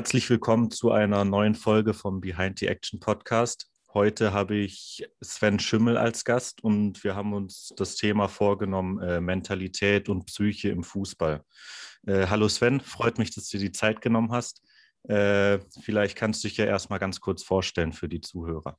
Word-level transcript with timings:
Herzlich 0.00 0.30
willkommen 0.30 0.70
zu 0.70 0.92
einer 0.92 1.26
neuen 1.26 1.54
Folge 1.54 1.92
vom 1.92 2.22
Behind 2.22 2.58
the 2.58 2.68
Action 2.68 3.00
Podcast. 3.00 3.68
Heute 3.92 4.32
habe 4.32 4.56
ich 4.56 5.06
Sven 5.20 5.58
Schimmel 5.58 5.98
als 5.98 6.24
Gast 6.24 6.64
und 6.64 7.04
wir 7.04 7.14
haben 7.14 7.34
uns 7.34 7.74
das 7.76 7.96
Thema 7.96 8.26
vorgenommen, 8.26 8.98
äh, 9.02 9.20
Mentalität 9.20 10.08
und 10.08 10.24
Psyche 10.24 10.70
im 10.70 10.84
Fußball. 10.84 11.44
Äh, 12.06 12.28
hallo 12.28 12.48
Sven, 12.48 12.80
freut 12.80 13.18
mich, 13.18 13.34
dass 13.34 13.50
du 13.50 13.58
dir 13.58 13.64
die 13.64 13.72
Zeit 13.72 14.00
genommen 14.00 14.32
hast. 14.32 14.62
Äh, 15.06 15.58
vielleicht 15.82 16.16
kannst 16.16 16.42
du 16.42 16.48
dich 16.48 16.56
ja 16.56 16.64
erstmal 16.64 16.98
ganz 16.98 17.20
kurz 17.20 17.42
vorstellen 17.42 17.92
für 17.92 18.08
die 18.08 18.22
Zuhörer. 18.22 18.78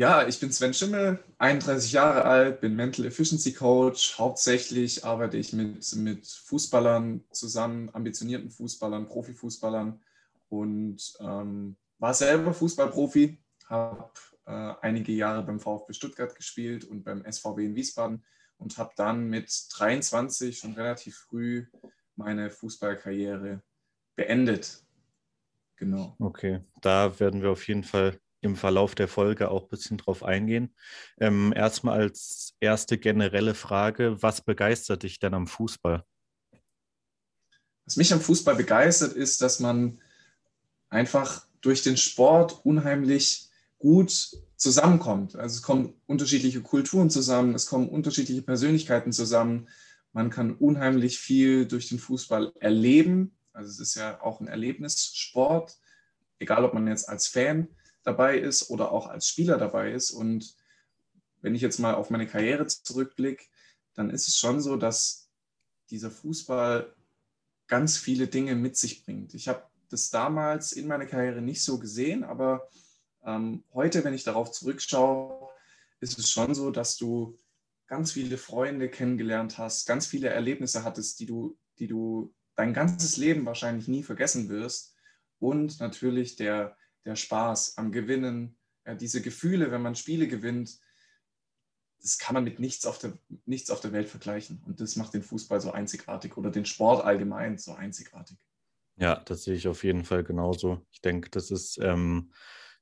Ja, 0.00 0.26
ich 0.26 0.40
bin 0.40 0.50
Sven 0.50 0.72
Schimmel, 0.72 1.22
31 1.36 1.92
Jahre 1.92 2.24
alt, 2.24 2.62
bin 2.62 2.74
Mental 2.74 3.04
Efficiency 3.04 3.52
Coach. 3.52 4.16
Hauptsächlich 4.16 5.04
arbeite 5.04 5.36
ich 5.36 5.52
mit, 5.52 5.94
mit 5.94 6.26
Fußballern 6.26 7.22
zusammen, 7.32 7.90
ambitionierten 7.92 8.48
Fußballern, 8.48 9.08
Profifußballern 9.08 10.00
und 10.48 11.18
ähm, 11.20 11.76
war 11.98 12.14
selber 12.14 12.54
Fußballprofi, 12.54 13.36
habe 13.66 14.10
äh, 14.46 14.72
einige 14.80 15.12
Jahre 15.12 15.42
beim 15.42 15.60
VfB 15.60 15.92
Stuttgart 15.92 16.34
gespielt 16.34 16.86
und 16.86 17.04
beim 17.04 17.22
SVW 17.30 17.66
in 17.66 17.74
Wiesbaden 17.74 18.24
und 18.56 18.78
habe 18.78 18.92
dann 18.96 19.28
mit 19.28 19.52
23 19.76 20.56
schon 20.56 20.72
relativ 20.72 21.14
früh 21.28 21.66
meine 22.16 22.48
Fußballkarriere 22.48 23.62
beendet. 24.16 24.82
Genau. 25.76 26.16
Okay, 26.18 26.60
da 26.80 27.20
werden 27.20 27.42
wir 27.42 27.50
auf 27.50 27.68
jeden 27.68 27.84
Fall 27.84 28.18
im 28.40 28.56
Verlauf 28.56 28.94
der 28.94 29.08
Folge 29.08 29.50
auch 29.50 29.64
ein 29.64 29.68
bisschen 29.68 29.98
drauf 29.98 30.22
eingehen. 30.22 30.74
Ähm, 31.18 31.52
erstmal 31.54 32.00
als 32.00 32.54
erste 32.60 32.98
generelle 32.98 33.54
Frage, 33.54 34.22
was 34.22 34.40
begeistert 34.40 35.02
dich 35.02 35.18
denn 35.18 35.34
am 35.34 35.46
Fußball? 35.46 36.04
Was 37.84 37.96
mich 37.96 38.12
am 38.12 38.20
Fußball 38.20 38.56
begeistert, 38.56 39.12
ist, 39.14 39.42
dass 39.42 39.60
man 39.60 40.00
einfach 40.88 41.46
durch 41.60 41.82
den 41.82 41.96
Sport 41.96 42.64
unheimlich 42.64 43.48
gut 43.78 44.30
zusammenkommt. 44.56 45.36
Also 45.36 45.56
es 45.56 45.62
kommen 45.62 45.94
unterschiedliche 46.06 46.60
Kulturen 46.60 47.10
zusammen, 47.10 47.54
es 47.54 47.66
kommen 47.66 47.88
unterschiedliche 47.88 48.42
Persönlichkeiten 48.42 49.12
zusammen. 49.12 49.68
Man 50.12 50.30
kann 50.30 50.54
unheimlich 50.54 51.18
viel 51.18 51.66
durch 51.66 51.88
den 51.88 51.98
Fußball 51.98 52.52
erleben. 52.60 53.36
Also 53.52 53.70
es 53.70 53.80
ist 53.80 53.94
ja 53.94 54.20
auch 54.20 54.40
ein 54.40 54.48
Erlebnissport, 54.48 55.78
egal 56.38 56.64
ob 56.64 56.74
man 56.74 56.86
jetzt 56.86 57.08
als 57.08 57.26
Fan 57.26 57.68
dabei 58.02 58.38
ist 58.38 58.70
oder 58.70 58.92
auch 58.92 59.06
als 59.06 59.28
Spieler 59.28 59.58
dabei 59.58 59.92
ist. 59.92 60.10
Und 60.10 60.54
wenn 61.42 61.54
ich 61.54 61.62
jetzt 61.62 61.78
mal 61.78 61.94
auf 61.94 62.10
meine 62.10 62.26
Karriere 62.26 62.66
zurückblicke, 62.66 63.44
dann 63.94 64.10
ist 64.10 64.28
es 64.28 64.38
schon 64.38 64.60
so, 64.60 64.76
dass 64.76 65.28
dieser 65.90 66.10
Fußball 66.10 66.94
ganz 67.66 67.96
viele 67.96 68.26
Dinge 68.26 68.54
mit 68.54 68.76
sich 68.76 69.04
bringt. 69.04 69.34
Ich 69.34 69.48
habe 69.48 69.62
das 69.88 70.10
damals 70.10 70.72
in 70.72 70.86
meiner 70.86 71.06
Karriere 71.06 71.42
nicht 71.42 71.62
so 71.62 71.78
gesehen, 71.78 72.24
aber 72.24 72.68
ähm, 73.24 73.64
heute, 73.74 74.04
wenn 74.04 74.14
ich 74.14 74.24
darauf 74.24 74.50
zurückschaue, 74.52 75.48
ist 76.00 76.18
es 76.18 76.30
schon 76.30 76.54
so, 76.54 76.70
dass 76.70 76.96
du 76.96 77.36
ganz 77.86 78.12
viele 78.12 78.38
Freunde 78.38 78.88
kennengelernt 78.88 79.58
hast, 79.58 79.86
ganz 79.86 80.06
viele 80.06 80.28
Erlebnisse 80.28 80.84
hattest, 80.84 81.20
die 81.20 81.26
du, 81.26 81.58
die 81.78 81.88
du 81.88 82.32
dein 82.54 82.72
ganzes 82.72 83.16
Leben 83.16 83.44
wahrscheinlich 83.46 83.88
nie 83.88 84.02
vergessen 84.02 84.48
wirst. 84.48 84.94
Und 85.38 85.80
natürlich 85.80 86.36
der, 86.36 86.76
der 87.04 87.16
Spaß 87.16 87.78
am 87.78 87.92
Gewinnen, 87.92 88.56
ja, 88.86 88.94
diese 88.94 89.22
Gefühle, 89.22 89.70
wenn 89.70 89.82
man 89.82 89.94
Spiele 89.94 90.28
gewinnt, 90.28 90.78
das 92.02 92.18
kann 92.18 92.34
man 92.34 92.44
mit 92.44 92.58
nichts 92.58 92.86
auf, 92.86 92.98
der, 92.98 93.18
nichts 93.44 93.70
auf 93.70 93.80
der 93.80 93.92
Welt 93.92 94.08
vergleichen. 94.08 94.62
Und 94.66 94.80
das 94.80 94.96
macht 94.96 95.12
den 95.14 95.22
Fußball 95.22 95.60
so 95.60 95.70
einzigartig 95.70 96.36
oder 96.36 96.50
den 96.50 96.64
Sport 96.64 97.04
allgemein 97.04 97.58
so 97.58 97.74
einzigartig. 97.74 98.38
Ja, 98.96 99.16
das 99.16 99.44
sehe 99.44 99.54
ich 99.54 99.68
auf 99.68 99.84
jeden 99.84 100.04
Fall 100.04 100.24
genauso. 100.24 100.86
Ich 100.90 101.00
denke, 101.00 101.30
das 101.30 101.50
ist 101.50 101.78
ähm, 101.82 102.32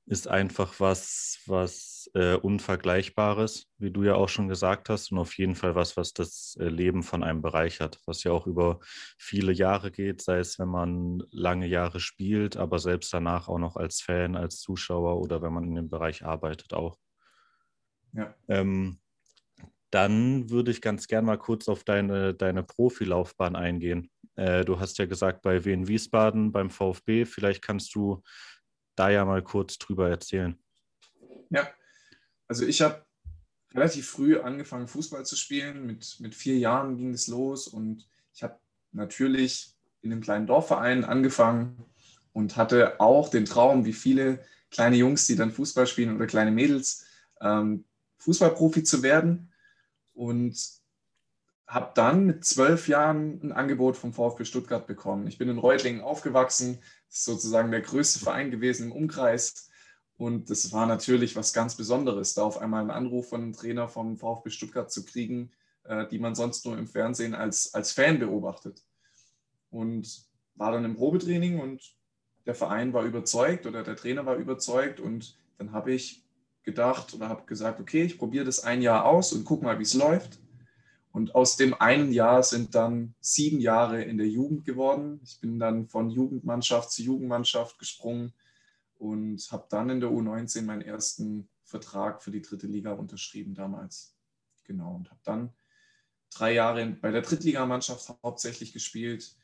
ist 0.09 0.27
einfach 0.27 0.81
was, 0.81 1.39
was 1.47 2.11
äh, 2.15 2.35
Unvergleichbares, 2.35 3.67
wie 3.79 3.91
du 3.91 4.05
ja 4.05 4.15
auch 4.15 4.29
schon 4.29 4.49
gesagt 4.49 4.89
hast, 4.89 5.13
und 5.13 5.19
auf 5.19 5.37
jeden 5.37 5.55
Fall 5.55 5.75
was, 5.75 5.97
was 5.97 6.15
das 6.15 6.57
äh, 6.59 6.69
Leben 6.69 7.03
von 7.03 7.23
einem 7.23 7.43
bereichert, 7.43 8.01
was 8.07 8.25
ja 8.25 8.33
auch 8.33 8.47
über 8.47 8.81
viele 9.19 9.53
Jahre 9.53 9.91
geht, 9.91 10.23
sei 10.23 10.39
es, 10.39 10.59
wenn 10.59 10.69
man 10.69 11.23
lange 11.31 11.67
Jahre 11.67 12.01
spielt, 12.01 12.57
aber 12.57 12.79
selbst 12.79 13.13
danach 13.13 13.49
auch 13.49 13.59
noch 13.59 13.77
als 13.77 14.01
Fan, 14.01 14.35
als 14.35 14.61
Zuschauer 14.61 15.21
oder 15.21 15.43
wenn 15.43 15.53
man 15.53 15.65
in 15.65 15.75
dem 15.75 15.91
Bereich 15.91 16.25
arbeitet 16.25 16.73
auch. 16.73 16.97
Ja. 18.15 18.35
Ähm, 18.49 19.01
dann 19.91 20.51
würde 20.51 20.71
ich 20.71 20.81
ganz 20.81 21.07
gern 21.07 21.25
mal 21.25 21.39
kurz 21.39 21.69
auf 21.69 21.85
deine, 21.85 22.35
deine 22.35 22.63
Profilaufbahn 22.63 23.57
eingehen. 23.57 24.11
Äh, 24.37 24.65
du 24.65 24.81
hast 24.81 24.99
ja 24.99 25.07
gesagt, 25.07 25.43
bei 25.43 25.65
Wien 25.65 25.89
Wiesbaden, 25.89 26.53
beim 26.53 26.71
VfB, 26.71 27.27
vielleicht 27.27 27.63
kannst 27.63 27.95
du 27.95 28.23
da 28.99 29.11
ja 29.11 29.25
mal 29.25 29.43
kurz 29.43 29.79
drüber 29.79 30.09
erzählen. 30.09 30.59
Ja, 31.51 31.69
also 32.47 32.67
ich 32.67 32.83
habe 32.83 33.05
relativ 33.75 34.09
früh 34.09 34.39
angefangen, 34.39 34.89
Fußball 34.89 35.25
zu 35.25 35.37
spielen. 35.37 35.87
Mit, 35.87 36.17
mit 36.21 36.35
vier 36.35 36.59
Jahren 36.59 36.97
ging 36.97 37.13
es 37.13 37.27
los 37.29 37.69
und 37.69 38.09
ich 38.35 38.43
habe 38.43 38.59
natürlich 38.93 39.75
in 40.03 40.13
einem 40.13 40.21
kleinen 40.21 40.47
Dorfverein 40.47 41.05
angefangen 41.05 41.85
und 42.33 42.57
hatte 42.57 43.01
auch 43.01 43.29
den 43.29 43.45
Traum, 43.45 43.85
wie 43.85 43.93
viele 43.93 44.41
kleine 44.71 44.97
Jungs, 44.97 45.27
die 45.27 45.37
dann 45.37 45.51
Fußball 45.51 45.87
spielen 45.87 46.15
oder 46.15 46.27
kleine 46.27 46.51
Mädels, 46.51 47.07
ähm, 47.41 47.85
Fußballprofi 48.19 48.83
zu 48.83 49.03
werden. 49.03 49.53
Und 50.15 50.59
habe 51.69 51.93
dann 51.95 52.25
mit 52.25 52.47
zwölf 52.47 52.89
Jahren 52.89 53.41
ein 53.43 53.53
Angebot 53.53 53.97
vom 53.97 54.15
VfB 54.15 54.47
Stuttgart 54.47 54.87
bekommen. 54.87 55.27
Ich 55.27 55.37
bin 55.37 55.51
in 55.51 55.59
Reutlingen 55.59 56.01
aufgewachsen, 56.01 56.79
ist 57.11 57.25
sozusagen 57.25 57.71
der 57.71 57.83
größte 57.83 58.19
Verein 58.21 58.51
gewesen 58.51 58.87
im 58.87 58.93
Umkreis. 58.93 59.69
Und 60.17 60.49
das 60.49 60.73
war 60.73 60.87
natürlich 60.87 61.37
was 61.37 61.53
ganz 61.53 61.77
Besonderes, 61.77 62.35
da 62.35 62.43
auf 62.43 62.59
einmal 62.59 62.81
einen 62.81 62.91
Anruf 62.91 63.29
von 63.29 63.43
einem 63.43 63.53
Trainer 63.53 63.87
vom 63.87 64.17
VfB 64.17 64.49
Stuttgart 64.49 64.91
zu 64.91 65.05
kriegen, 65.05 65.53
äh, 65.85 66.09
die 66.09 66.19
man 66.19 66.35
sonst 66.35 66.65
nur 66.65 66.77
im 66.77 66.89
Fernsehen 66.89 67.35
als, 67.35 67.75
als 67.75 67.93
Fan 67.93 68.19
beobachtet. 68.19 68.83
Und 69.71 70.27
war 70.55 70.73
dann 70.73 70.87
im 70.87 70.97
Probetraining 70.97 71.61
und 71.61 71.95
der 72.47 72.55
Verein 72.55 72.95
war 72.95 73.05
überzeugt 73.05 73.67
oder 73.67 73.83
der 73.83 73.95
Trainer 73.95 74.25
war 74.25 74.37
überzeugt. 74.37 75.01
Und 75.01 75.39
dann 75.59 75.73
habe 75.73 75.93
ich 75.93 76.25
gedacht 76.63 77.13
oder 77.13 77.29
habe 77.29 77.45
gesagt, 77.45 77.79
okay, 77.79 78.05
ich 78.05 78.19
probiere 78.19 78.47
das 78.47 78.65
ein 78.65 78.81
Jahr 78.81 79.05
aus 79.05 79.35
und 79.35 79.45
guck 79.45 79.63
mal, 79.63 79.79
wie 79.79 79.83
es 79.83 79.93
läuft. 79.93 80.39
Und 81.19 81.35
aus 81.35 81.57
dem 81.57 81.75
einen 81.75 82.13
Jahr 82.13 82.45
sind 82.45 82.77
dann 82.77 83.17
sieben 83.21 83.59
Jahre 83.59 84.05
in 84.05 84.19
der 84.19 84.29
Jugend 84.29 84.65
geworden. 84.65 85.19
Ich 85.25 85.41
bin 85.41 85.59
dann 85.59 85.89
von 85.89 86.11
Jugendmannschaft 86.11 86.93
zu 86.93 87.03
Jugendmannschaft 87.03 87.77
gesprungen 87.81 88.33
und 88.99 89.51
habe 89.51 89.67
dann 89.69 89.91
in 89.91 89.99
der 89.99 90.11
U19 90.11 90.63
meinen 90.63 90.83
ersten 90.83 91.49
Vertrag 91.65 92.23
für 92.23 92.31
die 92.31 92.41
dritte 92.41 92.69
Liga 92.69 92.93
unterschrieben 92.93 93.53
damals. 93.57 94.15
Genau, 94.63 94.95
und 94.95 95.11
habe 95.11 95.19
dann 95.25 95.53
drei 96.31 96.55
Jahre 96.55 96.87
bei 96.87 97.11
der 97.11 97.23
Drittligamannschaft 97.23 98.15
hauptsächlich 98.23 98.73
gespielt 98.73 99.35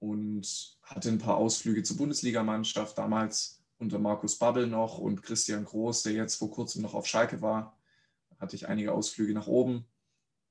und 0.00 0.76
hatte 0.82 1.10
ein 1.10 1.18
paar 1.18 1.36
Ausflüge 1.36 1.84
zur 1.84 1.96
Bundesligamannschaft, 1.96 2.98
damals 2.98 3.62
unter 3.78 4.00
Markus 4.00 4.36
Babbel 4.36 4.66
noch 4.66 4.98
und 4.98 5.22
Christian 5.22 5.64
Groß, 5.64 6.02
der 6.02 6.14
jetzt 6.14 6.34
vor 6.34 6.50
kurzem 6.50 6.82
noch 6.82 6.94
auf 6.94 7.06
Schalke 7.06 7.40
war. 7.40 7.78
Hatte 8.40 8.56
ich 8.56 8.66
einige 8.66 8.92
Ausflüge 8.92 9.32
nach 9.32 9.46
oben 9.46 9.86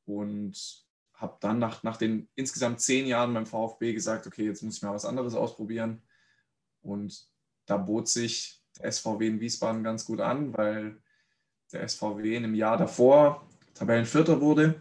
und 0.06 0.84
habe 1.14 1.38
dann 1.40 1.60
nach, 1.60 1.84
nach 1.84 1.98
den 1.98 2.28
insgesamt 2.36 2.82
zehn 2.82 3.06
Jahren 3.06 3.34
beim 3.34 3.46
VfB 3.46 3.94
gesagt, 3.94 4.28
okay, 4.28 4.46
jetzt 4.46 4.62
muss 4.62 4.78
ich 4.78 4.82
mal 4.82 4.94
was 4.94 5.06
anderes 5.06 5.36
ausprobieren. 5.36 6.02
Und 6.82 7.28
da 7.66 7.78
bot 7.78 8.10
sich 8.10 8.62
der 8.78 8.92
SVW 8.92 9.28
in 9.28 9.40
Wiesbaden 9.40 9.84
ganz 9.84 10.06
gut 10.06 10.20
an, 10.20 10.56
weil 10.58 11.02
der 11.72 11.88
SVW 11.88 12.36
in 12.36 12.44
einem 12.44 12.56
Jahr 12.56 12.78
davor 12.78 13.48
Tabellenvierter 13.74 14.42
wurde 14.42 14.76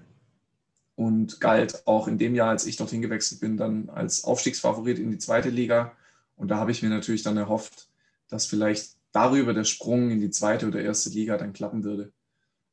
und 0.95 1.41
galt 1.41 1.87
auch 1.87 2.09
in 2.09 2.19
dem 2.19 2.35
Jahr, 2.35 2.51
als 2.51 2.67
ich 2.67 2.77
dorthin 2.77 3.03
gewechselt 3.03 3.41
bin, 3.41 3.57
dann 3.57 3.89
als 3.89 4.25
Aufstiegsfavorit 4.25 4.99
in 4.99 5.11
die 5.11 5.19
zweite 5.19 5.49
Liga. 5.49 5.97
Und 6.37 6.49
da 6.49 6.57
habe 6.57 6.71
ich 6.71 6.83
mir 6.83 6.91
natürlich 6.91 7.23
dann 7.23 7.37
erhofft, 7.37 7.89
dass 8.29 8.47
vielleicht 8.47 8.97
darüber 9.13 9.55
der 9.55 9.65
Sprung 9.65 10.11
in 10.11 10.21
die 10.21 10.31
zweite 10.31 10.67
oder 10.67 10.81
erste 10.81 11.11
Liga 11.11 11.37
dann 11.37 11.53
klappen 11.53 11.85
würde. 11.85 12.13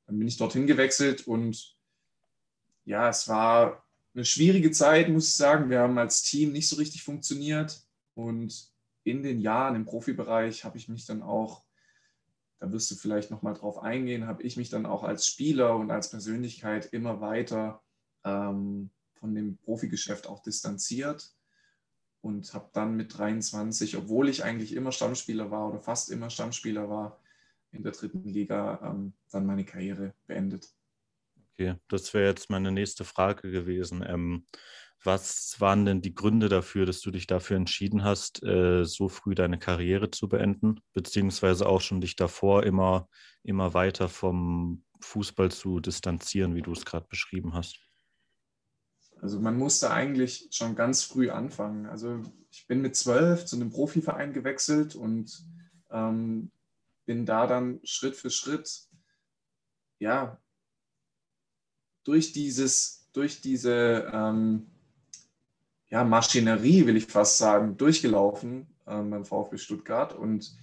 Dann 0.06 0.18
bin 0.18 0.28
ich 0.28 0.38
dorthin 0.38 0.68
gewechselt 0.68 1.28
und 1.28 1.78
ja, 2.90 3.08
es 3.08 3.28
war 3.28 3.86
eine 4.16 4.26
schwierige 4.26 4.72
Zeit, 4.72 5.10
muss 5.10 5.28
ich 5.28 5.36
sagen. 5.36 5.70
Wir 5.70 5.82
haben 5.82 6.00
als 6.00 6.24
Team 6.24 6.52
nicht 6.52 6.68
so 6.68 6.78
richtig 6.78 7.04
funktioniert. 7.04 7.88
Und 8.16 8.74
in 9.04 9.22
den 9.22 9.40
Jahren 9.40 9.76
im 9.76 9.86
Profibereich 9.86 10.66
habe 10.66 10.80
ich 10.80 10.90
mich 10.90 11.06
dann 11.06 11.22
auch, 11.22 11.64
da 12.58 12.72
wirst 12.72 12.90
du 12.90 12.96
vielleicht 12.96 13.30
nochmal 13.30 13.54
drauf 13.54 13.78
eingehen, 13.78 14.26
habe 14.26 14.42
ich 14.42 14.58
mich 14.58 14.72
dann 14.72 14.88
auch 14.88 15.04
als 15.04 15.28
Spieler 15.28 15.76
und 15.76 15.92
als 15.92 16.10
Persönlichkeit 16.10 16.88
immer 16.88 17.22
weiter 17.22 17.84
ähm, 18.26 18.90
von 19.14 19.36
dem 19.36 19.58
Profigeschäft 19.58 20.26
auch 20.26 20.42
distanziert 20.42 21.32
und 22.22 22.52
habe 22.56 22.72
dann 22.74 22.96
mit 22.96 23.16
23, 23.16 23.98
obwohl 23.98 24.30
ich 24.30 24.44
eigentlich 24.44 24.74
immer 24.74 24.92
Stammspieler 24.92 25.52
war 25.52 25.70
oder 25.70 25.80
fast 25.80 26.10
immer 26.10 26.32
Stammspieler 26.32 26.90
war, 26.90 27.22
in 27.72 27.84
der 27.84 27.92
dritten 27.92 28.28
Liga 28.28 28.80
ähm, 28.84 29.14
dann 29.30 29.46
meine 29.46 29.64
Karriere 29.64 30.16
beendet. 30.26 30.74
Okay, 31.60 31.76
das 31.90 32.14
wäre 32.14 32.30
jetzt 32.30 32.50
meine 32.50 32.72
nächste 32.72 33.04
Frage 33.04 33.52
gewesen. 33.52 34.02
Ähm, 34.08 34.46
Was 35.04 35.60
waren 35.60 35.86
denn 35.86 36.02
die 36.02 36.16
Gründe 36.16 36.48
dafür, 36.48 36.86
dass 36.86 37.02
du 37.02 37.12
dich 37.12 37.28
dafür 37.28 37.58
entschieden 37.58 38.06
hast, 38.06 38.42
äh, 38.44 38.86
so 38.86 39.10
früh 39.10 39.36
deine 39.36 39.60
Karriere 39.60 40.10
zu 40.10 40.30
beenden, 40.30 40.80
beziehungsweise 40.94 41.68
auch 41.68 41.82
schon 41.82 42.00
dich 42.00 42.16
davor 42.16 42.64
immer, 42.64 43.10
immer 43.44 43.74
weiter 43.74 44.08
vom 44.08 44.86
Fußball 45.02 45.52
zu 45.52 45.82
distanzieren, 45.82 46.56
wie 46.56 46.62
du 46.62 46.72
es 46.72 46.86
gerade 46.86 47.08
beschrieben 47.10 47.54
hast? 47.54 47.78
Also 49.22 49.42
man 49.42 49.58
musste 49.58 49.92
eigentlich 49.92 50.48
schon 50.52 50.76
ganz 50.76 51.04
früh 51.04 51.30
anfangen. 51.30 51.88
Also 51.88 52.24
ich 52.52 52.68
bin 52.68 52.82
mit 52.82 52.96
zwölf 52.96 53.46
zu 53.46 53.58
einem 53.58 53.70
Profiverein 53.70 54.32
gewechselt 54.32 54.96
und 54.96 55.46
ähm, 55.92 56.52
bin 57.06 57.26
da 57.26 57.48
dann 57.48 57.82
Schritt 57.84 58.16
für 58.16 58.30
Schritt, 58.30 58.88
ja, 60.00 60.40
durch 62.04 62.34
dieses, 62.34 63.08
durch 63.14 63.42
diese 63.42 64.10
ähm, 64.14 64.68
ja, 65.90 66.04
Maschinerie, 66.04 66.86
will 66.86 66.98
ich 66.98 67.06
fast 67.08 67.38
sagen, 67.38 67.78
durchgelaufen 67.78 68.68
ähm, 68.88 69.10
beim 69.10 69.26
VfB 69.26 69.58
Stuttgart. 69.58 70.14
Und 70.14 70.56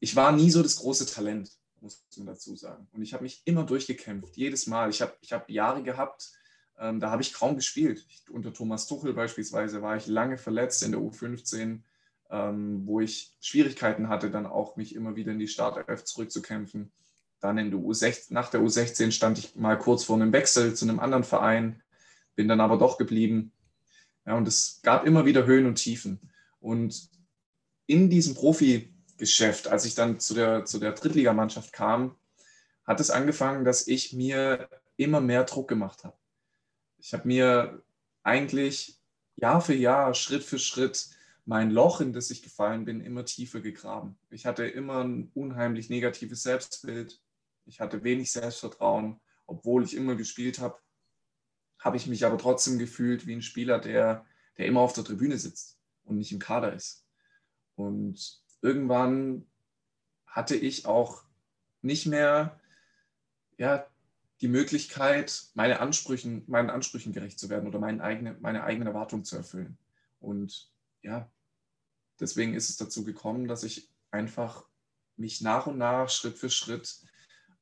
ich 0.00 0.14
war 0.16 0.32
nie 0.32 0.50
so 0.50 0.62
das 0.62 0.76
große 0.76 1.06
Talent, 1.06 1.50
muss 1.80 2.04
man 2.16 2.26
dazu 2.26 2.56
sagen. 2.56 2.88
Und 2.92 3.02
ich 3.02 3.12
habe 3.12 3.22
mich 3.22 3.42
immer 3.44 3.64
durchgekämpft, 3.64 4.36
jedes 4.36 4.66
Mal. 4.66 4.90
Ich 4.90 5.00
habe 5.00 5.14
ich 5.20 5.32
hab 5.32 5.48
Jahre 5.48 5.82
gehabt, 5.82 6.32
ähm, 6.78 7.00
da 7.00 7.10
habe 7.10 7.22
ich 7.22 7.32
kaum 7.32 7.56
gespielt. 7.56 8.04
Ich, 8.08 8.30
unter 8.30 8.52
Thomas 8.52 8.86
Tuchel 8.86 9.12
beispielsweise 9.12 9.82
war 9.82 9.96
ich 9.96 10.06
lange 10.06 10.38
verletzt 10.38 10.82
in 10.82 10.92
der 10.92 11.00
U15, 11.00 11.80
ähm, 12.30 12.86
wo 12.86 13.00
ich 13.00 13.34
Schwierigkeiten 13.40 14.08
hatte, 14.08 14.30
dann 14.30 14.46
auch 14.46 14.76
mich 14.76 14.94
immer 14.94 15.16
wieder 15.16 15.32
in 15.32 15.38
die 15.38 15.48
Startelf 15.48 16.04
zurückzukämpfen. 16.04 16.92
Dann 17.40 17.58
in 17.58 17.70
der 17.70 17.80
U16, 17.80 18.32
nach 18.32 18.50
der 18.50 18.60
U16 18.60 19.12
stand 19.12 19.38
ich 19.38 19.54
mal 19.54 19.78
kurz 19.78 20.04
vor 20.04 20.16
einem 20.16 20.32
Wechsel 20.32 20.74
zu 20.74 20.84
einem 20.84 20.98
anderen 20.98 21.24
Verein, 21.24 21.82
bin 22.34 22.48
dann 22.48 22.60
aber 22.60 22.78
doch 22.78 22.98
geblieben. 22.98 23.52
Ja, 24.26 24.36
und 24.36 24.46
es 24.48 24.80
gab 24.82 25.06
immer 25.06 25.24
wieder 25.24 25.46
Höhen 25.46 25.66
und 25.66 25.76
Tiefen. 25.76 26.20
Und 26.60 27.08
in 27.86 28.10
diesem 28.10 28.34
Profigeschäft, 28.34 29.68
als 29.68 29.84
ich 29.84 29.94
dann 29.94 30.20
zu 30.20 30.34
der, 30.34 30.64
zu 30.64 30.78
der 30.78 30.92
Drittligamannschaft 30.92 31.72
kam, 31.72 32.16
hat 32.84 33.00
es 33.00 33.10
angefangen, 33.10 33.64
dass 33.64 33.86
ich 33.86 34.12
mir 34.12 34.68
immer 34.96 35.20
mehr 35.20 35.44
Druck 35.44 35.68
gemacht 35.68 36.04
habe. 36.04 36.16
Ich 36.98 37.12
habe 37.12 37.28
mir 37.28 37.82
eigentlich 38.22 38.98
Jahr 39.36 39.60
für 39.60 39.74
Jahr, 39.74 40.14
Schritt 40.14 40.42
für 40.42 40.58
Schritt 40.58 41.08
mein 41.48 41.70
Loch, 41.70 42.02
in 42.02 42.12
das 42.12 42.30
ich 42.30 42.42
gefallen 42.42 42.84
bin, 42.84 43.00
immer 43.00 43.24
tiefer 43.24 43.60
gegraben. 43.60 44.18
Ich 44.28 44.44
hatte 44.44 44.66
immer 44.66 45.02
ein 45.02 45.30
unheimlich 45.32 45.88
negatives 45.88 46.42
Selbstbild. 46.42 47.22
Ich 47.68 47.80
hatte 47.80 48.02
wenig 48.02 48.32
Selbstvertrauen, 48.32 49.20
obwohl 49.46 49.84
ich 49.84 49.94
immer 49.94 50.16
gespielt 50.16 50.58
habe 50.58 50.78
habe 51.78 51.96
ich 51.96 52.06
mich 52.06 52.24
aber 52.24 52.38
trotzdem 52.38 52.78
gefühlt 52.78 53.26
wie 53.26 53.34
ein 53.34 53.42
Spieler, 53.42 53.78
der, 53.78 54.26
der 54.56 54.66
immer 54.66 54.80
auf 54.80 54.92
der 54.92 55.04
Tribüne 55.04 55.38
sitzt 55.38 55.78
und 56.04 56.18
nicht 56.18 56.32
im 56.32 56.38
Kader 56.38 56.72
ist. 56.72 57.04
Und 57.76 58.42
irgendwann 58.62 59.46
hatte 60.26 60.56
ich 60.56 60.86
auch 60.86 61.24
nicht 61.82 62.06
mehr 62.06 62.58
ja, 63.56 63.86
die 64.40 64.48
Möglichkeit, 64.48 65.46
meine 65.54 65.80
Ansprüchen, 65.80 66.44
meinen 66.48 66.70
Ansprüchen 66.70 67.12
gerecht 67.12 67.38
zu 67.38 67.48
werden 67.48 67.68
oder 67.68 67.78
meine 67.78 68.02
eigene, 68.02 68.36
meine 68.40 68.64
eigenen 68.64 68.88
Erwartungen 68.88 69.24
zu 69.24 69.36
erfüllen. 69.36 69.78
Und 70.20 70.72
ja, 71.02 71.30
deswegen 72.18 72.54
ist 72.54 72.70
es 72.70 72.76
dazu 72.76 73.04
gekommen, 73.04 73.46
dass 73.46 73.62
ich 73.62 73.88
einfach 74.10 74.64
mich 75.16 75.40
nach 75.40 75.66
und 75.66 75.78
nach, 75.78 76.08
Schritt 76.08 76.38
für 76.38 76.50
Schritt 76.50 77.00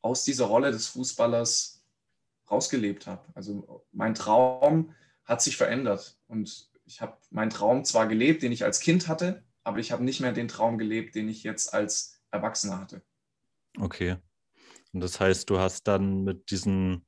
aus 0.02 0.24
dieser 0.24 0.46
Rolle 0.46 0.70
des 0.70 0.88
Fußballers 0.88 1.84
rausgelebt 2.50 3.06
habe. 3.06 3.24
Also 3.34 3.84
mein 3.92 4.14
Traum 4.14 4.94
hat 5.24 5.42
sich 5.42 5.56
verändert 5.56 6.18
und 6.28 6.70
ich 6.84 7.00
habe 7.00 7.16
meinen 7.30 7.50
Traum 7.50 7.84
zwar 7.84 8.06
gelebt, 8.06 8.42
den 8.42 8.52
ich 8.52 8.64
als 8.64 8.80
Kind 8.80 9.08
hatte, 9.08 9.42
aber 9.64 9.78
ich 9.78 9.90
habe 9.90 10.04
nicht 10.04 10.20
mehr 10.20 10.32
den 10.32 10.48
Traum 10.48 10.78
gelebt, 10.78 11.14
den 11.16 11.28
ich 11.28 11.42
jetzt 11.42 11.74
als 11.74 12.20
Erwachsener 12.30 12.78
hatte. 12.78 13.02
Okay. 13.78 14.16
Und 14.92 15.00
das 15.00 15.20
heißt, 15.20 15.50
du 15.50 15.58
hast 15.58 15.88
dann 15.88 16.22
mit 16.22 16.50
diesen 16.50 17.04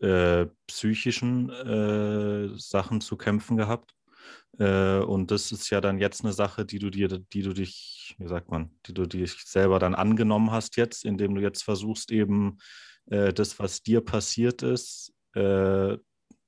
äh, 0.00 0.46
psychischen 0.66 1.50
äh, 1.50 2.58
Sachen 2.58 3.00
zu 3.00 3.16
kämpfen 3.16 3.56
gehabt. 3.56 3.94
Äh, 4.58 4.98
und 4.98 5.30
das 5.30 5.52
ist 5.52 5.70
ja 5.70 5.80
dann 5.80 5.98
jetzt 5.98 6.24
eine 6.24 6.32
Sache, 6.32 6.64
die 6.64 6.78
du 6.78 6.90
dir, 6.90 7.08
die 7.08 7.42
du 7.42 7.52
dich, 7.52 7.93
wie 8.18 8.28
sagt 8.28 8.50
man, 8.50 8.70
die 8.86 8.94
du 8.94 9.06
dich 9.06 9.32
selber 9.44 9.78
dann 9.78 9.94
angenommen 9.94 10.50
hast 10.50 10.76
jetzt, 10.76 11.04
indem 11.04 11.34
du 11.34 11.40
jetzt 11.40 11.62
versuchst, 11.62 12.10
eben 12.10 12.58
äh, 13.06 13.32
das, 13.32 13.58
was 13.58 13.82
dir 13.82 14.00
passiert 14.00 14.62
ist, 14.62 15.12
äh, 15.34 15.96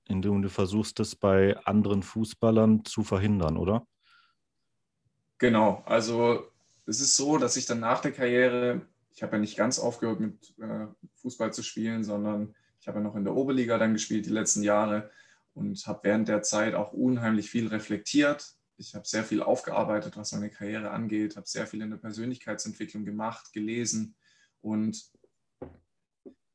indem 0.09 0.43
du 0.43 0.49
versuchst, 0.49 0.99
das 0.99 1.17
bei 1.17 1.57
anderen 1.65 2.03
Fußballern 2.03 2.85
zu 2.85 3.03
verhindern, 3.03 3.57
oder? 3.57 3.87
Genau, 5.39 5.83
also 5.87 6.51
es 6.87 7.01
ist 7.01 7.17
so, 7.17 7.37
dass 7.39 7.57
ich 7.57 7.67
dann 7.67 7.81
nach 7.81 8.01
der 8.01 8.13
Karriere, 8.13 8.83
ich 9.13 9.23
habe 9.23 9.37
ja 9.37 9.39
nicht 9.41 9.57
ganz 9.57 9.79
aufgehört 9.79 10.21
mit 10.21 10.55
äh, 10.59 10.87
Fußball 11.17 11.53
zu 11.53 11.63
spielen, 11.63 12.05
sondern 12.05 12.55
ich 12.81 12.89
habe 12.89 12.99
ja 12.99 13.05
noch 13.05 13.17
in 13.17 13.25
der 13.25 13.35
Oberliga 13.35 13.79
dann 13.79 13.93
gespielt 13.93 14.27
die 14.27 14.31
letzten 14.31 14.63
Jahre 14.63 15.11
und 15.55 15.87
habe 15.87 16.01
während 16.05 16.29
der 16.29 16.43
Zeit 16.43 16.75
auch 16.75 16.93
unheimlich 16.93 17.51
viel 17.51 17.67
reflektiert. 17.67 18.56
Ich 18.79 18.95
habe 18.95 19.07
sehr 19.07 19.25
viel 19.25 19.43
aufgearbeitet, 19.43 20.17
was 20.17 20.33
meine 20.33 20.51
Karriere 20.51 20.91
angeht, 20.91 21.37
habe 21.37 21.47
sehr 21.47 21.67
viel 21.67 21.81
in 21.81 21.91
der 21.91 21.97
Persönlichkeitsentwicklung 21.97 23.05
gemacht, 23.05 23.53
gelesen 23.53 24.15
und 24.61 25.11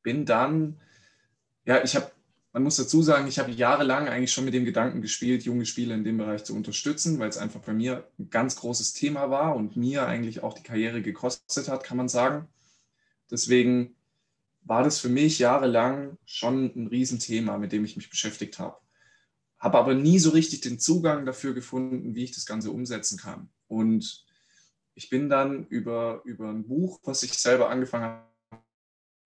bin 0.02 0.24
dann, 0.24 0.80
ja, 1.64 1.82
ich 1.82 1.96
habe, 1.96 2.10
man 2.52 2.62
muss 2.62 2.76
dazu 2.76 3.02
sagen, 3.02 3.26
ich 3.26 3.38
habe 3.38 3.50
jahrelang 3.50 4.08
eigentlich 4.08 4.32
schon 4.32 4.44
mit 4.44 4.54
dem 4.54 4.64
Gedanken 4.64 5.02
gespielt, 5.02 5.44
junge 5.44 5.66
Spieler 5.66 5.94
in 5.94 6.04
dem 6.04 6.18
Bereich 6.18 6.44
zu 6.44 6.54
unterstützen, 6.54 7.18
weil 7.18 7.28
es 7.28 7.38
einfach 7.38 7.60
bei 7.60 7.72
mir 7.72 8.08
ein 8.18 8.30
ganz 8.30 8.56
großes 8.56 8.92
Thema 8.92 9.30
war 9.30 9.56
und 9.56 9.76
mir 9.76 10.06
eigentlich 10.06 10.42
auch 10.42 10.54
die 10.54 10.62
Karriere 10.62 11.02
gekostet 11.02 11.68
hat, 11.68 11.82
kann 11.82 11.96
man 11.96 12.08
sagen. 12.08 12.48
Deswegen 13.30 13.96
war 14.60 14.84
das 14.84 15.00
für 15.00 15.08
mich 15.08 15.38
jahrelang 15.38 16.18
schon 16.24 16.72
ein 16.76 16.86
Riesenthema, 16.86 17.58
mit 17.58 17.72
dem 17.72 17.84
ich 17.84 17.96
mich 17.96 18.10
beschäftigt 18.10 18.58
habe. 18.58 18.76
Habe 19.62 19.78
aber 19.78 19.94
nie 19.94 20.18
so 20.18 20.30
richtig 20.30 20.60
den 20.62 20.80
Zugang 20.80 21.24
dafür 21.24 21.54
gefunden, 21.54 22.16
wie 22.16 22.24
ich 22.24 22.32
das 22.32 22.46
Ganze 22.46 22.72
umsetzen 22.72 23.16
kann. 23.16 23.48
Und 23.68 24.26
ich 24.94 25.08
bin 25.08 25.28
dann 25.28 25.68
über, 25.68 26.20
über 26.24 26.48
ein 26.48 26.66
Buch, 26.66 26.98
was 27.04 27.22
ich 27.22 27.34
selber 27.34 27.70
angefangen 27.70 28.24
habe, 28.50 28.66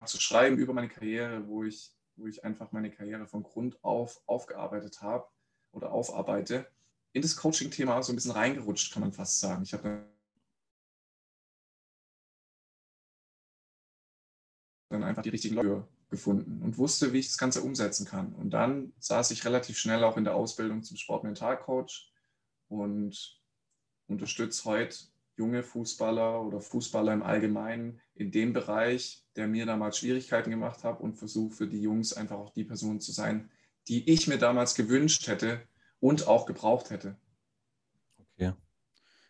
zu 0.04 0.20
schreiben 0.20 0.58
über 0.58 0.74
meine 0.74 0.90
Karriere, 0.90 1.48
wo 1.48 1.64
ich, 1.64 1.90
wo 2.16 2.26
ich 2.26 2.44
einfach 2.44 2.70
meine 2.70 2.90
Karriere 2.90 3.26
von 3.26 3.42
Grund 3.44 3.82
auf 3.82 4.22
aufgearbeitet 4.26 5.00
habe 5.00 5.26
oder 5.72 5.90
aufarbeite, 5.90 6.70
in 7.14 7.22
das 7.22 7.34
Coaching-Thema 7.34 8.02
so 8.02 8.12
ein 8.12 8.16
bisschen 8.16 8.32
reingerutscht, 8.32 8.92
kann 8.92 9.00
man 9.00 9.12
fast 9.14 9.40
sagen. 9.40 9.62
Ich 9.62 9.72
habe 9.72 10.04
dann 14.90 15.02
einfach 15.02 15.22
die 15.22 15.30
richtigen 15.30 15.54
Leute 15.54 15.88
gefunden 16.08 16.62
und 16.62 16.78
wusste, 16.78 17.12
wie 17.12 17.18
ich 17.18 17.28
das 17.28 17.38
Ganze 17.38 17.62
umsetzen 17.62 18.06
kann. 18.06 18.32
Und 18.34 18.50
dann 18.50 18.92
saß 18.98 19.30
ich 19.32 19.44
relativ 19.44 19.78
schnell 19.78 20.04
auch 20.04 20.16
in 20.16 20.24
der 20.24 20.36
Ausbildung 20.36 20.82
zum 20.82 20.96
Sportmentalcoach 20.96 22.12
und 22.68 23.40
unterstütze 24.06 24.64
heute 24.64 24.96
junge 25.36 25.62
Fußballer 25.62 26.42
oder 26.42 26.60
Fußballer 26.60 27.12
im 27.12 27.22
Allgemeinen 27.22 28.00
in 28.14 28.30
dem 28.30 28.52
Bereich, 28.52 29.24
der 29.36 29.48
mir 29.48 29.66
damals 29.66 29.98
Schwierigkeiten 29.98 30.50
gemacht 30.50 30.84
hat 30.84 31.00
und 31.00 31.16
versuche 31.16 31.54
für 31.54 31.66
die 31.66 31.82
Jungs 31.82 32.12
einfach 32.12 32.38
auch 32.38 32.50
die 32.50 32.64
Person 32.64 33.00
zu 33.00 33.12
sein, 33.12 33.50
die 33.88 34.08
ich 34.10 34.26
mir 34.28 34.38
damals 34.38 34.74
gewünscht 34.74 35.26
hätte 35.26 35.62
und 36.00 36.26
auch 36.26 36.46
gebraucht 36.46 36.90
hätte. 36.90 37.16
Okay. 38.18 38.52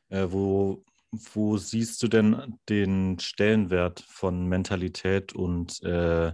Äh, 0.09 0.29
wo, 0.31 0.85
wo 1.11 1.57
siehst 1.57 2.03
du 2.03 2.09
denn 2.09 2.59
den 2.69 3.19
Stellenwert 3.19 4.01
von 4.01 4.47
Mentalität 4.47 5.33
und 5.33 5.83
äh, 5.83 6.33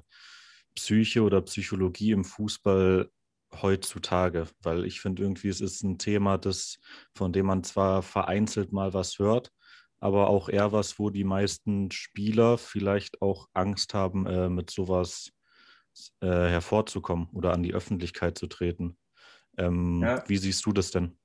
Psyche 0.75 1.23
oder 1.23 1.41
Psychologie 1.43 2.13
im 2.13 2.25
Fußball 2.25 3.11
heutzutage? 3.61 4.47
Weil 4.63 4.85
ich 4.85 5.01
finde 5.01 5.23
irgendwie, 5.23 5.49
es 5.49 5.61
ist 5.61 5.83
ein 5.83 5.99
Thema, 5.99 6.39
das, 6.39 6.79
von 7.15 7.33
dem 7.33 7.47
man 7.47 7.65
zwar 7.65 8.03
vereinzelt 8.03 8.73
mal 8.73 8.95
was 8.95 9.19
hört, 9.19 9.53
aber 10.01 10.29
auch 10.29 10.49
eher 10.49 10.73
was, 10.73 10.99
wo 10.99 11.11
die 11.11 11.25
meisten 11.25 11.91
Spieler 11.91 12.59
vielleicht 12.59 13.23
auch 13.23 13.49
Angst 13.53 13.95
haben, 13.95 14.27
äh, 14.27 14.49
mit 14.49 14.71
sowas 14.71 15.31
äh, 16.21 16.27
hervorzukommen 16.27 17.29
oder 17.33 17.53
an 17.53 17.63
die 17.63 17.75
Öffentlichkeit 17.75 18.39
zu 18.39 18.47
treten. 18.47 18.97
Ähm, 19.59 20.03
ja. 20.03 20.25
Wie 20.29 20.39
siehst 20.39 20.65
du 20.65 20.73
das 20.73 20.91
denn? 20.91 21.17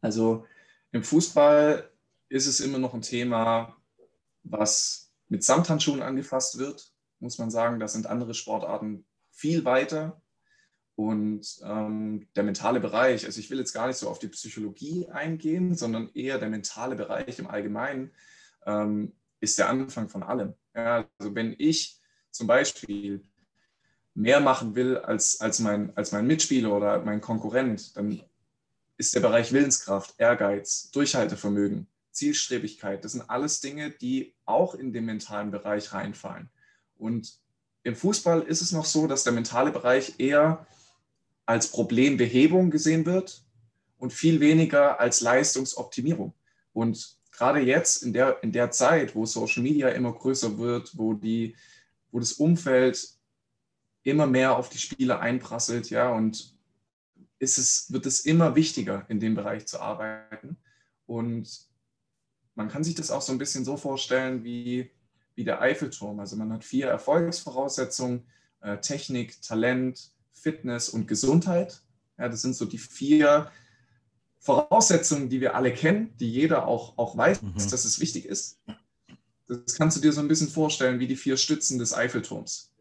Also 0.00 0.46
im 0.92 1.04
Fußball 1.04 1.90
ist 2.28 2.46
es 2.46 2.60
immer 2.60 2.78
noch 2.78 2.94
ein 2.94 3.02
Thema, 3.02 3.76
was 4.42 5.12
mit 5.28 5.44
Samthandschuhen 5.44 6.02
angefasst 6.02 6.58
wird, 6.58 6.90
muss 7.20 7.38
man 7.38 7.50
sagen. 7.50 7.80
Da 7.80 7.88
sind 7.88 8.06
andere 8.06 8.34
Sportarten 8.34 9.04
viel 9.30 9.64
weiter. 9.64 10.20
Und 10.94 11.60
ähm, 11.62 12.26
der 12.34 12.42
mentale 12.42 12.80
Bereich, 12.80 13.24
also 13.24 13.38
ich 13.38 13.50
will 13.50 13.58
jetzt 13.58 13.72
gar 13.72 13.86
nicht 13.86 13.98
so 13.98 14.08
auf 14.08 14.18
die 14.18 14.28
Psychologie 14.28 15.08
eingehen, 15.08 15.76
sondern 15.76 16.10
eher 16.12 16.38
der 16.38 16.48
mentale 16.48 16.96
Bereich 16.96 17.38
im 17.38 17.46
Allgemeinen 17.46 18.10
ähm, 18.66 19.12
ist 19.40 19.58
der 19.58 19.68
Anfang 19.68 20.08
von 20.08 20.24
allem. 20.24 20.54
Ja, 20.74 21.08
also 21.18 21.34
wenn 21.36 21.54
ich 21.56 22.00
zum 22.32 22.48
Beispiel 22.48 23.24
mehr 24.14 24.40
machen 24.40 24.74
will 24.74 24.98
als, 24.98 25.40
als, 25.40 25.60
mein, 25.60 25.96
als 25.96 26.10
mein 26.10 26.26
Mitspieler 26.26 26.76
oder 26.76 27.00
mein 27.04 27.20
Konkurrent, 27.20 27.96
dann 27.96 28.20
ist 28.96 29.14
der 29.14 29.20
Bereich 29.20 29.52
Willenskraft, 29.52 30.14
Ehrgeiz, 30.18 30.90
Durchhaltevermögen, 30.90 31.86
Zielstrebigkeit. 32.10 33.04
Das 33.04 33.12
sind 33.12 33.30
alles 33.30 33.60
Dinge, 33.60 33.90
die 33.90 34.34
auch 34.44 34.74
in 34.74 34.92
den 34.92 35.04
mentalen 35.04 35.52
Bereich 35.52 35.92
reinfallen. 35.92 36.50
Und 36.98 37.38
im 37.84 37.96
Fußball 37.96 38.42
ist 38.42 38.60
es 38.60 38.72
noch 38.72 38.84
so, 38.84 39.06
dass 39.06 39.24
der 39.24 39.32
mentale 39.32 39.70
Bereich 39.70 40.14
eher 40.18 40.66
als 41.46 41.68
Problembehebung 41.68 42.70
gesehen 42.70 43.06
wird 43.06 43.42
und 43.96 44.12
viel 44.12 44.40
weniger 44.40 45.00
als 45.00 45.20
Leistungsoptimierung. 45.20 46.34
Und 46.72 47.16
gerade 47.32 47.60
jetzt 47.60 48.02
in 48.02 48.12
der, 48.12 48.42
in 48.42 48.52
der 48.52 48.70
Zeit, 48.70 49.14
wo 49.14 49.24
Social 49.24 49.62
Media 49.62 49.88
immer 49.88 50.12
größer 50.12 50.58
wird, 50.58 50.98
wo, 50.98 51.14
die, 51.14 51.56
wo 52.10 52.18
das 52.18 52.32
Umfeld 52.32 53.08
immer 54.02 54.26
mehr 54.26 54.56
auf 54.56 54.68
die 54.68 54.78
Spieler 54.78 55.20
einprasselt, 55.20 55.90
ja, 55.90 56.10
und 56.10 56.54
ist 57.38 57.58
es, 57.58 57.92
wird 57.92 58.06
es 58.06 58.20
immer 58.20 58.56
wichtiger, 58.56 59.06
in 59.08 59.20
dem 59.20 59.34
Bereich 59.34 59.66
zu 59.66 59.80
arbeiten. 59.80 60.56
Und 61.06 61.68
man 62.54 62.68
kann 62.68 62.84
sich 62.84 62.94
das 62.94 63.10
auch 63.10 63.22
so 63.22 63.32
ein 63.32 63.38
bisschen 63.38 63.64
so 63.64 63.76
vorstellen 63.76 64.44
wie, 64.44 64.90
wie 65.38 65.44
der 65.44 65.60
Eiffelturm. 65.60 66.18
Also 66.18 66.34
man 66.34 66.52
hat 66.52 66.64
vier 66.64 66.88
Erfolgsvoraussetzungen, 66.88 68.24
äh, 68.60 68.78
Technik, 68.78 69.40
Talent, 69.40 70.10
Fitness 70.32 70.88
und 70.88 71.06
Gesundheit. 71.06 71.80
Ja, 72.18 72.28
das 72.28 72.42
sind 72.42 72.56
so 72.56 72.64
die 72.64 72.76
vier 72.76 73.48
Voraussetzungen, 74.40 75.28
die 75.28 75.40
wir 75.40 75.54
alle 75.54 75.72
kennen, 75.72 76.12
die 76.18 76.28
jeder 76.28 76.66
auch, 76.66 76.98
auch 76.98 77.16
weiß, 77.16 77.42
mhm. 77.42 77.54
dass 77.54 77.84
es 77.84 78.00
wichtig 78.00 78.26
ist. 78.26 78.58
Das 79.46 79.76
kannst 79.76 79.96
du 79.96 80.00
dir 80.00 80.12
so 80.12 80.20
ein 80.20 80.26
bisschen 80.26 80.48
vorstellen 80.48 80.98
wie 80.98 81.06
die 81.06 81.14
vier 81.14 81.36
Stützen 81.36 81.78
des 81.78 81.94
Eiffelturms. 81.94 82.72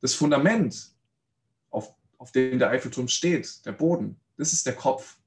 Das 0.00 0.14
Fundament, 0.14 0.92
auf, 1.68 1.94
auf 2.16 2.32
dem 2.32 2.58
der 2.58 2.70
Eiffelturm 2.70 3.08
steht, 3.08 3.66
der 3.66 3.72
Boden, 3.72 4.16
das 4.38 4.54
ist 4.54 4.64
der 4.64 4.74
Kopf. 4.74 5.18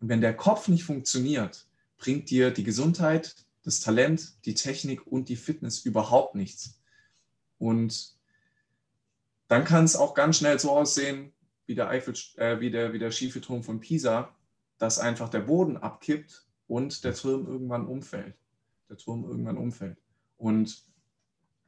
Und 0.00 0.10
wenn 0.10 0.20
der 0.20 0.36
Kopf 0.36 0.68
nicht 0.68 0.84
funktioniert, 0.84 1.66
bringt 1.96 2.28
dir 2.28 2.50
die 2.50 2.64
Gesundheit, 2.64 3.45
das 3.66 3.80
Talent, 3.80 4.44
die 4.46 4.54
Technik 4.54 5.08
und 5.08 5.28
die 5.28 5.34
Fitness 5.34 5.80
überhaupt 5.84 6.36
nichts. 6.36 6.80
Und 7.58 8.14
dann 9.48 9.64
kann 9.64 9.84
es 9.84 9.96
auch 9.96 10.14
ganz 10.14 10.38
schnell 10.38 10.58
so 10.60 10.70
aussehen, 10.70 11.32
wie 11.66 11.74
der, 11.74 11.88
Eiffel, 11.88 12.14
äh, 12.36 12.60
wie 12.60 12.70
der, 12.70 12.92
wie 12.92 13.00
der 13.00 13.10
schiefe 13.10 13.40
Turm 13.40 13.64
von 13.64 13.80
Pisa, 13.80 14.32
dass 14.78 15.00
einfach 15.00 15.28
der 15.30 15.40
Boden 15.40 15.76
abkippt 15.76 16.46
und 16.68 17.02
der 17.02 17.14
Turm 17.14 17.44
irgendwann 17.44 17.88
umfällt. 17.88 18.36
Der 18.88 18.98
Turm 18.98 19.24
irgendwann 19.24 19.56
umfällt. 19.56 19.98
Und 20.36 20.84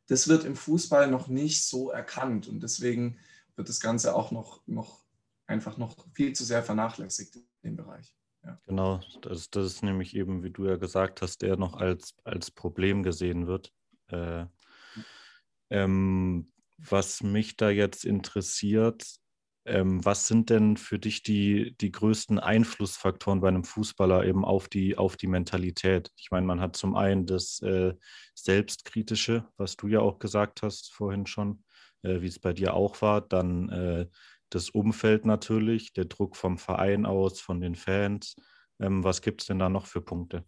das 0.07 0.29
wird 0.29 0.45
im 0.45 0.55
Fußball 0.55 1.11
noch 1.11 1.27
nicht 1.27 1.65
so 1.65 1.91
erkannt 1.91 2.47
und 2.47 2.63
deswegen 2.63 3.19
wird 3.57 3.69
das 3.69 3.81
Ganze 3.81 4.15
auch 4.15 4.31
noch, 4.31 4.63
noch 4.67 5.01
einfach 5.49 5.79
noch 5.79 6.07
viel 6.15 6.33
zu 6.33 6.45
sehr 6.45 6.63
vernachlässigt 6.63 7.35
in 7.35 7.43
dem 7.65 7.77
Bereich. 7.77 8.15
Ja. 8.45 8.61
Genau, 8.67 9.01
das, 9.23 9.51
das 9.51 9.67
ist 9.67 9.83
nämlich 9.83 10.15
eben, 10.15 10.43
wie 10.43 10.51
du 10.51 10.67
ja 10.67 10.77
gesagt 10.77 11.23
hast, 11.23 11.43
der 11.43 11.57
noch 11.57 11.75
als, 11.75 12.15
als 12.25 12.51
Problem 12.51 13.03
gesehen 13.03 13.47
wird. 13.47 13.73
Äh, 14.09 14.47
ähm, 15.71 16.53
was 16.79 17.23
mich 17.23 17.57
da 17.57 17.71
jetzt 17.71 18.05
interessiert, 18.05 19.05
ähm, 19.69 20.03
was 20.05 20.27
sind 20.27 20.49
denn 20.49 20.77
für 20.77 20.99
dich 20.99 21.23
die, 21.23 21.77
die 21.79 21.93
größten 21.93 22.39
Einflussfaktoren 22.39 23.41
bei 23.41 23.49
einem 23.49 23.65
Fußballer 23.65 24.25
eben 24.25 24.45
auf 24.45 24.69
die, 24.69 24.97
auf 24.97 25.17
die 25.17 25.27
Mentalität? 25.27 26.11
Ich 26.17 26.31
meine, 26.31 26.47
man 26.47 26.61
hat 26.61 26.77
zum 26.77 26.97
einen 26.97 27.27
das 27.27 27.61
äh, 27.61 27.95
Selbstkritische, 28.35 29.47
was 29.59 29.77
du 29.77 29.89
ja 29.89 30.01
auch 30.01 30.19
gesagt 30.19 30.63
hast 30.63 30.93
vorhin 30.93 31.27
schon, 31.27 31.65
äh, 32.03 32.23
wie 32.23 32.29
es 32.29 32.39
bei 32.39 32.55
dir 32.55 32.75
auch 32.75 33.03
war. 33.03 33.21
Dann 33.21 33.69
äh, 33.69 34.07
das 34.51 34.71
Umfeld 34.71 35.25
natürlich, 35.25 35.93
der 35.93 36.07
Druck 36.07 36.37
vom 36.37 36.59
Verein 36.59 37.07
aus, 37.07 37.41
von 37.41 37.61
den 37.61 37.75
Fans. 37.75 38.37
Ähm, 38.81 39.05
was 39.05 39.23
gibt 39.23 39.43
es 39.43 39.47
denn 39.47 39.59
da 39.59 39.69
noch 39.69 39.87
für 39.87 40.01
Punkte? 40.01 40.45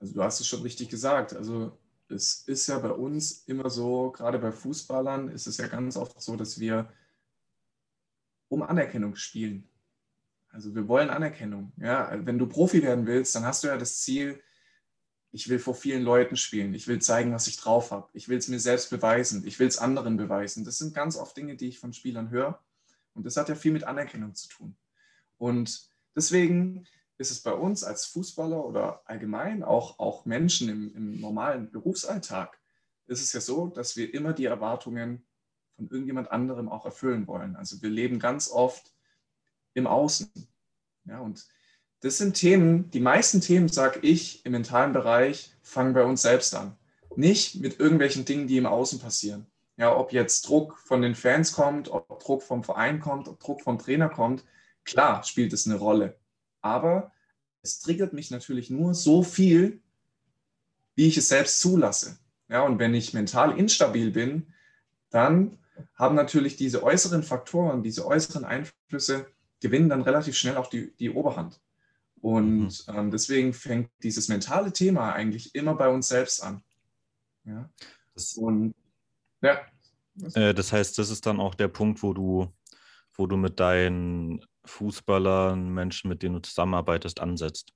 Also 0.00 0.14
du 0.14 0.22
hast 0.22 0.40
es 0.40 0.46
schon 0.46 0.62
richtig 0.62 0.88
gesagt. 0.88 1.34
Also 1.34 1.78
es 2.08 2.42
ist 2.46 2.66
ja 2.68 2.78
bei 2.78 2.92
uns 2.92 3.44
immer 3.46 3.70
so, 3.70 4.10
gerade 4.12 4.38
bei 4.38 4.52
Fußballern 4.52 5.28
ist 5.28 5.46
es 5.46 5.56
ja 5.58 5.66
ganz 5.66 5.96
oft 5.96 6.20
so, 6.20 6.36
dass 6.36 6.58
wir 6.58 6.92
um 8.48 8.62
Anerkennung 8.62 9.14
spielen. 9.14 9.68
Also 10.50 10.74
wir 10.74 10.88
wollen 10.88 11.10
Anerkennung. 11.10 11.72
Ja, 11.76 12.10
wenn 12.24 12.38
du 12.38 12.46
Profi 12.46 12.82
werden 12.82 13.06
willst, 13.06 13.34
dann 13.34 13.44
hast 13.44 13.62
du 13.64 13.68
ja 13.68 13.76
das 13.76 14.00
Ziel, 14.00 14.40
ich 15.30 15.48
will 15.48 15.58
vor 15.58 15.74
vielen 15.74 16.02
Leuten 16.02 16.36
spielen, 16.36 16.74
ich 16.74 16.88
will 16.88 17.00
zeigen, 17.00 17.32
was 17.32 17.46
ich 17.46 17.58
drauf 17.58 17.90
habe, 17.90 18.08
ich 18.14 18.28
will 18.28 18.38
es 18.38 18.48
mir 18.48 18.60
selbst 18.60 18.90
beweisen, 18.90 19.46
ich 19.46 19.58
will 19.58 19.68
es 19.68 19.78
anderen 19.78 20.16
beweisen. 20.16 20.64
Das 20.64 20.78
sind 20.78 20.94
ganz 20.94 21.16
oft 21.16 21.36
Dinge, 21.36 21.56
die 21.56 21.68
ich 21.68 21.78
von 21.78 21.92
Spielern 21.92 22.30
höre. 22.30 22.62
Und 23.14 23.26
das 23.26 23.36
hat 23.36 23.48
ja 23.48 23.54
viel 23.54 23.72
mit 23.72 23.84
Anerkennung 23.84 24.34
zu 24.34 24.48
tun. 24.48 24.76
Und 25.36 25.90
deswegen 26.16 26.86
ist 27.18 27.30
es 27.30 27.40
bei 27.40 27.52
uns 27.52 27.84
als 27.84 28.06
Fußballer 28.06 28.64
oder 28.64 29.02
allgemein 29.06 29.62
auch, 29.62 29.98
auch 29.98 30.24
Menschen 30.24 30.68
im, 30.68 30.94
im 30.94 31.20
normalen 31.20 31.70
Berufsalltag, 31.70 32.58
ist 33.06 33.22
es 33.22 33.32
ja 33.32 33.40
so, 33.40 33.68
dass 33.68 33.96
wir 33.96 34.14
immer 34.14 34.32
die 34.32 34.44
Erwartungen 34.44 35.26
von 35.76 35.88
irgendjemand 35.88 36.30
anderem 36.30 36.68
auch 36.68 36.84
erfüllen 36.84 37.26
wollen. 37.26 37.56
Also 37.56 37.82
wir 37.82 37.90
leben 37.90 38.18
ganz 38.18 38.50
oft 38.50 38.92
im 39.74 39.86
Außen. 39.86 40.30
Ja, 41.04 41.20
und 41.20 41.46
das 42.00 42.18
sind 42.18 42.34
Themen, 42.34 42.90
die 42.90 43.00
meisten 43.00 43.40
Themen, 43.40 43.68
sage 43.68 44.00
ich, 44.02 44.44
im 44.44 44.52
mentalen 44.52 44.92
Bereich 44.92 45.52
fangen 45.62 45.94
bei 45.94 46.04
uns 46.04 46.22
selbst 46.22 46.54
an. 46.54 46.76
Nicht 47.16 47.56
mit 47.56 47.80
irgendwelchen 47.80 48.24
Dingen, 48.24 48.46
die 48.46 48.56
im 48.56 48.66
Außen 48.66 49.00
passieren. 49.00 49.46
Ja, 49.76 49.96
ob 49.96 50.12
jetzt 50.12 50.48
Druck 50.48 50.78
von 50.78 51.02
den 51.02 51.14
Fans 51.14 51.52
kommt, 51.52 51.88
ob 51.88 52.20
Druck 52.20 52.42
vom 52.42 52.64
Verein 52.64 53.00
kommt, 53.00 53.28
ob 53.28 53.40
Druck 53.40 53.62
vom 53.62 53.78
Trainer 53.78 54.08
kommt, 54.08 54.44
klar 54.84 55.24
spielt 55.24 55.52
es 55.52 55.66
eine 55.66 55.76
Rolle. 55.76 56.18
Aber 56.60 57.12
es 57.62 57.80
triggert 57.80 58.12
mich 58.12 58.30
natürlich 58.30 58.70
nur 58.70 58.94
so 58.94 59.22
viel, 59.22 59.80
wie 60.94 61.06
ich 61.06 61.16
es 61.16 61.28
selbst 61.28 61.60
zulasse. 61.60 62.18
Ja, 62.48 62.62
und 62.62 62.78
wenn 62.78 62.94
ich 62.94 63.14
mental 63.14 63.58
instabil 63.58 64.10
bin, 64.10 64.52
dann 65.10 65.58
haben 65.94 66.14
natürlich 66.14 66.56
diese 66.56 66.82
äußeren 66.82 67.22
Faktoren, 67.22 67.82
diese 67.82 68.06
äußeren 68.06 68.44
Einflüsse, 68.44 69.26
gewinnen 69.60 69.88
dann 69.88 70.02
relativ 70.02 70.36
schnell 70.36 70.56
auch 70.56 70.68
die, 70.68 70.94
die 70.96 71.10
Oberhand. 71.10 71.60
Und 72.20 72.86
mhm. 72.88 72.94
ähm, 72.94 73.10
deswegen 73.10 73.52
fängt 73.52 73.90
dieses 74.02 74.28
mentale 74.28 74.72
Thema 74.72 75.12
eigentlich 75.12 75.54
immer 75.54 75.74
bei 75.74 75.88
uns 75.88 76.08
selbst 76.08 76.42
an. 76.42 76.62
Ja. 77.44 77.68
Das, 78.14 78.34
und 78.34 78.74
ja. 79.42 79.60
Äh, 80.34 80.54
das 80.54 80.72
heißt, 80.72 80.98
das 80.98 81.10
ist 81.10 81.26
dann 81.26 81.40
auch 81.40 81.54
der 81.54 81.68
Punkt, 81.68 82.02
wo 82.02 82.12
du, 82.12 82.52
wo 83.14 83.26
du 83.26 83.36
mit 83.36 83.60
deinen 83.60 84.44
Fußballern, 84.64 85.72
Menschen, 85.72 86.08
mit 86.08 86.22
denen 86.22 86.34
du 86.34 86.42
zusammenarbeitest, 86.42 87.20
ansetzt. 87.20 87.72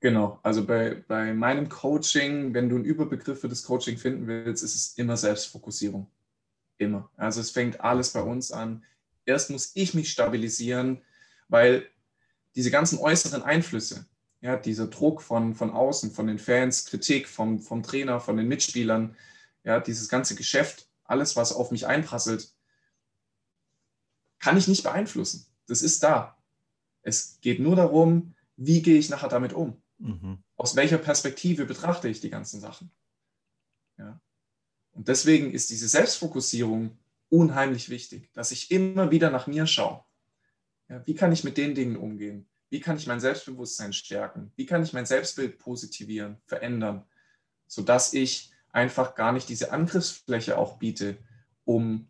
Genau, 0.00 0.38
also 0.42 0.66
bei, 0.66 1.02
bei 1.08 1.32
meinem 1.32 1.68
Coaching, 1.70 2.52
wenn 2.52 2.68
du 2.68 2.76
einen 2.76 2.84
Überbegriff 2.84 3.40
für 3.40 3.48
das 3.48 3.62
Coaching 3.62 3.96
finden 3.96 4.26
willst, 4.26 4.62
ist 4.62 4.74
es 4.74 4.98
immer 4.98 5.16
Selbstfokussierung. 5.16 6.10
Immer. 6.76 7.10
Also 7.16 7.40
es 7.40 7.50
fängt 7.50 7.80
alles 7.80 8.12
bei 8.12 8.20
uns 8.20 8.52
an. 8.52 8.84
Erst 9.24 9.50
muss 9.50 9.72
ich 9.74 9.94
mich 9.94 10.10
stabilisieren, 10.10 11.00
weil 11.48 11.88
diese 12.54 12.70
ganzen 12.70 12.98
äußeren 12.98 13.42
Einflüsse, 13.42 14.06
ja, 14.40 14.56
dieser 14.56 14.86
Druck 14.86 15.22
von, 15.22 15.54
von 15.54 15.70
außen, 15.70 16.12
von 16.12 16.26
den 16.26 16.38
Fans, 16.38 16.84
Kritik 16.84 17.28
vom, 17.28 17.60
vom 17.60 17.82
Trainer, 17.82 18.20
von 18.20 18.36
den 18.36 18.48
Mitspielern, 18.48 19.16
ja, 19.64 19.80
dieses 19.80 20.08
ganze 20.08 20.34
Geschäft, 20.34 20.88
alles, 21.04 21.36
was 21.36 21.52
auf 21.52 21.70
mich 21.70 21.86
einprasselt, 21.86 22.52
kann 24.38 24.56
ich 24.56 24.68
nicht 24.68 24.82
beeinflussen. 24.82 25.46
Das 25.66 25.80
ist 25.80 26.02
da. 26.02 26.36
Es 27.02 27.38
geht 27.40 27.60
nur 27.60 27.76
darum, 27.76 28.34
wie 28.56 28.82
gehe 28.82 28.98
ich 28.98 29.08
nachher 29.08 29.28
damit 29.28 29.52
um? 29.52 29.82
Mhm. 29.98 30.38
Aus 30.56 30.76
welcher 30.76 30.98
Perspektive 30.98 31.64
betrachte 31.64 32.08
ich 32.08 32.20
die 32.20 32.30
ganzen 32.30 32.60
Sachen? 32.60 32.90
Ja. 33.98 34.20
Und 34.92 35.08
deswegen 35.08 35.52
ist 35.52 35.70
diese 35.70 35.88
Selbstfokussierung 35.88 36.98
unheimlich 37.28 37.88
wichtig, 37.88 38.30
dass 38.32 38.52
ich 38.52 38.70
immer 38.70 39.10
wieder 39.10 39.30
nach 39.30 39.46
mir 39.46 39.66
schaue. 39.66 40.04
Ja, 40.88 41.06
wie 41.06 41.14
kann 41.14 41.32
ich 41.32 41.44
mit 41.44 41.56
den 41.56 41.74
Dingen 41.74 41.96
umgehen? 41.96 42.46
Wie 42.70 42.80
kann 42.80 42.96
ich 42.96 43.06
mein 43.06 43.20
Selbstbewusstsein 43.20 43.92
stärken? 43.92 44.52
Wie 44.56 44.66
kann 44.66 44.82
ich 44.82 44.92
mein 44.92 45.06
Selbstbild 45.06 45.58
positivieren, 45.58 46.38
verändern, 46.46 47.04
sodass 47.66 48.12
ich 48.12 48.52
einfach 48.72 49.14
gar 49.14 49.32
nicht 49.32 49.48
diese 49.48 49.72
Angriffsfläche 49.72 50.58
auch 50.58 50.78
biete, 50.78 51.16
um 51.64 52.08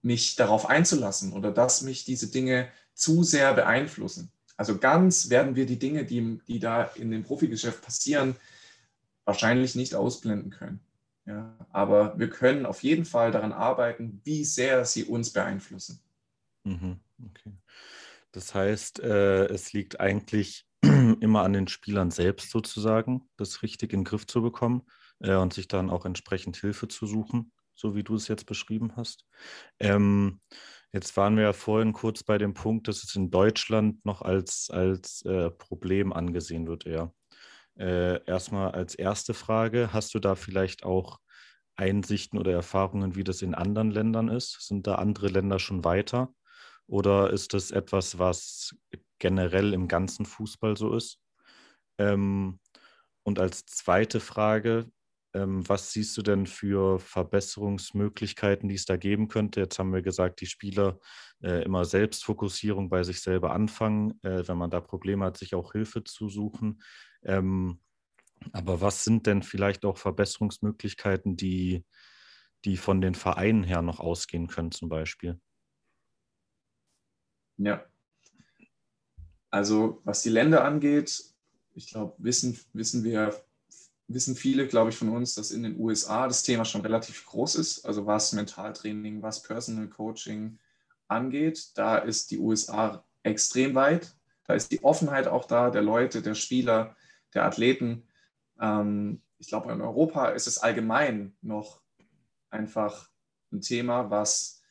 mich 0.00 0.36
darauf 0.36 0.68
einzulassen 0.68 1.32
oder 1.32 1.50
dass 1.50 1.82
mich 1.82 2.04
diese 2.04 2.30
Dinge 2.30 2.68
zu 2.94 3.22
sehr 3.22 3.54
beeinflussen. 3.54 4.30
Also 4.56 4.78
ganz 4.78 5.30
werden 5.30 5.56
wir 5.56 5.66
die 5.66 5.78
Dinge, 5.78 6.04
die, 6.04 6.40
die 6.46 6.58
da 6.58 6.84
in 6.84 7.10
dem 7.10 7.24
Profigeschäft 7.24 7.82
passieren, 7.82 8.36
wahrscheinlich 9.24 9.74
nicht 9.74 9.94
ausblenden 9.94 10.50
können. 10.50 10.80
Ja, 11.24 11.54
aber 11.70 12.18
wir 12.18 12.28
können 12.28 12.66
auf 12.66 12.82
jeden 12.82 13.04
Fall 13.04 13.30
daran 13.30 13.52
arbeiten, 13.52 14.20
wie 14.24 14.44
sehr 14.44 14.84
sie 14.84 15.04
uns 15.04 15.30
beeinflussen. 15.30 16.00
Mhm, 16.64 16.98
okay. 17.24 17.52
Das 18.32 18.54
heißt, 18.54 19.00
äh, 19.00 19.46
es 19.46 19.72
liegt 19.72 20.00
eigentlich 20.00 20.64
immer 20.82 21.42
an 21.42 21.52
den 21.52 21.68
Spielern 21.68 22.10
selbst 22.10 22.50
sozusagen, 22.50 23.28
das 23.36 23.62
richtig 23.62 23.92
in 23.92 24.00
den 24.00 24.04
Griff 24.04 24.26
zu 24.26 24.42
bekommen 24.42 24.82
äh, 25.20 25.34
und 25.34 25.52
sich 25.52 25.68
dann 25.68 25.90
auch 25.90 26.04
entsprechend 26.04 26.56
Hilfe 26.56 26.88
zu 26.88 27.06
suchen 27.06 27.52
so 27.74 27.94
wie 27.94 28.02
du 28.02 28.14
es 28.14 28.28
jetzt 28.28 28.46
beschrieben 28.46 28.92
hast. 28.96 29.26
Ähm, 29.80 30.40
jetzt 30.92 31.16
waren 31.16 31.36
wir 31.36 31.44
ja 31.44 31.52
vorhin 31.52 31.92
kurz 31.92 32.22
bei 32.22 32.38
dem 32.38 32.54
Punkt, 32.54 32.88
dass 32.88 33.02
es 33.04 33.14
in 33.16 33.30
Deutschland 33.30 34.04
noch 34.04 34.22
als, 34.22 34.70
als 34.70 35.22
äh, 35.22 35.50
Problem 35.50 36.12
angesehen 36.12 36.66
wird, 36.66 36.86
eher. 36.86 37.12
Äh, 37.78 38.24
erstmal 38.26 38.72
als 38.72 38.94
erste 38.94 39.34
Frage, 39.34 39.92
hast 39.92 40.14
du 40.14 40.18
da 40.20 40.34
vielleicht 40.34 40.84
auch 40.84 41.18
Einsichten 41.74 42.38
oder 42.38 42.52
Erfahrungen, 42.52 43.16
wie 43.16 43.24
das 43.24 43.42
in 43.42 43.54
anderen 43.54 43.90
Ländern 43.90 44.28
ist? 44.28 44.60
Sind 44.60 44.86
da 44.86 44.96
andere 44.96 45.28
Länder 45.28 45.58
schon 45.58 45.84
weiter? 45.84 46.32
Oder 46.92 47.30
ist 47.30 47.54
das 47.54 47.70
etwas, 47.70 48.18
was 48.18 48.76
generell 49.18 49.72
im 49.72 49.88
ganzen 49.88 50.26
Fußball 50.26 50.76
so 50.76 50.94
ist? 50.94 51.18
Ähm, 51.96 52.60
und 53.22 53.38
als 53.38 53.64
zweite 53.64 54.20
Frage, 54.20 54.90
ähm, 55.32 55.66
was 55.66 55.92
siehst 55.92 56.14
du 56.18 56.20
denn 56.20 56.46
für 56.46 56.98
Verbesserungsmöglichkeiten, 56.98 58.68
die 58.68 58.74
es 58.74 58.84
da 58.84 58.98
geben 58.98 59.28
könnte? 59.28 59.60
Jetzt 59.60 59.78
haben 59.78 59.94
wir 59.94 60.02
gesagt, 60.02 60.42
die 60.42 60.46
Spieler 60.46 60.98
äh, 61.42 61.64
immer 61.64 61.86
Selbstfokussierung 61.86 62.90
bei 62.90 63.04
sich 63.04 63.22
selber 63.22 63.54
anfangen, 63.54 64.20
äh, 64.22 64.46
wenn 64.46 64.58
man 64.58 64.68
da 64.68 64.82
Probleme 64.82 65.24
hat, 65.24 65.38
sich 65.38 65.54
auch 65.54 65.72
Hilfe 65.72 66.04
zu 66.04 66.28
suchen. 66.28 66.82
Ähm, 67.24 67.80
aber 68.52 68.82
was 68.82 69.02
sind 69.02 69.26
denn 69.26 69.42
vielleicht 69.42 69.86
auch 69.86 69.96
Verbesserungsmöglichkeiten, 69.96 71.38
die, 71.38 71.86
die 72.66 72.76
von 72.76 73.00
den 73.00 73.14
Vereinen 73.14 73.64
her 73.64 73.80
noch 73.80 73.98
ausgehen 73.98 74.46
können, 74.46 74.72
zum 74.72 74.90
Beispiel? 74.90 75.40
Ja. 77.64 77.84
Also 79.50 80.00
was 80.04 80.22
die 80.22 80.30
Länder 80.30 80.64
angeht, 80.64 81.24
ich 81.74 81.88
glaube, 81.88 82.14
wissen, 82.18 82.58
wissen 82.72 83.04
wir, 83.04 83.34
wissen 84.08 84.34
viele, 84.34 84.66
glaube 84.66 84.90
ich, 84.90 84.96
von 84.96 85.10
uns, 85.10 85.34
dass 85.34 85.50
in 85.50 85.62
den 85.62 85.78
USA 85.78 86.26
das 86.26 86.42
Thema 86.42 86.64
schon 86.64 86.80
relativ 86.80 87.24
groß 87.26 87.54
ist. 87.56 87.84
Also 87.84 88.06
was 88.06 88.32
Mentaltraining, 88.32 89.22
was 89.22 89.42
Personal 89.42 89.88
Coaching 89.88 90.58
angeht, 91.08 91.70
da 91.76 91.98
ist 91.98 92.30
die 92.30 92.38
USA 92.38 93.04
extrem 93.22 93.74
weit. 93.74 94.14
Da 94.44 94.54
ist 94.54 94.72
die 94.72 94.82
Offenheit 94.82 95.28
auch 95.28 95.44
da, 95.44 95.70
der 95.70 95.82
Leute, 95.82 96.20
der 96.20 96.34
Spieler, 96.34 96.96
der 97.32 97.44
Athleten. 97.44 98.08
Ähm, 98.60 99.22
ich 99.38 99.48
glaube, 99.48 99.72
in 99.72 99.80
Europa 99.80 100.30
ist 100.30 100.46
es 100.46 100.58
allgemein 100.58 101.36
noch 101.40 101.80
einfach 102.50 103.08
ein 103.52 103.60
Thema, 103.60 104.10
was 104.10 104.61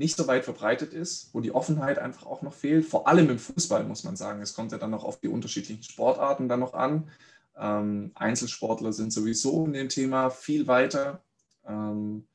nicht 0.00 0.16
so 0.16 0.26
weit 0.26 0.46
verbreitet 0.46 0.94
ist, 0.94 1.28
wo 1.34 1.40
die 1.42 1.52
Offenheit 1.52 1.98
einfach 1.98 2.24
auch 2.24 2.40
noch 2.40 2.54
fehlt. 2.54 2.86
Vor 2.86 3.06
allem 3.06 3.28
im 3.28 3.38
Fußball 3.38 3.84
muss 3.84 4.02
man 4.02 4.16
sagen. 4.16 4.40
Es 4.40 4.54
kommt 4.54 4.72
ja 4.72 4.78
dann 4.78 4.90
noch 4.90 5.04
auf 5.04 5.20
die 5.20 5.28
unterschiedlichen 5.28 5.82
Sportarten 5.82 6.48
dann 6.48 6.60
noch 6.60 6.72
an. 6.72 7.10
Ähm, 7.54 8.10
Einzelsportler 8.14 8.94
sind 8.94 9.12
sowieso 9.12 9.66
in 9.66 9.74
dem 9.74 9.90
Thema 9.90 10.30
viel 10.30 10.66
weiter. 10.66 11.22
Ähm, 11.66 12.26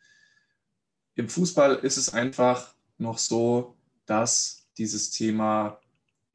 Im 1.15 1.27
Fußball 1.27 1.77
ist 1.77 1.97
es 1.97 2.13
einfach 2.13 2.75
noch 2.99 3.17
so, 3.17 3.75
dass 4.05 4.67
dieses 4.77 5.09
Thema 5.09 5.79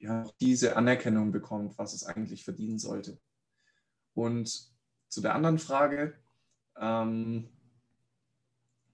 ja, 0.01 0.25
diese 0.41 0.75
Anerkennung 0.75 1.31
bekommt, 1.31 1.79
was 1.79 1.93
es 1.93 2.03
eigentlich 2.03 2.43
verdienen 2.43 2.81
sollte. 2.81 3.21
Und 4.15 4.69
zu 5.09 5.21
der 5.21 5.37
anderen 5.37 5.61
Frage, 5.61 6.15
ähm, 6.77 7.49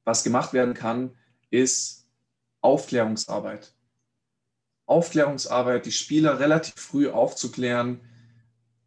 was 0.04 0.22
gemacht 0.22 0.52
werden 0.52 0.74
kann, 0.74 1.16
ist 1.48 2.05
Aufklärungsarbeit. 2.60 3.72
Aufklärungsarbeit, 4.86 5.86
die 5.86 5.92
Spieler 5.92 6.38
relativ 6.38 6.74
früh 6.76 7.08
aufzuklären, 7.08 8.00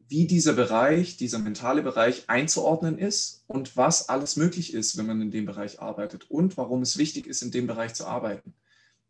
wie 0.08 0.26
dieser 0.26 0.54
Bereich, 0.54 1.18
dieser 1.18 1.38
mentale 1.38 1.84
Bereich 1.84 2.24
einzuordnen 2.28 2.98
ist 2.98 3.44
und 3.48 3.78
was 3.78 4.10
alles 4.10 4.38
möglich 4.38 4.74
ist, 4.74 4.98
wenn 4.98 5.06
man 5.06 5.22
in 5.22 5.30
dem 5.30 5.46
Bereich 5.46 5.82
arbeitet 5.82 6.32
und 6.32 6.58
warum 6.58 6.82
es 6.82 6.98
wichtig 6.98 7.28
ist, 7.28 7.44
in 7.44 7.52
dem 7.52 7.68
Bereich 7.68 7.94
zu 7.94 8.08
arbeiten. 8.08 8.56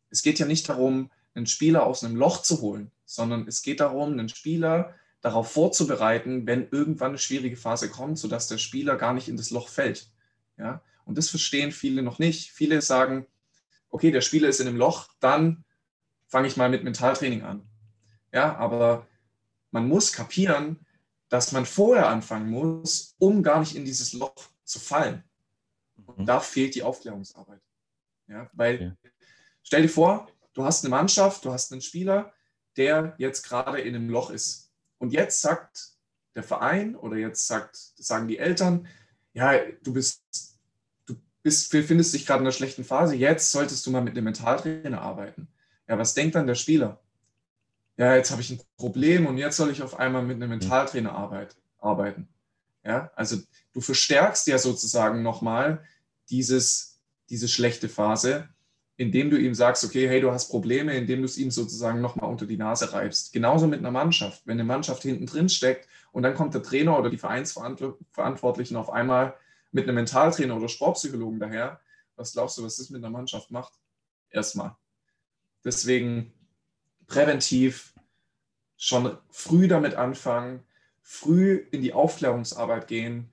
Es 0.09 0.23
geht 0.23 0.39
ja 0.39 0.45
nicht 0.45 0.67
darum, 0.67 1.09
einen 1.35 1.47
Spieler 1.47 1.85
aus 1.85 2.03
einem 2.03 2.17
Loch 2.17 2.41
zu 2.41 2.59
holen, 2.59 2.91
sondern 3.05 3.47
es 3.47 3.61
geht 3.61 3.79
darum, 3.79 4.11
einen 4.11 4.27
Spieler 4.27 4.93
darauf 5.21 5.51
vorzubereiten, 5.51 6.45
wenn 6.47 6.67
irgendwann 6.69 7.09
eine 7.09 7.17
schwierige 7.17 7.57
Phase 7.57 7.89
kommt, 7.89 8.17
sodass 8.17 8.47
der 8.47 8.57
Spieler 8.57 8.97
gar 8.97 9.13
nicht 9.13 9.29
in 9.29 9.37
das 9.37 9.51
Loch 9.51 9.69
fällt. 9.69 10.11
Ja? 10.57 10.81
Und 11.05 11.17
das 11.17 11.29
verstehen 11.29 11.71
viele 11.71 12.01
noch 12.01 12.19
nicht. 12.19 12.51
Viele 12.51 12.81
sagen, 12.81 13.25
okay, 13.89 14.11
der 14.11 14.21
Spieler 14.21 14.49
ist 14.49 14.59
in 14.59 14.67
einem 14.67 14.77
Loch, 14.77 15.07
dann 15.19 15.63
fange 16.27 16.47
ich 16.47 16.57
mal 16.57 16.69
mit 16.69 16.83
Mentaltraining 16.83 17.43
an. 17.43 17.67
Ja, 18.31 18.55
aber 18.57 19.07
man 19.71 19.87
muss 19.87 20.13
kapieren, 20.13 20.85
dass 21.29 21.51
man 21.51 21.65
vorher 21.65 22.09
anfangen 22.09 22.49
muss, 22.49 23.15
um 23.19 23.43
gar 23.43 23.59
nicht 23.59 23.75
in 23.75 23.85
dieses 23.85 24.13
Loch 24.13 24.49
zu 24.63 24.79
fallen. 24.79 25.23
Und 26.05 26.19
mhm. 26.19 26.25
da 26.25 26.39
fehlt 26.39 26.75
die 26.75 26.83
Aufklärungsarbeit. 26.83 27.61
Ja, 28.27 28.49
weil 28.53 28.97
stell 29.63 29.83
dir 29.83 29.89
vor, 29.89 30.29
du 30.53 30.63
hast 30.63 30.83
eine 30.83 30.91
Mannschaft, 30.91 31.45
du 31.45 31.51
hast 31.51 31.71
einen 31.71 31.81
Spieler, 31.81 32.33
der 32.77 33.15
jetzt 33.17 33.43
gerade 33.43 33.79
in 33.81 33.95
einem 33.95 34.09
Loch 34.09 34.29
ist. 34.29 34.71
Und 34.99 35.13
jetzt 35.13 35.41
sagt 35.41 35.93
der 36.35 36.43
Verein 36.43 36.95
oder 36.95 37.17
jetzt 37.17 37.47
sagt, 37.47 37.75
sagen 37.75 38.27
die 38.27 38.37
Eltern, 38.37 38.87
ja, 39.33 39.53
du 39.83 39.93
bist 39.93 40.48
bist, 41.43 41.71
befindest 41.71 42.13
dich 42.13 42.25
gerade 42.25 42.39
in 42.39 42.45
einer 42.45 42.51
schlechten 42.51 42.83
Phase, 42.83 43.15
jetzt 43.15 43.51
solltest 43.51 43.85
du 43.85 43.91
mal 43.91 44.01
mit 44.01 44.13
einem 44.13 44.25
Mentaltrainer 44.25 45.01
arbeiten. 45.01 45.47
Ja, 45.87 45.97
was 45.97 46.13
denkt 46.13 46.35
dann 46.35 46.47
der 46.47 46.55
Spieler? 46.55 46.99
Ja, 47.97 48.15
jetzt 48.15 48.31
habe 48.31 48.41
ich 48.41 48.49
ein 48.49 48.61
Problem 48.77 49.25
und 49.25 49.37
jetzt 49.37 49.57
soll 49.57 49.71
ich 49.71 49.81
auf 49.81 49.99
einmal 49.99 50.23
mit 50.23 50.37
einem 50.37 50.49
Mentaltrainer 50.49 51.11
arbeit, 51.11 51.55
arbeiten. 51.79 52.29
Ja, 52.85 53.11
also 53.15 53.37
du 53.73 53.81
verstärkst 53.81 54.47
ja 54.47 54.57
sozusagen 54.57 55.21
nochmal 55.21 55.83
dieses, 56.29 56.99
diese 57.29 57.47
schlechte 57.47 57.89
Phase, 57.89 58.47
indem 58.95 59.29
du 59.29 59.37
ihm 59.37 59.55
sagst, 59.55 59.83
okay, 59.83 60.07
hey, 60.07 60.21
du 60.21 60.31
hast 60.31 60.49
Probleme, 60.49 60.93
indem 60.93 61.19
du 61.19 61.25
es 61.25 61.37
ihm 61.37 61.51
sozusagen 61.51 62.01
nochmal 62.01 62.29
unter 62.29 62.45
die 62.45 62.57
Nase 62.57 62.91
reibst. 62.91 63.31
Genauso 63.33 63.67
mit 63.67 63.79
einer 63.79 63.91
Mannschaft. 63.91 64.41
Wenn 64.45 64.55
eine 64.55 64.65
Mannschaft 64.65 65.03
hinten 65.03 65.25
drin 65.25 65.49
steckt 65.49 65.87
und 66.11 66.23
dann 66.23 66.35
kommt 66.35 66.53
der 66.53 66.63
Trainer 66.63 66.97
oder 66.97 67.09
die 67.09 67.17
Vereinsverantwortlichen 67.17 68.75
auf 68.75 68.89
einmal 68.89 69.35
mit 69.71 69.85
einem 69.85 69.95
Mentaltrainer 69.95 70.55
oder 70.55 70.67
Sportpsychologen 70.67 71.39
daher. 71.39 71.79
Was 72.15 72.33
glaubst 72.33 72.57
du, 72.57 72.63
was 72.63 72.77
das 72.77 72.89
mit 72.89 73.03
einer 73.03 73.11
Mannschaft 73.11 73.51
macht? 73.51 73.73
Erstmal. 74.29 74.75
Deswegen 75.63 76.33
präventiv 77.07 77.93
schon 78.77 79.17
früh 79.29 79.67
damit 79.67 79.95
anfangen, 79.95 80.63
früh 81.01 81.65
in 81.71 81.81
die 81.81 81.93
Aufklärungsarbeit 81.93 82.87
gehen, 82.87 83.31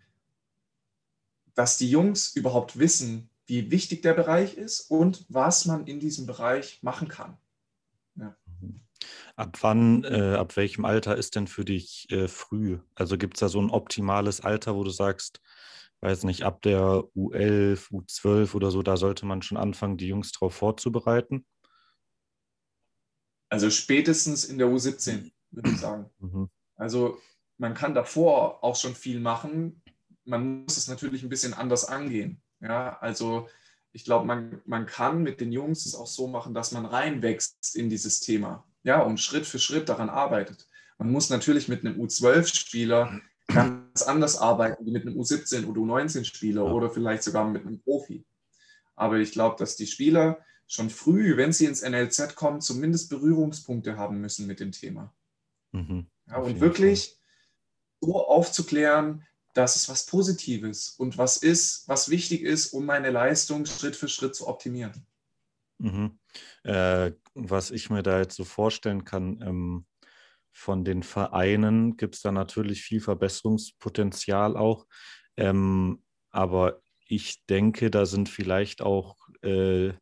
dass 1.55 1.79
die 1.79 1.90
Jungs 1.90 2.35
überhaupt 2.35 2.79
wissen, 2.79 3.31
wie 3.46 3.70
wichtig 3.70 4.03
der 4.03 4.14
Bereich 4.14 4.55
ist 4.55 4.90
und 4.90 5.25
was 5.29 5.66
man 5.66 5.87
in 5.87 6.01
diesem 6.01 6.27
Bereich 6.27 6.83
machen 6.83 7.09
kann. 7.09 7.38
Ja. 8.16 8.37
Ab 9.37 9.59
wann, 9.61 10.05
äh, 10.05 10.35
ab 10.35 10.57
welchem 10.57 10.85
Alter 10.85 11.16
ist 11.16 11.37
denn 11.37 11.46
für 11.46 11.64
dich 11.64 12.11
äh, 12.11 12.29
früh? 12.29 12.79
Also 12.94 13.18
gibt 13.18 13.37
es 13.37 13.40
da 13.40 13.49
so 13.49 13.61
ein 13.61 13.70
optimales 13.70 14.40
Alter, 14.40 14.75
wo 14.75 14.83
du 14.83 14.90
sagst, 14.90 15.40
weiß 16.00 16.24
nicht, 16.24 16.42
ab 16.42 16.62
der 16.62 17.04
U11, 17.16 17.90
U12 17.90 18.54
oder 18.54 18.70
so, 18.70 18.82
da 18.82 18.96
sollte 18.96 19.26
man 19.26 19.42
schon 19.42 19.59
anfangen, 19.59 19.96
die 19.96 20.09
Jungs 20.09 20.32
darauf 20.32 20.54
vorzubereiten? 20.54 21.46
Also 23.48 23.70
spätestens 23.70 24.44
in 24.44 24.59
der 24.59 24.68
U17, 24.68 25.30
würde 25.50 25.70
ich 25.70 25.78
sagen. 25.78 26.11
Mhm. 26.18 26.50
Also 26.76 27.18
man 27.59 27.74
kann 27.74 27.94
davor 27.94 28.62
auch 28.62 28.76
schon 28.76 28.94
viel 28.94 29.20
machen. 29.20 29.82
Man 30.24 30.64
muss 30.64 30.76
es 30.76 30.88
natürlich 30.88 31.22
ein 31.22 31.28
bisschen 31.28 31.54
anders 31.54 31.85
angehen. 31.85 32.42
Ja, 32.61 32.98
also 32.98 33.48
ich 33.92 34.04
glaube, 34.04 34.26
man, 34.26 34.61
man 34.66 34.87
kann 34.87 35.22
mit 35.22 35.40
den 35.40 35.52
Jungs 35.52 35.87
es 35.87 35.94
auch 35.94 36.06
so 36.06 36.26
machen, 36.26 36.52
dass 36.52 36.72
man 36.72 36.85
reinwächst 36.85 37.76
in 37.76 37.88
dieses 37.88 38.20
Thema. 38.20 38.66
Ja, 38.82 39.02
und 39.02 39.20
Schritt 39.20 39.46
für 39.46 39.59
Schritt 39.59 39.88
daran 39.88 40.11
arbeitet. 40.11 40.68
Man 40.98 41.11
muss 41.11 41.30
natürlich 41.30 41.68
mit 41.68 41.85
einem 41.85 42.00
U12-Spieler 42.00 43.20
ganz 43.46 44.02
anders 44.02 44.37
arbeiten 44.38 44.85
wie 44.87 44.90
mit 44.90 45.06
einem 45.06 45.16
U17 45.16 45.66
oder 45.66 45.80
U19-Spieler 45.80 46.64
ja. 46.64 46.70
oder 46.70 46.90
vielleicht 46.90 47.22
sogar 47.22 47.48
mit 47.48 47.66
einem 47.66 47.80
Profi. 47.80 48.24
Aber 48.94 49.18
ich 49.18 49.32
glaube, 49.32 49.56
dass 49.59 49.76
die 49.76 49.87
Spieler 49.87 50.38
schon 50.66 50.90
früh, 50.90 51.37
wenn 51.37 51.52
sie 51.52 51.66
ins 51.66 51.82
NLZ 51.82 52.35
kommen, 52.35 52.61
zumindest 52.61 53.09
Berührungspunkte 53.09 53.96
haben 53.96 54.20
müssen 54.20 54.46
mit 54.46 54.61
dem 54.61 54.72
Thema. 54.72 55.14
Mhm. 55.72 56.06
Ja, 56.28 56.38
und 56.38 56.61
wirklich 56.61 57.18
Fall. 58.00 58.11
so 58.11 58.26
aufzuklären, 58.26 59.24
dass 59.54 59.76
es 59.76 59.88
was 59.88 60.06
Positives 60.06 60.90
und 60.98 61.16
was 61.16 61.37
ist, 61.38 61.88
was 61.88 62.11
wichtig 62.11 62.42
ist, 62.42 62.72
um 62.72 62.85
meine 62.85 63.11
Leistung 63.11 63.64
Schritt 63.64 63.96
für 63.96 64.09
Schritt 64.09 64.35
zu 64.35 64.48
optimieren. 64.48 65.06
Mhm. 65.78 66.18
Äh, 66.64 67.12
was 67.35 67.70
ich 67.70 67.90
mir 67.90 68.02
da 68.02 68.18
jetzt 68.18 68.37
so 68.37 68.44
vorstellen 68.44 69.04
kann, 69.04 69.40
ähm, 69.42 69.87
von 70.57 70.85
den 70.85 71.03
Vereinen 71.03 71.99
gibt 71.99 72.14
es 72.14 72.23
da 72.23 72.33
natürlich 72.33 72.81
viel 72.81 73.01
Verbesserungspotenzial 73.01 74.57
auch. 74.57 74.87
Ähm, 75.37 76.03
aber 76.31 76.81
ich 77.07 77.45
denke, 77.47 77.90
da 77.90 78.07
sind 78.07 78.31
vielleicht 78.31 78.81
auch 78.81 79.16
äh, 79.42 79.92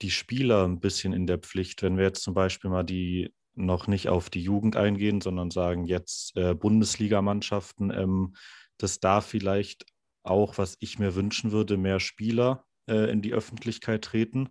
die 0.00 0.10
Spieler 0.12 0.64
ein 0.64 0.78
bisschen 0.78 1.12
in 1.12 1.26
der 1.26 1.38
Pflicht. 1.38 1.82
Wenn 1.82 1.96
wir 1.96 2.04
jetzt 2.04 2.22
zum 2.22 2.34
Beispiel 2.34 2.70
mal 2.70 2.84
die 2.84 3.34
noch 3.54 3.88
nicht 3.88 4.08
auf 4.08 4.30
die 4.30 4.42
Jugend 4.42 4.76
eingehen, 4.76 5.20
sondern 5.20 5.50
sagen 5.50 5.86
jetzt 5.86 6.36
äh, 6.36 6.54
Bundesligamannschaften, 6.54 7.90
ähm, 7.90 8.36
dass 8.78 9.00
da 9.00 9.20
vielleicht 9.20 9.86
auch, 10.22 10.56
was 10.56 10.76
ich 10.78 11.00
mir 11.00 11.16
wünschen 11.16 11.50
würde, 11.50 11.76
mehr 11.76 11.98
Spieler 11.98 12.64
äh, 12.86 13.10
in 13.10 13.22
die 13.22 13.34
Öffentlichkeit 13.34 14.02
treten 14.02 14.50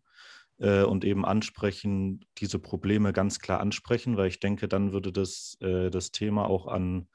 äh, 0.60 0.84
und 0.84 1.06
eben 1.06 1.26
ansprechen, 1.26 2.26
diese 2.38 2.60
Probleme 2.60 3.13
ganz 3.13 3.39
klar 3.39 3.60
ansprechen, 3.60 4.17
weil 4.17 4.28
ich 4.28 4.39
denke, 4.39 4.67
dann 4.67 4.91
würde 4.91 5.12
das, 5.12 5.58
äh, 5.62 5.89
das 5.89 6.12
Thema 6.12 6.48
auch 6.48 6.67
an, 6.67 7.08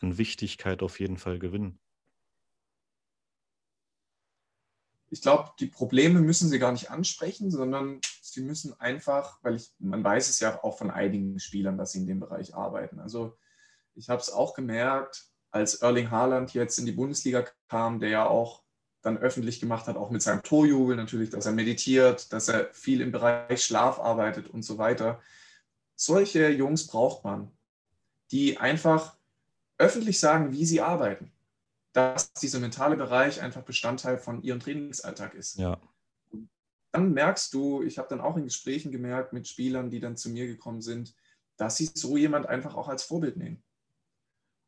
an 0.00 0.18
Wichtigkeit 0.18 0.82
auf 0.82 1.00
jeden 1.00 1.16
Fall 1.16 1.38
gewinnen. 1.38 1.78
Ich 5.10 5.22
glaube, 5.22 5.50
die 5.58 5.66
Probleme 5.66 6.20
müssen 6.20 6.48
sie 6.48 6.58
gar 6.58 6.72
nicht 6.72 6.90
ansprechen, 6.90 7.50
sondern 7.50 8.00
sie 8.20 8.42
müssen 8.42 8.78
einfach, 8.78 9.38
weil 9.42 9.56
ich, 9.56 9.72
man 9.78 10.04
weiß 10.04 10.28
es 10.28 10.40
ja 10.40 10.62
auch 10.62 10.76
von 10.76 10.90
einigen 10.90 11.38
Spielern, 11.38 11.78
dass 11.78 11.92
sie 11.92 12.00
in 12.00 12.06
dem 12.06 12.20
Bereich 12.20 12.54
arbeiten. 12.54 13.00
Also 13.00 13.38
ich 13.94 14.10
habe 14.10 14.20
es 14.20 14.30
auch 14.30 14.54
gemerkt, 14.54 15.30
als 15.50 15.76
Erling 15.76 16.10
Haaland 16.10 16.52
jetzt 16.52 16.78
in 16.78 16.84
die 16.84 16.92
Bundesliga 16.92 17.46
kam, 17.68 18.00
der 18.00 18.10
ja 18.10 18.28
auch 18.28 18.62
dann 19.02 19.18
öffentlich 19.18 19.60
gemacht 19.60 19.86
hat, 19.86 19.96
auch 19.96 20.10
mit 20.10 20.22
seinem 20.22 20.42
Torjubel 20.42 20.96
natürlich, 20.96 21.30
dass 21.30 21.46
er 21.46 21.52
meditiert, 21.52 22.32
dass 22.32 22.48
er 22.48 22.72
viel 22.72 23.00
im 23.00 23.12
Bereich 23.12 23.62
Schlaf 23.62 23.98
arbeitet 24.00 24.48
und 24.48 24.62
so 24.62 24.78
weiter. 24.78 25.20
Solche 25.94 26.48
Jungs 26.50 26.86
braucht 26.86 27.24
man, 27.24 27.50
die 28.30 28.58
einfach 28.58 29.16
öffentlich 29.78 30.18
sagen, 30.18 30.52
wie 30.52 30.64
sie 30.64 30.80
arbeiten. 30.80 31.32
Dass 31.92 32.32
dieser 32.32 32.60
mentale 32.60 32.96
Bereich 32.96 33.40
einfach 33.40 33.62
Bestandteil 33.62 34.18
von 34.18 34.42
ihrem 34.42 34.60
Trainingsalltag 34.60 35.34
ist. 35.34 35.58
Ja. 35.58 35.80
dann 36.92 37.12
merkst 37.12 37.52
du, 37.54 37.82
ich 37.82 37.98
habe 37.98 38.08
dann 38.08 38.20
auch 38.20 38.36
in 38.36 38.44
Gesprächen 38.44 38.90
gemerkt 38.90 39.32
mit 39.32 39.46
Spielern, 39.46 39.90
die 39.90 40.00
dann 40.00 40.16
zu 40.16 40.30
mir 40.30 40.46
gekommen 40.46 40.82
sind, 40.82 41.14
dass 41.56 41.76
sie 41.76 41.90
so 41.92 42.16
jemand 42.16 42.46
einfach 42.46 42.74
auch 42.74 42.88
als 42.88 43.02
Vorbild 43.02 43.36
nehmen. 43.36 43.62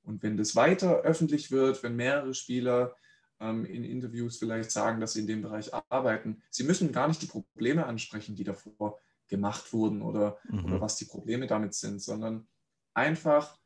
Und 0.03 0.23
wenn 0.23 0.37
das 0.37 0.57
weiter 0.57 1.01
öffentlich 1.01 1.51
wird, 1.51 1.83
wenn 1.83 1.97
mehrere 1.97 2.35
Spieler 2.35 2.97
ähm, 3.41 3.65
in 3.65 3.85
Interviews 3.85 4.37
vielleicht 4.37 4.71
sagen, 4.71 5.01
dass 5.01 5.15
sie 5.15 5.21
in 5.21 5.27
dem 5.27 5.43
Bereich 5.43 5.73
arbeiten, 5.75 6.43
sie 6.51 6.65
müssen 6.65 6.93
gar 6.93 7.09
nicht 7.09 7.23
die 7.23 7.27
Probleme 7.27 7.87
ansprechen, 7.87 8.37
die 8.37 8.45
davor 8.45 8.99
gemacht 9.29 9.73
wurden 9.73 10.03
oder, 10.03 10.39
mhm. 10.49 10.65
oder 10.67 10.81
was 10.81 10.97
die 10.97 11.05
Probleme 11.05 11.47
damit 11.47 11.75
sind, 11.75 12.01
sondern 12.01 12.47
einfach, 12.95 13.59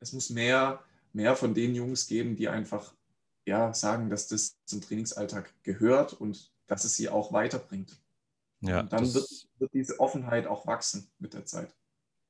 es 0.00 0.12
muss 0.12 0.30
mehr, 0.30 0.82
mehr 1.12 1.36
von 1.36 1.54
den 1.54 1.74
Jungs 1.74 2.06
geben, 2.06 2.36
die 2.36 2.48
einfach 2.48 2.94
ja, 3.46 3.74
sagen, 3.74 4.08
dass 4.08 4.28
das 4.28 4.56
zum 4.64 4.80
Trainingsalltag 4.80 5.52
gehört 5.62 6.14
und 6.14 6.52
dass 6.66 6.84
es 6.84 6.96
sie 6.96 7.08
auch 7.08 7.32
weiterbringt. 7.32 8.00
Ja, 8.60 8.80
und 8.80 8.92
dann 8.92 9.12
wird, 9.12 9.28
wird 9.58 9.74
diese 9.74 10.00
Offenheit 10.00 10.46
auch 10.46 10.66
wachsen 10.66 11.10
mit 11.18 11.34
der 11.34 11.44
Zeit 11.44 11.74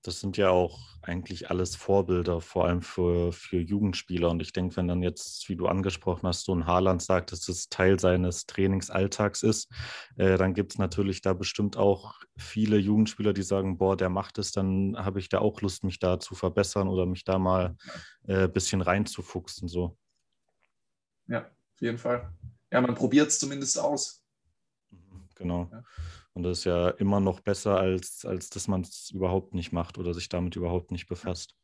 das 0.06 0.20
sind 0.20 0.36
ja 0.36 0.50
auch 0.50 0.78
eigentlich 1.00 1.50
alles 1.50 1.76
Vorbilder, 1.76 2.40
vor 2.40 2.66
allem 2.66 2.82
für, 2.82 3.32
für 3.32 3.58
Jugendspieler. 3.58 4.30
Und 4.30 4.40
ich 4.40 4.52
denke, 4.52 4.76
wenn 4.76 4.86
dann 4.86 5.02
jetzt, 5.02 5.48
wie 5.48 5.56
du 5.56 5.66
angesprochen 5.66 6.26
hast, 6.26 6.44
so 6.44 6.54
ein 6.54 6.66
Haaland 6.66 7.02
sagt, 7.02 7.32
dass 7.32 7.40
das 7.40 7.68
Teil 7.68 7.98
seines 7.98 8.46
Trainingsalltags 8.46 9.42
ist, 9.42 9.70
äh, 10.16 10.36
dann 10.36 10.54
gibt 10.54 10.72
es 10.72 10.78
natürlich 10.78 11.22
da 11.22 11.32
bestimmt 11.32 11.76
auch 11.76 12.20
viele 12.36 12.76
Jugendspieler, 12.76 13.32
die 13.32 13.42
sagen, 13.42 13.78
boah, 13.78 13.96
der 13.96 14.10
macht 14.10 14.38
es, 14.38 14.52
dann 14.52 14.96
habe 14.96 15.20
ich 15.20 15.28
da 15.28 15.38
auch 15.38 15.60
Lust, 15.60 15.84
mich 15.84 15.98
da 15.98 16.20
zu 16.20 16.34
verbessern 16.34 16.88
oder 16.88 17.06
mich 17.06 17.24
da 17.24 17.38
mal 17.38 17.76
ein 18.26 18.44
äh, 18.44 18.48
bisschen 18.48 18.82
reinzufuchsen. 18.82 19.68
So. 19.68 19.96
Ja, 21.26 21.40
auf 21.40 21.80
jeden 21.80 21.98
Fall. 21.98 22.30
Ja, 22.70 22.80
man 22.80 22.94
probiert 22.94 23.28
es 23.28 23.38
zumindest 23.38 23.78
aus. 23.78 24.23
Genau. 25.34 25.68
Ja. 25.70 25.82
Und 26.32 26.42
das 26.42 26.58
ist 26.58 26.64
ja 26.64 26.88
immer 26.90 27.20
noch 27.20 27.40
besser, 27.40 27.78
als, 27.78 28.24
als 28.24 28.50
dass 28.50 28.68
man 28.68 28.82
es 28.82 29.10
überhaupt 29.10 29.54
nicht 29.54 29.72
macht 29.72 29.98
oder 29.98 30.14
sich 30.14 30.28
damit 30.28 30.56
überhaupt 30.56 30.90
nicht 30.90 31.06
befasst. 31.06 31.54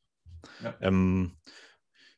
Ja. 0.62 0.74
Ähm, 0.80 1.36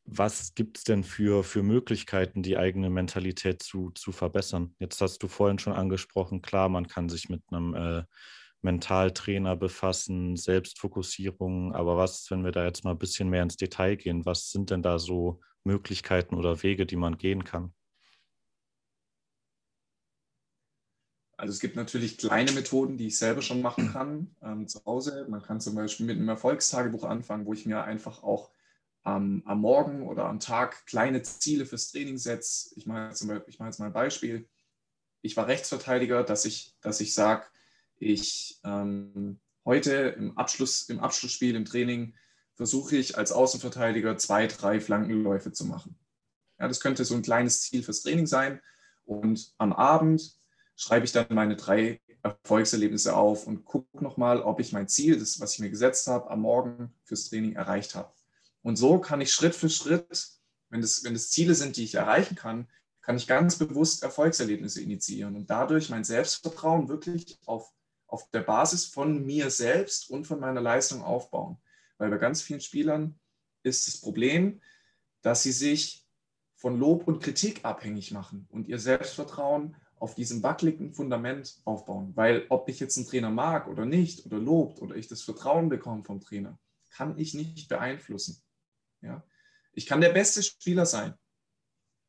was 0.05 0.53
gibt 0.53 0.77
es 0.77 0.83
denn 0.83 1.03
für, 1.03 1.43
für 1.43 1.63
Möglichkeiten, 1.63 2.43
die 2.43 2.57
eigene 2.57 2.89
Mentalität 2.89 3.63
zu, 3.63 3.91
zu 3.91 4.11
verbessern? 4.11 4.75
Jetzt 4.79 4.99
hast 5.01 5.23
du 5.23 5.27
vorhin 5.27 5.59
schon 5.59 5.73
angesprochen, 5.73 6.41
klar, 6.41 6.67
man 6.67 6.87
kann 6.87 7.07
sich 7.07 7.29
mit 7.29 7.41
einem 7.51 7.73
äh, 7.73 8.03
Mentaltrainer 8.61 9.55
befassen, 9.55 10.35
Selbstfokussierung, 10.35 11.73
aber 11.73 11.97
was, 11.97 12.29
wenn 12.31 12.43
wir 12.43 12.51
da 12.51 12.65
jetzt 12.65 12.83
mal 12.83 12.91
ein 12.91 12.97
bisschen 12.97 13.29
mehr 13.29 13.43
ins 13.43 13.57
Detail 13.57 13.95
gehen, 13.95 14.25
was 14.25 14.51
sind 14.51 14.71
denn 14.71 14.81
da 14.81 14.99
so 14.99 15.39
Möglichkeiten 15.63 16.35
oder 16.35 16.63
Wege, 16.63 16.85
die 16.85 16.95
man 16.95 17.17
gehen 17.17 17.43
kann? 17.43 17.73
Also 21.35 21.51
es 21.51 21.59
gibt 21.59 21.75
natürlich 21.75 22.17
kleine 22.17 22.51
Methoden, 22.51 22.97
die 22.97 23.07
ich 23.07 23.17
selber 23.17 23.41
schon 23.41 23.61
machen 23.61 23.91
kann 23.91 24.35
ähm, 24.41 24.67
zu 24.67 24.83
Hause. 24.85 25.25
Man 25.29 25.41
kann 25.41 25.59
zum 25.59 25.75
Beispiel 25.75 26.05
mit 26.05 26.17
einem 26.17 26.29
Erfolgstagebuch 26.29 27.03
anfangen, 27.03 27.45
wo 27.45 27.53
ich 27.53 27.65
mir 27.65 27.83
einfach 27.83 28.23
auch 28.23 28.51
ähm, 29.05 29.41
am 29.45 29.61
Morgen 29.61 30.07
oder 30.07 30.25
am 30.25 30.39
Tag 30.39 30.85
kleine 30.85 31.21
Ziele 31.23 31.65
fürs 31.65 31.91
Training 31.91 32.17
setze. 32.17 32.69
Ich 32.75 32.85
mache, 32.85 33.09
Beispiel, 33.09 33.43
ich 33.47 33.59
jetzt 33.59 33.79
mal 33.79 33.87
ein 33.87 33.93
Beispiel. 33.93 34.47
Ich 35.21 35.35
war 35.35 35.47
Rechtsverteidiger, 35.47 36.23
dass 36.23 36.45
ich, 36.45 36.75
dass 36.81 37.01
ich 37.01 37.13
sage, 37.13 37.45
ich 37.97 38.59
ähm, 38.63 39.39
heute 39.65 39.93
im, 39.93 40.37
Abschluss, 40.37 40.89
im 40.89 40.99
Abschlussspiel 40.99 41.55
im 41.55 41.65
Training 41.65 42.15
versuche 42.55 42.95
ich 42.95 43.17
als 43.17 43.31
Außenverteidiger 43.31 44.17
zwei, 44.17 44.47
drei 44.47 44.79
Flankenläufe 44.79 45.51
zu 45.51 45.65
machen. 45.65 45.97
Ja, 46.59 46.67
das 46.67 46.79
könnte 46.79 47.05
so 47.05 47.15
ein 47.15 47.23
kleines 47.23 47.61
Ziel 47.61 47.83
fürs 47.83 48.03
Training 48.03 48.27
sein. 48.27 48.61
Und 49.05 49.53
am 49.57 49.73
Abend 49.73 50.35
schreibe 50.75 51.05
ich 51.05 51.11
dann 51.11 51.27
meine 51.29 51.55
drei 51.55 52.01
Erfolgserlebnisse 52.23 53.15
auf 53.15 53.47
und 53.47 53.65
gucke 53.65 54.03
nochmal, 54.03 54.41
ob 54.41 54.59
ich 54.59 54.71
mein 54.71 54.87
Ziel, 54.87 55.19
das, 55.19 55.39
was 55.39 55.53
ich 55.53 55.59
mir 55.59 55.69
gesetzt 55.69 56.07
habe, 56.07 56.29
am 56.31 56.41
Morgen 56.41 56.93
fürs 57.03 57.29
Training 57.29 57.55
erreicht 57.55 57.95
habe. 57.95 58.13
Und 58.61 58.77
so 58.77 58.99
kann 58.99 59.21
ich 59.21 59.33
Schritt 59.33 59.55
für 59.55 59.69
Schritt, 59.69 60.29
wenn 60.69 60.81
das, 60.81 61.03
wenn 61.03 61.17
Ziele 61.17 61.53
sind, 61.53 61.77
die 61.77 61.83
ich 61.83 61.95
erreichen 61.95 62.35
kann, 62.35 62.67
kann 63.01 63.17
ich 63.17 63.27
ganz 63.27 63.57
bewusst 63.57 64.01
Erfolgserlebnisse 64.01 64.81
initiieren 64.81 65.35
und 65.35 65.49
dadurch 65.49 65.89
mein 65.89 66.05
Selbstvertrauen 66.05 66.87
wirklich 66.87 67.37
auf, 67.45 67.71
auf 68.07 68.29
der 68.31 68.39
Basis 68.39 68.85
von 68.85 69.25
mir 69.25 69.49
selbst 69.49 70.09
und 70.09 70.25
von 70.25 70.39
meiner 70.39 70.61
Leistung 70.61 71.03
aufbauen. 71.03 71.57
Weil 71.97 72.09
bei 72.09 72.17
ganz 72.17 72.41
vielen 72.41 72.61
Spielern 72.61 73.19
ist 73.63 73.87
das 73.87 73.99
Problem, 73.99 74.61
dass 75.21 75.43
sie 75.43 75.51
sich 75.51 76.07
von 76.55 76.79
Lob 76.79 77.07
und 77.07 77.21
Kritik 77.21 77.65
abhängig 77.65 78.11
machen 78.11 78.47
und 78.49 78.69
ihr 78.69 78.79
Selbstvertrauen 78.79 79.75
auf 80.03 80.15
diesem 80.15 80.43
wackeligen 80.43 80.93
Fundament 80.93 81.61
aufbauen. 81.63 82.11
Weil 82.15 82.45
ob 82.49 82.67
ich 82.67 82.81
jetzt 82.81 82.97
einen 82.97 83.07
Trainer 83.07 83.29
mag 83.29 83.69
oder 83.69 83.85
nicht 83.85 84.25
oder 84.25 84.37
lobt 84.37 84.81
oder 84.81 84.97
ich 84.97 85.07
das 85.07 85.21
Vertrauen 85.21 85.69
bekomme 85.69 86.03
vom 86.03 86.19
Trainer, 86.19 86.59
kann 86.89 87.17
ich 87.17 87.33
nicht 87.33 87.69
beeinflussen. 87.69 88.43
Ja? 88.99 89.23
Ich 89.71 89.85
kann 89.85 90.01
der 90.01 90.09
beste 90.09 90.43
Spieler 90.43 90.85
sein. 90.85 91.13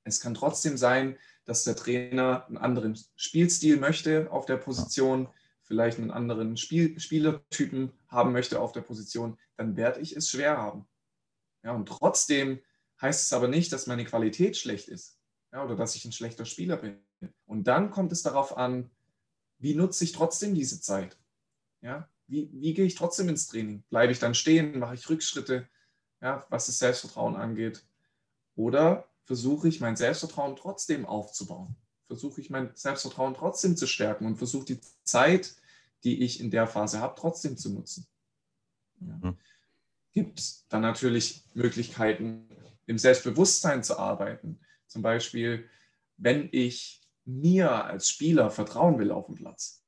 Es 0.02 0.18
kann 0.18 0.34
trotzdem 0.34 0.76
sein, 0.76 1.16
dass 1.44 1.62
der 1.62 1.76
Trainer 1.76 2.44
einen 2.48 2.58
anderen 2.58 2.98
Spielstil 3.14 3.76
möchte 3.76 4.28
auf 4.32 4.44
der 4.44 4.56
Position, 4.56 5.28
vielleicht 5.62 5.98
einen 5.98 6.10
anderen 6.10 6.56
Spiel, 6.56 6.98
Spielertypen 6.98 7.92
haben 8.08 8.32
möchte 8.32 8.58
auf 8.58 8.72
der 8.72 8.80
Position, 8.80 9.38
dann 9.56 9.76
werde 9.76 10.00
ich 10.00 10.16
es 10.16 10.28
schwer 10.28 10.56
haben. 10.56 10.88
Ja, 11.62 11.70
und 11.70 11.86
trotzdem 11.86 12.58
heißt 13.00 13.26
es 13.26 13.32
aber 13.32 13.46
nicht, 13.46 13.72
dass 13.72 13.86
meine 13.86 14.04
Qualität 14.04 14.56
schlecht 14.56 14.88
ist 14.88 15.20
ja, 15.52 15.64
oder 15.64 15.76
dass 15.76 15.94
ich 15.94 16.04
ein 16.04 16.12
schlechter 16.12 16.44
Spieler 16.44 16.76
bin. 16.76 16.98
Und 17.46 17.64
dann 17.64 17.90
kommt 17.90 18.12
es 18.12 18.22
darauf 18.22 18.56
an, 18.56 18.90
wie 19.58 19.74
nutze 19.74 20.04
ich 20.04 20.12
trotzdem 20.12 20.54
diese 20.54 20.80
Zeit? 20.80 21.16
Ja, 21.80 22.08
wie, 22.26 22.50
wie 22.52 22.74
gehe 22.74 22.86
ich 22.86 22.94
trotzdem 22.94 23.28
ins 23.28 23.46
Training? 23.46 23.82
Bleibe 23.90 24.12
ich 24.12 24.18
dann 24.18 24.34
stehen? 24.34 24.78
Mache 24.78 24.94
ich 24.94 25.08
Rückschritte, 25.08 25.68
ja, 26.20 26.46
was 26.50 26.66
das 26.66 26.78
Selbstvertrauen 26.78 27.36
angeht? 27.36 27.84
Oder 28.56 29.08
versuche 29.24 29.68
ich 29.68 29.80
mein 29.80 29.96
Selbstvertrauen 29.96 30.56
trotzdem 30.56 31.06
aufzubauen? 31.06 31.76
Versuche 32.06 32.40
ich 32.40 32.50
mein 32.50 32.70
Selbstvertrauen 32.74 33.34
trotzdem 33.34 33.76
zu 33.76 33.86
stärken 33.86 34.26
und 34.26 34.36
versuche 34.36 34.66
die 34.66 34.80
Zeit, 35.02 35.56
die 36.04 36.22
ich 36.22 36.40
in 36.40 36.50
der 36.50 36.66
Phase 36.66 37.00
habe, 37.00 37.14
trotzdem 37.18 37.56
zu 37.56 37.70
nutzen? 37.70 38.06
Ja. 39.00 39.18
Mhm. 39.22 39.38
Gibt 40.12 40.72
dann 40.72 40.82
natürlich 40.82 41.44
Möglichkeiten, 41.54 42.48
im 42.86 42.98
Selbstbewusstsein 42.98 43.82
zu 43.82 43.98
arbeiten. 43.98 44.60
Zum 44.86 45.02
Beispiel, 45.02 45.68
wenn 46.16 46.48
ich 46.52 47.03
mir 47.24 47.84
als 47.84 48.08
Spieler 48.08 48.50
vertrauen 48.50 48.98
will 48.98 49.10
auf 49.10 49.26
dem 49.26 49.34
Platz, 49.34 49.82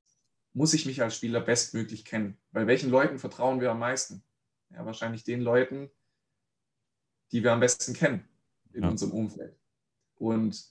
muss 0.53 0.75
ich 0.75 0.87
mich 0.87 1.03
als 1.03 1.16
Spieler 1.16 1.40
bestmöglich 1.40 2.05
kennen. 2.05 2.38
Bei 2.53 2.66
welchen 2.66 2.90
Leuten 2.90 3.18
vertrauen 3.18 3.61
wir 3.61 3.70
am 3.70 3.79
meisten? 3.79 4.22
Ja, 4.70 4.85
wahrscheinlich 4.85 5.25
den 5.25 5.40
Leuten, 5.40 5.90
die 7.33 7.42
wir 7.42 7.53
am 7.53 7.61
besten 7.61 7.92
kennen 7.92 8.27
in 8.72 8.83
ja. 8.83 8.88
unserem 8.88 9.12
Umfeld. 9.12 9.57
Und 10.16 10.64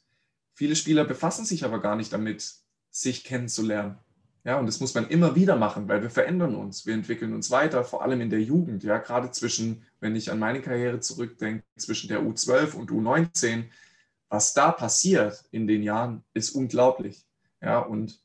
viele 0.53 0.75
Spieler 0.75 1.05
befassen 1.05 1.45
sich 1.45 1.63
aber 1.63 1.79
gar 1.81 1.95
nicht 1.95 2.11
damit, 2.11 2.55
sich 2.89 3.23
kennenzulernen. 3.23 3.97
Ja, 4.43 4.59
und 4.59 4.67
das 4.67 4.79
muss 4.79 4.93
man 4.93 5.07
immer 5.07 5.35
wieder 5.35 5.55
machen, 5.55 5.87
weil 5.87 6.03
wir 6.03 6.11
verändern 6.11 6.55
uns, 6.55 6.85
wir 6.85 6.93
entwickeln 6.93 7.33
uns 7.33 7.49
weiter, 7.49 7.83
vor 7.83 8.03
allem 8.03 8.21
in 8.21 8.29
der 8.29 8.41
Jugend. 8.41 8.83
Ja, 8.83 8.99
gerade 8.99 9.31
zwischen, 9.31 9.83
wenn 9.99 10.15
ich 10.15 10.31
an 10.31 10.37
meine 10.37 10.61
Karriere 10.61 10.99
zurückdenke, 10.99 11.63
zwischen 11.77 12.09
der 12.09 12.21
U12 12.21 12.75
und 12.75 12.91
U19, 12.91 13.65
was 14.29 14.53
da 14.53 14.71
passiert 14.71 15.43
in 15.51 15.67
den 15.67 15.83
Jahren, 15.83 16.23
ist 16.33 16.51
unglaublich. 16.51 17.25
Ja, 17.61 17.79
und 17.79 18.21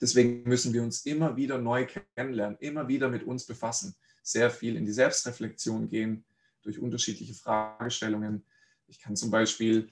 deswegen 0.00 0.44
müssen 0.44 0.72
wir 0.72 0.82
uns 0.82 1.04
immer 1.06 1.36
wieder 1.36 1.58
neu 1.58 1.86
kennenlernen, 2.14 2.56
immer 2.60 2.88
wieder 2.88 3.08
mit 3.08 3.24
uns 3.24 3.44
befassen, 3.44 3.94
sehr 4.22 4.50
viel 4.50 4.76
in 4.76 4.86
die 4.86 4.92
Selbstreflexion 4.92 5.88
gehen 5.88 6.24
durch 6.62 6.78
unterschiedliche 6.78 7.34
Fragestellungen. 7.34 8.44
Ich 8.86 9.00
kann 9.00 9.16
zum 9.16 9.30
Beispiel 9.30 9.90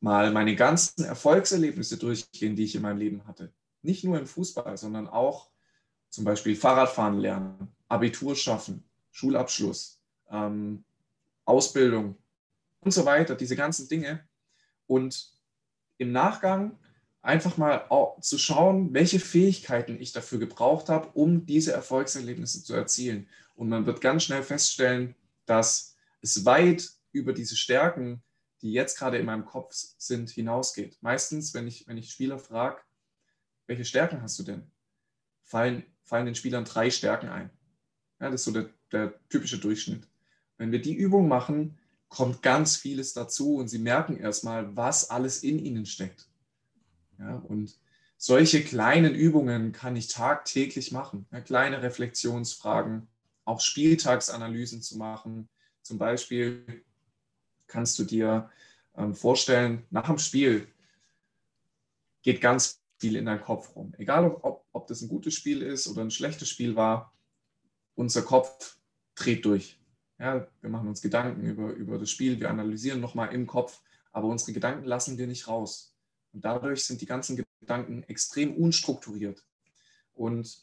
mal 0.00 0.32
meine 0.32 0.56
ganzen 0.56 1.04
Erfolgserlebnisse 1.04 1.98
durchgehen, 1.98 2.56
die 2.56 2.64
ich 2.64 2.74
in 2.74 2.82
meinem 2.82 2.98
Leben 2.98 3.26
hatte. 3.26 3.52
Nicht 3.82 4.04
nur 4.04 4.18
im 4.18 4.26
Fußball, 4.26 4.76
sondern 4.76 5.08
auch 5.08 5.50
zum 6.08 6.24
Beispiel 6.24 6.56
Fahrradfahren 6.56 7.18
lernen, 7.18 7.68
Abitur 7.88 8.34
schaffen, 8.34 8.84
Schulabschluss, 9.10 10.00
ähm, 10.30 10.84
Ausbildung 11.44 12.16
und 12.80 12.92
so 12.92 13.04
weiter, 13.04 13.34
diese 13.34 13.56
ganzen 13.56 13.88
Dinge. 13.88 14.28
Und 14.90 15.30
im 15.98 16.10
Nachgang 16.10 16.76
einfach 17.22 17.56
mal 17.56 17.86
zu 18.20 18.38
schauen, 18.38 18.92
welche 18.92 19.20
Fähigkeiten 19.20 20.00
ich 20.00 20.10
dafür 20.10 20.40
gebraucht 20.40 20.88
habe, 20.88 21.10
um 21.14 21.46
diese 21.46 21.72
Erfolgserlebnisse 21.72 22.64
zu 22.64 22.74
erzielen. 22.74 23.28
Und 23.54 23.68
man 23.68 23.86
wird 23.86 24.00
ganz 24.00 24.24
schnell 24.24 24.42
feststellen, 24.42 25.14
dass 25.46 25.94
es 26.22 26.44
weit 26.44 26.90
über 27.12 27.32
diese 27.32 27.54
Stärken, 27.56 28.20
die 28.62 28.72
jetzt 28.72 28.98
gerade 28.98 29.18
in 29.18 29.26
meinem 29.26 29.44
Kopf 29.44 29.76
sind, 29.96 30.28
hinausgeht. 30.28 30.98
Meistens, 31.02 31.54
wenn 31.54 31.68
ich, 31.68 31.86
wenn 31.86 31.96
ich 31.96 32.10
Spieler 32.10 32.40
frage, 32.40 32.82
welche 33.68 33.84
Stärken 33.84 34.22
hast 34.22 34.40
du 34.40 34.42
denn? 34.42 34.72
Fallen, 35.44 35.84
fallen 36.02 36.26
den 36.26 36.34
Spielern 36.34 36.64
drei 36.64 36.90
Stärken 36.90 37.28
ein. 37.28 37.50
Ja, 38.18 38.28
das 38.28 38.40
ist 38.40 38.44
so 38.46 38.50
der, 38.50 38.70
der 38.90 39.14
typische 39.28 39.58
Durchschnitt. 39.58 40.08
Wenn 40.58 40.72
wir 40.72 40.82
die 40.82 40.94
Übung 40.94 41.28
machen, 41.28 41.78
kommt 42.10 42.42
ganz 42.42 42.76
vieles 42.76 43.14
dazu 43.14 43.56
und 43.56 43.68
sie 43.68 43.78
merken 43.78 44.18
erstmal, 44.18 44.76
was 44.76 45.08
alles 45.08 45.42
in 45.42 45.58
ihnen 45.58 45.86
steckt. 45.86 46.28
Ja, 47.18 47.36
und 47.36 47.78
solche 48.18 48.62
kleinen 48.62 49.14
Übungen 49.14 49.72
kann 49.72 49.96
ich 49.96 50.08
tagtäglich 50.08 50.92
machen. 50.92 51.26
Ja, 51.32 51.40
kleine 51.40 51.82
Reflexionsfragen, 51.82 53.08
auch 53.44 53.60
Spieltagsanalysen 53.60 54.82
zu 54.82 54.98
machen. 54.98 55.48
Zum 55.82 55.98
Beispiel 55.98 56.84
kannst 57.68 57.98
du 57.98 58.04
dir 58.04 58.50
ähm, 58.96 59.14
vorstellen, 59.14 59.86
nach 59.90 60.06
dem 60.06 60.18
Spiel 60.18 60.66
geht 62.22 62.40
ganz 62.40 62.82
viel 62.98 63.16
in 63.16 63.26
deinem 63.26 63.40
Kopf 63.40 63.74
rum. 63.76 63.94
Egal, 63.96 64.26
ob, 64.26 64.66
ob 64.72 64.86
das 64.88 65.00
ein 65.00 65.08
gutes 65.08 65.34
Spiel 65.34 65.62
ist 65.62 65.86
oder 65.86 66.02
ein 66.02 66.10
schlechtes 66.10 66.48
Spiel 66.48 66.74
war, 66.74 67.14
unser 67.94 68.22
Kopf 68.22 68.78
dreht 69.14 69.44
durch. 69.44 69.79
Ja, 70.20 70.46
wir 70.60 70.68
machen 70.68 70.86
uns 70.86 71.00
Gedanken 71.00 71.46
über, 71.46 71.72
über 71.72 71.98
das 71.98 72.10
Spiel, 72.10 72.38
wir 72.38 72.50
analysieren 72.50 73.00
nochmal 73.00 73.32
im 73.32 73.46
Kopf, 73.46 73.80
aber 74.12 74.28
unsere 74.28 74.52
Gedanken 74.52 74.84
lassen 74.84 75.16
wir 75.16 75.26
nicht 75.26 75.48
raus. 75.48 75.96
Und 76.32 76.44
dadurch 76.44 76.84
sind 76.84 77.00
die 77.00 77.06
ganzen 77.06 77.42
Gedanken 77.60 78.02
extrem 78.02 78.54
unstrukturiert. 78.54 79.42
Und 80.12 80.62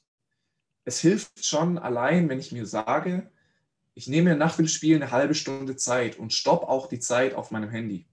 es 0.86 1.00
hilft 1.00 1.44
schon 1.44 1.80
allein, 1.80 2.30
wenn 2.30 2.40
ich 2.40 2.52
mir 2.52 2.68
sage, 2.68 3.32
ich 3.96 4.08
nehme 4.08 4.36
nach 4.36 4.56
dem 4.56 4.68
Spiel 4.68 4.96
eine 4.96 5.10
halbe 5.10 5.34
Stunde 5.34 5.76
Zeit 5.76 6.20
und 6.20 6.34
stoppe 6.34 6.70
auch 6.70 6.88
die 6.88 7.00
Zeit 7.00 7.34
auf 7.34 7.50
meinem 7.50 7.72
Handy 7.72 8.08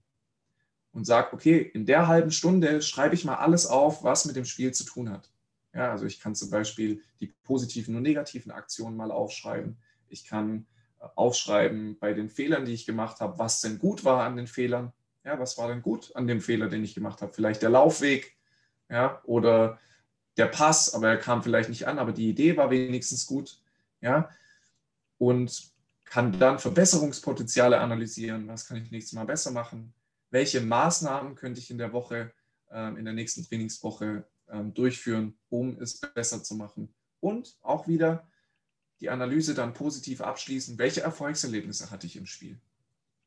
und 0.93 1.05
sage, 1.05 1.31
okay, 1.31 1.59
in 1.59 1.85
der 1.85 2.07
halben 2.07 2.31
Stunde 2.31 2.81
schreibe 2.81 3.13
ich 3.13 3.23
mal 3.23 3.35
alles 3.35 3.67
auf, 3.67 4.03
was 4.03 4.25
mit 4.25 4.35
dem 4.35 4.45
Spiel 4.45 4.73
zu 4.73 4.83
tun 4.83 5.11
hat. 5.11 5.31
Ja, 5.75 5.91
also 5.91 6.05
ich 6.05 6.19
kann 6.19 6.33
zum 6.33 6.49
Beispiel 6.49 7.03
die 7.19 7.35
positiven 7.43 7.95
und 7.95 8.01
negativen 8.01 8.51
Aktionen 8.51 8.97
mal 8.97 9.11
aufschreiben. 9.11 9.77
Ich 10.09 10.25
kann 10.25 10.65
aufschreiben 10.99 11.97
bei 11.99 12.13
den 12.13 12.29
Fehlern, 12.29 12.65
die 12.65 12.73
ich 12.73 12.85
gemacht 12.85 13.19
habe, 13.19 13.37
was 13.37 13.61
denn 13.61 13.79
gut 13.79 14.03
war 14.03 14.23
an 14.23 14.35
den 14.35 14.47
Fehlern. 14.47 14.91
Ja, 15.23 15.39
was 15.39 15.57
war 15.57 15.67
denn 15.67 15.81
gut 15.81 16.15
an 16.15 16.27
dem 16.27 16.41
Fehler, 16.41 16.67
den 16.69 16.83
ich 16.83 16.95
gemacht 16.95 17.21
habe? 17.21 17.33
Vielleicht 17.33 17.61
der 17.61 17.69
Laufweg, 17.69 18.35
ja, 18.89 19.21
oder 19.25 19.79
der 20.37 20.47
Pass, 20.47 20.93
aber 20.93 21.09
er 21.09 21.17
kam 21.17 21.41
vielleicht 21.41 21.69
nicht 21.69 21.87
an, 21.87 21.99
aber 21.99 22.11
die 22.11 22.29
Idee 22.29 22.57
war 22.57 22.69
wenigstens 22.69 23.25
gut, 23.25 23.59
ja, 24.01 24.29
und 25.17 25.73
kann 26.03 26.37
dann 26.37 26.59
Verbesserungspotenziale 26.59 27.79
analysieren. 27.79 28.47
Was 28.47 28.67
kann 28.67 28.77
ich 28.77 28.91
nächstes 28.91 29.13
Mal 29.13 29.25
besser 29.25 29.51
machen? 29.51 29.93
Welche 30.29 30.61
Maßnahmen 30.61 31.35
könnte 31.35 31.59
ich 31.59 31.71
in 31.71 31.77
der 31.77 31.93
Woche, 31.93 32.31
äh, 32.69 32.89
in 32.97 33.05
der 33.05 33.13
nächsten 33.13 33.43
Trainingswoche 33.43 34.25
äh, 34.47 34.63
durchführen, 34.63 35.35
um 35.49 35.77
es 35.79 35.99
besser 35.99 36.43
zu 36.43 36.55
machen? 36.55 36.93
Und 37.19 37.57
auch 37.61 37.87
wieder 37.87 38.27
die 38.99 39.09
Analyse 39.09 39.53
dann 39.53 39.73
positiv 39.73 40.21
abschließen. 40.21 40.77
Welche 40.77 41.01
Erfolgserlebnisse 41.01 41.91
hatte 41.91 42.07
ich 42.07 42.15
im 42.15 42.25
Spiel? 42.25 42.59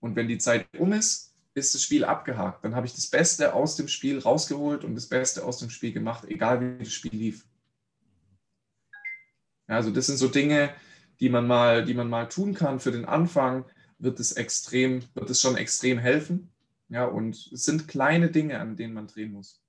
Und 0.01 0.17
wenn 0.17 0.29
die 0.29 0.39
Zeit 0.39 0.67
um 0.79 0.93
ist, 0.93 1.35
ist 1.55 1.75
das 1.75 1.83
Spiel 1.83 2.05
abgehakt. 2.05 2.65
Dann 2.65 2.75
habe 2.75 2.87
ich 2.87 2.95
das 2.95 3.09
Beste 3.09 3.53
aus 3.53 3.77
dem 3.77 3.89
Spiel 3.89 4.19
rausgeholt 4.19 4.85
und 4.85 4.95
das 4.95 5.07
Beste 5.07 5.45
aus 5.45 5.59
dem 5.59 5.71
Spiel 5.71 5.93
gemacht, 5.93 6.25
egal 6.27 6.61
wie 6.61 6.85
das 6.85 6.93
Spiel 6.93 7.15
lief. 7.15 7.47
Also 9.67 9.91
das 9.91 10.07
sind 10.07 10.17
so 10.17 10.29
Dinge, 10.29 10.73
die 11.21 11.29
man 11.29 11.47
mal, 11.47 11.85
die 11.85 11.95
man 11.95 12.09
mal 12.09 12.29
tun 12.29 12.55
kann 12.55 12.81
für 12.81 12.93
den 12.93 13.05
Anfang, 13.05 13.65
wird 13.99 14.21
es 14.21 14.33
extrem, 14.33 15.03
wird 15.15 15.29
es 15.29 15.41
schon 15.41 15.57
extrem 15.57 15.99
helfen. 15.99 16.51
Ja, 16.89 17.05
und 17.05 17.51
es 17.53 17.65
sind 17.65 17.89
kleine 17.89 18.31
Dinge, 18.31 18.61
an 18.61 18.77
denen 18.77 18.95
man 18.95 19.09
drehen 19.09 19.33
muss. 19.33 19.61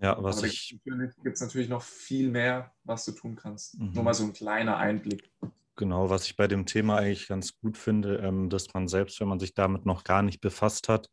Ja, 0.00 0.22
was 0.22 0.38
Aber 0.38 0.46
ich. 0.46 0.78
gibt 1.22 1.34
es 1.36 1.40
natürlich 1.40 1.68
noch 1.68 1.82
viel 1.82 2.30
mehr, 2.30 2.72
was 2.84 3.04
du 3.04 3.12
tun 3.12 3.36
kannst. 3.36 3.78
Mhm. 3.78 3.92
Nur 3.92 4.04
mal 4.04 4.14
so 4.14 4.24
ein 4.24 4.32
kleiner 4.32 4.76
Einblick. 4.76 5.30
Genau, 5.76 6.10
was 6.10 6.26
ich 6.26 6.36
bei 6.36 6.46
dem 6.46 6.66
Thema 6.66 6.98
eigentlich 6.98 7.26
ganz 7.26 7.58
gut 7.58 7.78
finde, 7.78 8.16
ähm, 8.16 8.50
dass 8.50 8.74
man 8.74 8.86
selbst, 8.86 9.18
wenn 9.20 9.28
man 9.28 9.40
sich 9.40 9.54
damit 9.54 9.86
noch 9.86 10.04
gar 10.04 10.22
nicht 10.22 10.42
befasst 10.42 10.90
hat 10.90 11.08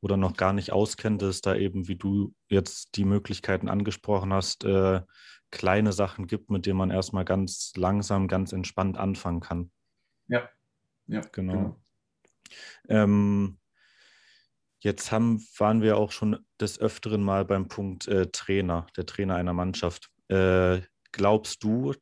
oder 0.00 0.16
noch 0.16 0.36
gar 0.36 0.52
nicht 0.52 0.72
auskennt, 0.72 1.22
dass 1.22 1.40
da 1.40 1.54
eben, 1.54 1.86
wie 1.86 1.94
du 1.94 2.34
jetzt 2.48 2.96
die 2.96 3.04
Möglichkeiten 3.04 3.68
angesprochen 3.68 4.32
hast, 4.32 4.64
äh, 4.64 5.02
kleine 5.50 5.92
Sachen 5.92 6.26
gibt, 6.26 6.50
mit 6.50 6.66
denen 6.66 6.78
man 6.78 6.90
erstmal 6.90 7.24
ganz 7.24 7.72
langsam, 7.76 8.26
ganz 8.26 8.52
entspannt 8.52 8.98
anfangen 8.98 9.40
kann. 9.40 9.70
Ja, 10.26 10.48
ja, 11.06 11.20
genau. 11.32 11.52
genau. 11.52 11.82
Ähm, 12.88 13.58
jetzt 14.80 15.12
haben, 15.12 15.44
waren 15.56 15.82
wir 15.82 15.96
auch 15.96 16.12
schon 16.12 16.44
des 16.60 16.78
Öfteren 16.78 17.22
mal 17.22 17.44
beim 17.44 17.68
Punkt 17.68 18.06
äh, 18.08 18.30
Trainer, 18.30 18.86
der 18.96 19.06
Trainer 19.06 19.36
einer 19.36 19.52
Mannschaft. 19.52 20.10
Äh, 20.28 20.80
glaubst 21.12 21.62
du, 21.64 21.94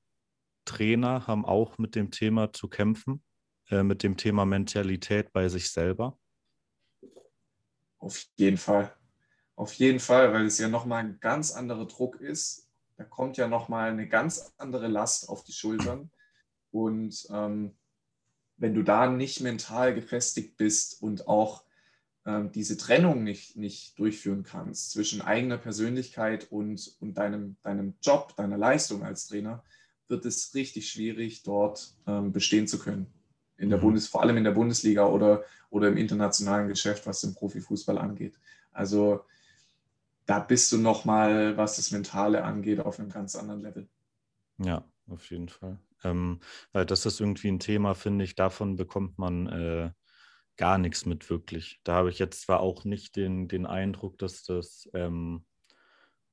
Trainer 0.64 1.26
haben 1.26 1.44
auch 1.44 1.78
mit 1.78 1.94
dem 1.94 2.10
Thema 2.10 2.52
zu 2.52 2.68
kämpfen, 2.68 3.22
äh, 3.70 3.82
mit 3.82 4.02
dem 4.02 4.16
Thema 4.16 4.44
Mentalität 4.44 5.32
bei 5.32 5.48
sich 5.48 5.70
selber? 5.70 6.18
Auf 7.98 8.24
jeden 8.36 8.58
Fall. 8.58 8.94
Auf 9.54 9.72
jeden 9.74 10.00
Fall, 10.00 10.32
weil 10.32 10.46
es 10.46 10.58
ja 10.58 10.68
nochmal 10.68 11.04
ein 11.04 11.18
ganz 11.20 11.52
anderer 11.52 11.86
Druck 11.86 12.20
ist. 12.20 12.68
Da 12.96 13.04
kommt 13.04 13.36
ja 13.36 13.48
nochmal 13.48 13.90
eine 13.90 14.08
ganz 14.08 14.52
andere 14.58 14.86
Last 14.86 15.28
auf 15.28 15.44
die 15.44 15.52
Schultern. 15.52 16.10
Und 16.70 17.26
ähm, 17.30 17.76
wenn 18.58 18.74
du 18.74 18.82
da 18.82 19.06
nicht 19.06 19.40
mental 19.40 19.94
gefestigt 19.94 20.56
bist 20.56 21.00
und 21.02 21.26
auch 21.26 21.65
diese 22.52 22.76
Trennung 22.76 23.22
nicht, 23.22 23.56
nicht 23.56 23.98
durchführen 24.00 24.42
kannst 24.42 24.90
zwischen 24.90 25.22
eigener 25.22 25.58
Persönlichkeit 25.58 26.50
und, 26.50 26.96
und 26.98 27.14
deinem, 27.14 27.56
deinem 27.62 27.94
Job, 28.02 28.34
deiner 28.36 28.58
Leistung 28.58 29.04
als 29.04 29.28
Trainer, 29.28 29.62
wird 30.08 30.24
es 30.24 30.54
richtig 30.54 30.90
schwierig, 30.90 31.44
dort 31.44 31.94
ähm, 32.06 32.32
bestehen 32.32 32.66
zu 32.66 32.80
können. 32.80 33.06
In 33.58 33.70
der 33.70 33.78
mhm. 33.78 33.82
Bundes, 33.82 34.08
vor 34.08 34.22
allem 34.22 34.36
in 34.36 34.44
der 34.44 34.50
Bundesliga 34.50 35.06
oder, 35.06 35.44
oder 35.70 35.88
im 35.88 35.96
internationalen 35.96 36.68
Geschäft, 36.68 37.06
was 37.06 37.20
den 37.20 37.34
Profifußball 37.34 37.96
angeht. 37.96 38.38
Also 38.72 39.24
da 40.26 40.40
bist 40.40 40.72
du 40.72 40.78
nochmal, 40.78 41.56
was 41.56 41.76
das 41.76 41.92
Mentale 41.92 42.42
angeht, 42.42 42.80
auf 42.80 42.98
einem 42.98 43.10
ganz 43.10 43.36
anderen 43.36 43.62
Level. 43.62 43.88
Ja, 44.58 44.84
auf 45.08 45.30
jeden 45.30 45.48
Fall. 45.48 45.78
Ähm, 46.02 46.40
weil 46.72 46.84
das 46.84 47.06
ist 47.06 47.20
irgendwie 47.20 47.48
ein 47.48 47.60
Thema, 47.60 47.94
finde 47.94 48.24
ich, 48.24 48.34
davon 48.34 48.76
bekommt 48.76 49.18
man 49.18 49.46
äh, 49.46 49.90
gar 50.56 50.78
nichts 50.78 51.06
mit 51.06 51.28
wirklich. 51.30 51.80
Da 51.84 51.94
habe 51.94 52.10
ich 52.10 52.18
jetzt 52.18 52.42
zwar 52.42 52.60
auch 52.60 52.84
nicht 52.84 53.16
den, 53.16 53.48
den 53.48 53.66
Eindruck, 53.66 54.18
dass 54.18 54.42
das 54.42 54.88
ähm, 54.94 55.44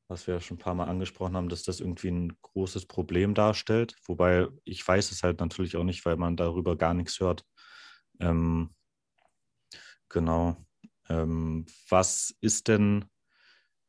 was 0.08 0.28
wir 0.28 0.36
ja 0.36 0.42
schon 0.42 0.58
ein 0.58 0.60
paar 0.60 0.76
Mal 0.76 0.88
angesprochen 0.88 1.36
haben, 1.36 1.50
dass 1.50 1.64
das 1.64 1.80
irgendwie 1.80 2.10
ein 2.10 2.38
großes 2.42 2.86
Problem 2.86 3.34
darstellt. 3.34 3.96
Wobei 4.06 4.48
ich 4.64 4.88
weiß 4.88 5.12
es 5.12 5.24
halt 5.24 5.40
natürlich 5.40 5.76
auch 5.78 5.84
nicht, 5.84 6.06
weil 6.06 6.18
man 6.18 6.38
darüber 6.38 6.78
gar 6.78 6.94
nichts 6.94 7.20
hört. 7.20 7.44
Ähm, 8.20 8.74
genau. 10.10 10.58
Ähm, 11.10 11.66
was 11.90 12.36
ist 12.42 12.68
denn, 12.68 13.06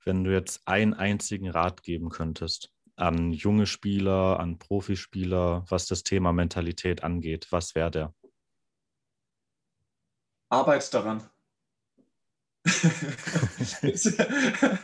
wenn 0.04 0.24
du 0.24 0.32
jetzt 0.32 0.66
einen 0.66 0.94
einzigen 0.94 1.50
Rat 1.50 1.82
geben 1.82 2.08
könntest 2.08 2.70
an 2.96 3.32
junge 3.32 3.66
Spieler, 3.66 4.38
an 4.38 4.58
Profispieler, 4.58 5.64
was 5.68 5.86
das 5.86 6.04
Thema 6.04 6.32
Mentalität 6.32 7.02
angeht? 7.02 7.48
Was 7.50 7.74
wäre 7.74 7.90
der? 7.90 8.14
Arbeit 10.54 10.94
daran. 10.94 11.28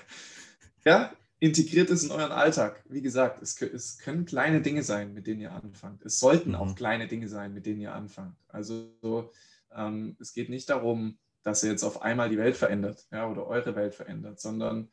ja, 0.85 1.13
integriert 1.39 1.91
es 1.91 2.05
in 2.05 2.11
euren 2.11 2.33
Alltag. 2.33 2.83
Wie 2.89 3.03
gesagt, 3.03 3.43
es, 3.43 3.61
es, 3.63 3.99
können 3.99 4.27
kleine 4.27 4.61
Dinge 4.61 4.83
sein, 4.83 5.15
mit 5.15 5.27
denen 5.27 5.41
ihr 5.41 5.53
anfangt. 5.53 6.05
Es 6.05 6.19
sollten 6.19 6.51
mhm. 6.51 6.57
auch 6.57 6.75
kleine 6.75 7.09
Dinge 7.09 7.29
sein, 7.29 7.55
mit 7.55 7.65
denen 7.67 7.81
ihr 7.81 7.95
anfangt. 7.95 8.37
Also 8.49 9.31
ähm, 9.75 10.17
es 10.21 10.35
geht 10.35 10.51
nicht 10.51 10.69
darum, 10.69 11.19
dass 11.43 11.63
ihr 11.63 11.71
jetzt 11.71 11.85
auf 11.85 12.03
einmal 12.03 12.29
die 12.29 12.39
Welt 12.39 12.57
verändert 12.57 13.07
ja, 13.11 13.29
oder 13.29 13.47
eure 13.47 13.75
Welt 13.77 13.95
verändert, 13.95 14.41
sondern 14.41 14.91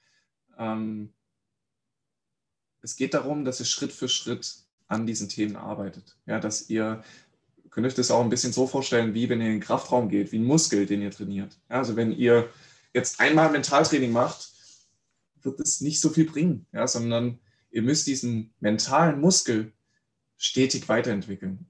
ähm, 0.57 1.13
es 2.81 2.95
geht 2.95 3.13
darum, 3.13 3.43
dass 3.43 3.59
ihr 3.59 3.65
Schritt 3.65 3.91
für 3.91 4.07
Schritt 4.07 4.63
an 4.87 5.05
diesen 5.05 5.27
Themen 5.27 5.57
arbeitet. 5.57 6.17
Ja, 6.25 6.39
dass 6.39 6.69
ihr, 6.69 7.03
könnt 7.77 7.85
euch 7.85 7.93
das 7.93 8.09
auch 8.09 8.23
ein 8.23 8.29
bisschen 8.31 8.53
so 8.53 8.65
vorstellen, 8.65 9.13
wie 9.13 9.29
wenn 9.29 9.39
ihr 9.39 9.45
in 9.45 9.53
den 9.53 9.61
Kraftraum 9.61 10.09
geht, 10.09 10.31
wie 10.31 10.39
ein 10.39 10.45
Muskel, 10.45 10.87
den 10.87 11.03
ihr 11.03 11.11
trainiert. 11.11 11.59
Ja, 11.69 11.75
also 11.75 11.95
wenn 11.95 12.11
ihr 12.11 12.49
jetzt 12.91 13.19
einmal 13.19 13.51
Mentaltraining 13.51 14.11
macht, 14.11 14.49
wird 15.43 15.59
es 15.59 15.79
nicht 15.79 16.01
so 16.01 16.09
viel 16.09 16.25
bringen, 16.25 16.65
ja, 16.71 16.87
sondern 16.87 17.37
ihr 17.69 17.83
müsst 17.83 18.07
diesen 18.07 18.51
mentalen 18.61 19.21
Muskel 19.21 19.73
stetig 20.37 20.89
weiterentwickeln, 20.89 21.67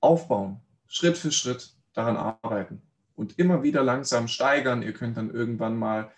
aufbauen, 0.00 0.62
Schritt 0.86 1.18
für 1.18 1.30
Schritt 1.30 1.74
daran 1.92 2.16
arbeiten 2.16 2.80
und 3.14 3.38
immer 3.38 3.62
wieder 3.62 3.82
langsam 3.82 4.28
steigern. 4.28 4.80
Ihr 4.80 4.94
könnt 4.94 5.18
dann 5.18 5.30
irgendwann 5.30 5.76
mal 5.76 6.10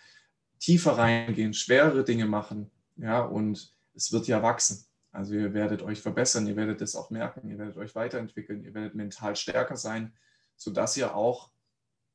tiefer 0.61 0.99
reingehen, 0.99 1.53
schwerere 1.53 2.05
Dinge 2.05 2.27
machen, 2.27 2.71
ja, 2.95 3.23
und 3.23 3.75
es 3.93 4.13
wird 4.13 4.29
ja 4.29 4.45
wachsen. 4.45 4.87
Also 5.17 5.33
ihr 5.33 5.55
werdet 5.55 5.81
euch 5.81 6.03
verbessern, 6.03 6.47
ihr 6.47 6.57
werdet 6.57 6.83
es 6.83 6.95
auch 6.95 7.09
merken, 7.09 7.49
ihr 7.49 7.57
werdet 7.57 7.79
euch 7.79 7.95
weiterentwickeln, 7.95 8.63
ihr 8.63 8.75
werdet 8.75 8.95
mental 8.95 9.35
stärker 9.35 9.79
sein, 9.79 10.15
sodass 10.57 10.95
ihr 10.99 11.17
auch 11.17 11.51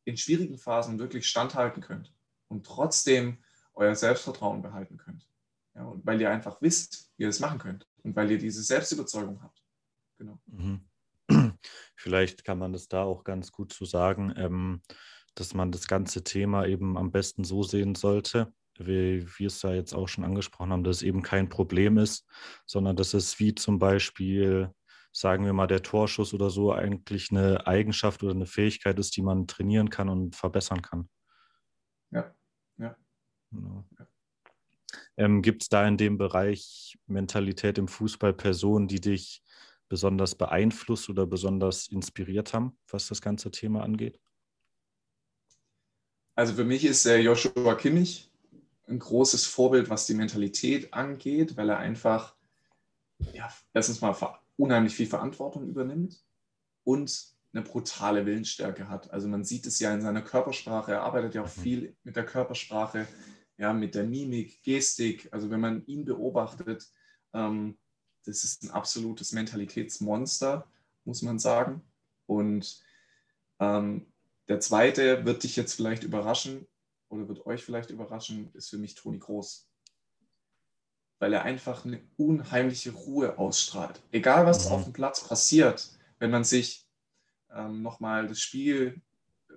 in 0.05 0.17
schwierigen 0.17 0.59
Phasen 0.59 0.99
wirklich 0.99 1.27
standhalten 1.27 1.81
könnt 1.81 2.13
und 2.47 2.63
trotzdem 2.63 3.39
euer 3.73 3.95
Selbstvertrauen 3.95 4.61
behalten 4.61 4.97
könnt. 4.97 5.27
Ja, 5.73 5.85
und 5.85 6.05
weil 6.05 6.21
ihr 6.21 6.29
einfach 6.29 6.61
wisst, 6.61 7.11
wie 7.17 7.23
ihr 7.23 7.29
das 7.29 7.39
machen 7.39 7.57
könnt 7.57 7.87
und 8.03 8.15
weil 8.15 8.29
ihr 8.29 8.37
diese 8.37 8.61
Selbstüberzeugung 8.61 9.41
habt. 9.41 9.63
Genau. 10.19 10.39
Mhm. 10.45 10.87
Vielleicht 11.95 12.43
kann 12.43 12.59
man 12.59 12.71
das 12.71 12.87
da 12.87 13.01
auch 13.01 13.23
ganz 13.23 13.51
gut 13.51 13.73
zu 13.73 13.85
sagen, 13.85 14.31
ähm, 14.37 14.83
dass 15.33 15.55
man 15.55 15.71
das 15.71 15.87
ganze 15.87 16.23
Thema 16.23 16.67
eben 16.67 16.99
am 16.99 17.11
besten 17.11 17.45
so 17.45 17.63
sehen 17.63 17.95
sollte, 17.95 18.53
wie 18.77 19.25
wir 19.37 19.47
es 19.47 19.59
da 19.59 19.73
jetzt 19.73 19.93
auch 19.93 20.07
schon 20.07 20.23
angesprochen 20.23 20.71
haben, 20.71 20.83
dass 20.83 20.97
es 20.97 21.03
eben 21.03 21.21
kein 21.21 21.49
Problem 21.49 21.97
ist, 21.97 22.27
sondern 22.65 22.95
dass 22.95 23.13
es 23.13 23.39
wie 23.39 23.53
zum 23.55 23.79
Beispiel, 23.79 24.71
sagen 25.11 25.45
wir 25.45 25.53
mal, 25.53 25.67
der 25.67 25.83
Torschuss 25.83 26.33
oder 26.33 26.49
so 26.49 26.73
eigentlich 26.73 27.31
eine 27.31 27.67
Eigenschaft 27.67 28.23
oder 28.23 28.33
eine 28.33 28.45
Fähigkeit 28.45 28.97
ist, 28.99 29.15
die 29.17 29.21
man 29.21 29.47
trainieren 29.47 29.89
kann 29.89 30.09
und 30.09 30.35
verbessern 30.35 30.81
kann. 30.81 31.09
Ja, 32.11 32.33
ja. 32.77 32.95
Genau. 33.51 33.85
ja. 33.99 34.07
Ähm, 35.17 35.41
Gibt 35.41 35.63
es 35.63 35.69
da 35.69 35.87
in 35.87 35.97
dem 35.97 36.17
Bereich 36.17 36.97
Mentalität 37.05 37.77
im 37.77 37.87
Fußball 37.87 38.33
Personen, 38.33 38.87
die 38.87 39.01
dich 39.01 39.43
besonders 39.89 40.35
beeinflusst 40.35 41.09
oder 41.09 41.25
besonders 41.25 41.87
inspiriert 41.87 42.53
haben, 42.53 42.77
was 42.89 43.07
das 43.07 43.21
ganze 43.21 43.51
Thema 43.51 43.83
angeht? 43.83 44.19
Also 46.35 46.53
für 46.53 46.63
mich 46.63 46.85
ist 46.85 47.05
äh, 47.05 47.17
Joshua 47.17 47.75
Kimmich 47.75 48.30
ein 48.91 48.99
großes 48.99 49.45
Vorbild, 49.45 49.89
was 49.89 50.05
die 50.05 50.13
Mentalität 50.13 50.93
angeht, 50.93 51.57
weil 51.57 51.69
er 51.69 51.79
einfach 51.79 52.35
ja, 53.33 53.51
erstens 53.73 54.01
mal 54.01 54.15
unheimlich 54.57 54.95
viel 54.95 55.07
Verantwortung 55.07 55.67
übernimmt 55.67 56.23
und 56.83 57.31
eine 57.53 57.63
brutale 57.63 58.25
Willensstärke 58.25 58.87
hat. 58.87 59.11
Also 59.11 59.27
man 59.27 59.43
sieht 59.43 59.65
es 59.65 59.79
ja 59.79 59.93
in 59.93 60.01
seiner 60.01 60.21
Körpersprache, 60.21 60.93
er 60.93 61.03
arbeitet 61.03 61.35
ja 61.35 61.43
auch 61.43 61.57
mhm. 61.57 61.61
viel 61.61 61.95
mit 62.03 62.15
der 62.15 62.25
Körpersprache, 62.25 63.07
ja, 63.57 63.73
mit 63.73 63.95
der 63.95 64.05
Mimik, 64.05 64.63
Gestik. 64.63 65.29
Also 65.31 65.49
wenn 65.49 65.59
man 65.59 65.85
ihn 65.85 66.05
beobachtet, 66.05 66.89
ähm, 67.33 67.77
das 68.25 68.43
ist 68.43 68.63
ein 68.63 68.71
absolutes 68.71 69.31
Mentalitätsmonster, 69.31 70.67
muss 71.05 71.21
man 71.21 71.39
sagen. 71.39 71.81
Und 72.25 72.81
ähm, 73.59 74.05
der 74.47 74.59
zweite 74.59 75.25
wird 75.25 75.43
dich 75.43 75.55
jetzt 75.55 75.73
vielleicht 75.73 76.03
überraschen 76.03 76.67
oder 77.11 77.27
wird 77.27 77.45
euch 77.45 77.63
vielleicht 77.63 77.89
überraschen, 77.89 78.49
ist 78.53 78.69
für 78.69 78.77
mich 78.77 78.95
Toni 78.95 79.19
Groß. 79.19 79.67
Weil 81.19 81.33
er 81.33 81.43
einfach 81.43 81.85
eine 81.85 82.01
unheimliche 82.17 82.91
Ruhe 82.91 83.37
ausstrahlt. 83.37 84.01
Egal, 84.11 84.45
was 84.45 84.65
mhm. 84.65 84.71
auf 84.71 84.83
dem 84.85 84.93
Platz 84.93 85.27
passiert, 85.27 85.91
wenn 86.19 86.31
man 86.31 86.43
sich 86.43 86.87
ähm, 87.53 87.81
nochmal 87.81 88.27
das 88.27 88.39
Spiel 88.39 89.01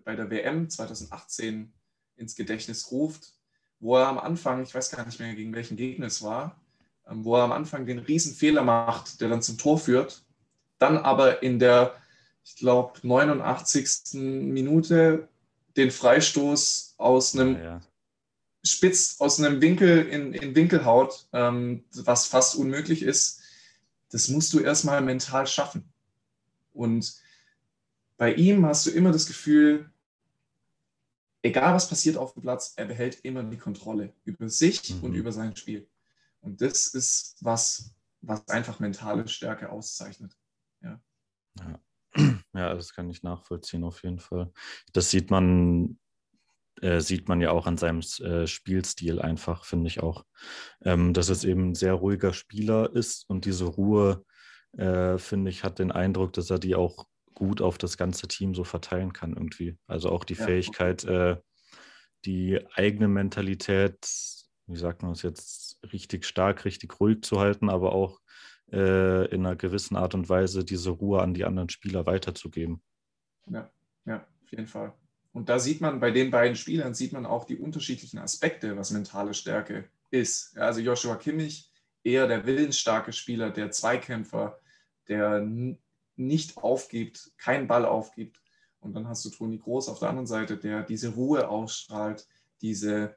bei 0.04 0.16
der 0.16 0.30
WM 0.30 0.68
2018 0.68 1.72
ins 2.16 2.34
Gedächtnis 2.34 2.90
ruft, 2.90 3.34
wo 3.78 3.96
er 3.96 4.08
am 4.08 4.18
Anfang, 4.18 4.62
ich 4.62 4.74
weiß 4.74 4.90
gar 4.90 5.06
nicht 5.06 5.20
mehr, 5.20 5.34
gegen 5.34 5.54
welchen 5.54 5.76
Gegner 5.76 6.06
es 6.06 6.22
war, 6.22 6.60
ähm, 7.06 7.24
wo 7.24 7.36
er 7.36 7.44
am 7.44 7.52
Anfang 7.52 7.86
den 7.86 8.00
riesen 8.00 8.34
Fehler 8.34 8.64
macht, 8.64 9.20
der 9.20 9.28
dann 9.28 9.42
zum 9.42 9.58
Tor 9.58 9.78
führt, 9.78 10.24
dann 10.78 10.98
aber 10.98 11.42
in 11.42 11.58
der, 11.58 11.94
ich 12.44 12.56
glaube, 12.56 12.98
89. 13.06 14.14
Minute 14.14 15.28
den 15.76 15.90
Freistoß 15.90 16.94
aus 16.98 17.34
einem 17.34 17.56
ja, 17.56 17.62
ja. 17.62 17.80
spitz, 18.64 19.16
aus 19.18 19.38
einem 19.38 19.60
Winkel 19.60 20.06
in, 20.06 20.32
in 20.32 20.54
Winkel 20.54 20.84
haut, 20.84 21.26
ähm, 21.32 21.84
was 21.92 22.26
fast 22.26 22.54
unmöglich 22.56 23.02
ist, 23.02 23.40
das 24.10 24.28
musst 24.28 24.52
du 24.52 24.60
erstmal 24.60 25.02
mental 25.02 25.46
schaffen. 25.46 25.92
Und 26.72 27.14
bei 28.16 28.34
ihm 28.34 28.64
hast 28.64 28.86
du 28.86 28.90
immer 28.90 29.10
das 29.10 29.26
Gefühl, 29.26 29.90
egal 31.42 31.74
was 31.74 31.88
passiert 31.88 32.16
auf 32.16 32.32
dem 32.34 32.42
Platz, 32.42 32.74
er 32.76 32.86
behält 32.86 33.24
immer 33.24 33.42
die 33.42 33.58
Kontrolle 33.58 34.12
über 34.24 34.48
sich 34.48 34.94
mhm. 34.94 35.04
und 35.04 35.14
über 35.14 35.32
sein 35.32 35.56
Spiel. 35.56 35.86
Und 36.40 36.60
das 36.60 36.88
ist 36.88 37.36
was, 37.40 37.90
was 38.22 38.46
einfach 38.48 38.80
mentale 38.80 39.26
Stärke 39.28 39.70
auszeichnet. 39.70 40.36
Ja. 40.80 41.00
ja. 41.58 41.80
Ja, 42.54 42.74
das 42.74 42.94
kann 42.94 43.10
ich 43.10 43.22
nachvollziehen 43.22 43.84
auf 43.84 44.02
jeden 44.02 44.20
Fall. 44.20 44.52
Das 44.92 45.10
sieht 45.10 45.30
man, 45.30 45.98
äh, 46.80 47.00
sieht 47.00 47.28
man 47.28 47.40
ja 47.40 47.50
auch 47.50 47.66
an 47.66 47.76
seinem 47.76 48.00
äh, 48.20 48.46
Spielstil 48.46 49.20
einfach, 49.20 49.64
finde 49.64 49.88
ich 49.88 50.02
auch. 50.02 50.24
Ähm, 50.82 51.12
dass 51.12 51.28
es 51.28 51.44
eben 51.44 51.70
ein 51.70 51.74
sehr 51.74 51.94
ruhiger 51.94 52.32
Spieler 52.32 52.94
ist 52.94 53.28
und 53.28 53.44
diese 53.44 53.64
Ruhe, 53.64 54.24
äh, 54.76 55.18
finde 55.18 55.50
ich, 55.50 55.64
hat 55.64 55.78
den 55.78 55.92
Eindruck, 55.92 56.32
dass 56.32 56.50
er 56.50 56.58
die 56.58 56.74
auch 56.74 57.06
gut 57.34 57.60
auf 57.60 57.78
das 57.78 57.96
ganze 57.96 58.28
Team 58.28 58.54
so 58.54 58.64
verteilen 58.64 59.12
kann 59.12 59.34
irgendwie. 59.34 59.76
Also 59.86 60.10
auch 60.10 60.24
die 60.24 60.34
ja, 60.34 60.44
Fähigkeit. 60.44 61.04
Äh, 61.04 61.36
die 62.24 62.58
eigene 62.74 63.06
Mentalität 63.06 63.98
wie 64.66 64.76
sagt 64.76 65.02
man 65.02 65.12
es 65.12 65.22
jetzt, 65.22 65.78
richtig 65.92 66.24
stark, 66.24 66.64
richtig 66.64 66.98
ruhig 67.00 67.22
zu 67.22 67.40
halten, 67.40 67.68
aber 67.68 67.92
auch 67.92 68.20
äh, 68.74 69.24
in 69.26 69.46
einer 69.46 69.56
gewissen 69.56 69.96
Art 69.96 70.14
und 70.14 70.28
Weise 70.28 70.64
diese 70.64 70.90
Ruhe 70.90 71.22
an 71.22 71.34
die 71.34 71.44
anderen 71.44 71.68
Spieler 71.68 72.06
weiterzugeben. 72.06 72.82
Ja, 73.48 73.70
ja, 74.04 74.16
auf 74.16 74.50
jeden 74.50 74.66
Fall. 74.66 74.92
Und 75.32 75.48
da 75.48 75.58
sieht 75.58 75.80
man 75.80 76.00
bei 76.00 76.10
den 76.10 76.30
beiden 76.30 76.56
Spielern, 76.56 76.94
sieht 76.94 77.12
man 77.12 77.26
auch 77.26 77.44
die 77.44 77.56
unterschiedlichen 77.56 78.18
Aspekte, 78.18 78.76
was 78.76 78.90
mentale 78.90 79.34
Stärke 79.34 79.88
ist. 80.10 80.56
Also 80.56 80.80
Joshua 80.80 81.16
Kimmich, 81.16 81.70
eher 82.02 82.26
der 82.28 82.46
willensstarke 82.46 83.12
Spieler, 83.12 83.50
der 83.50 83.70
Zweikämpfer, 83.70 84.58
der 85.08 85.46
nicht 86.16 86.56
aufgibt, 86.56 87.32
keinen 87.36 87.66
Ball 87.66 87.84
aufgibt. 87.84 88.42
Und 88.80 88.94
dann 88.94 89.08
hast 89.08 89.24
du 89.24 89.30
Toni 89.30 89.58
Groß 89.58 89.88
auf 89.88 89.98
der 89.98 90.10
anderen 90.10 90.26
Seite, 90.26 90.56
der 90.56 90.82
diese 90.82 91.14
Ruhe 91.14 91.48
ausstrahlt, 91.48 92.28
diese 92.60 93.16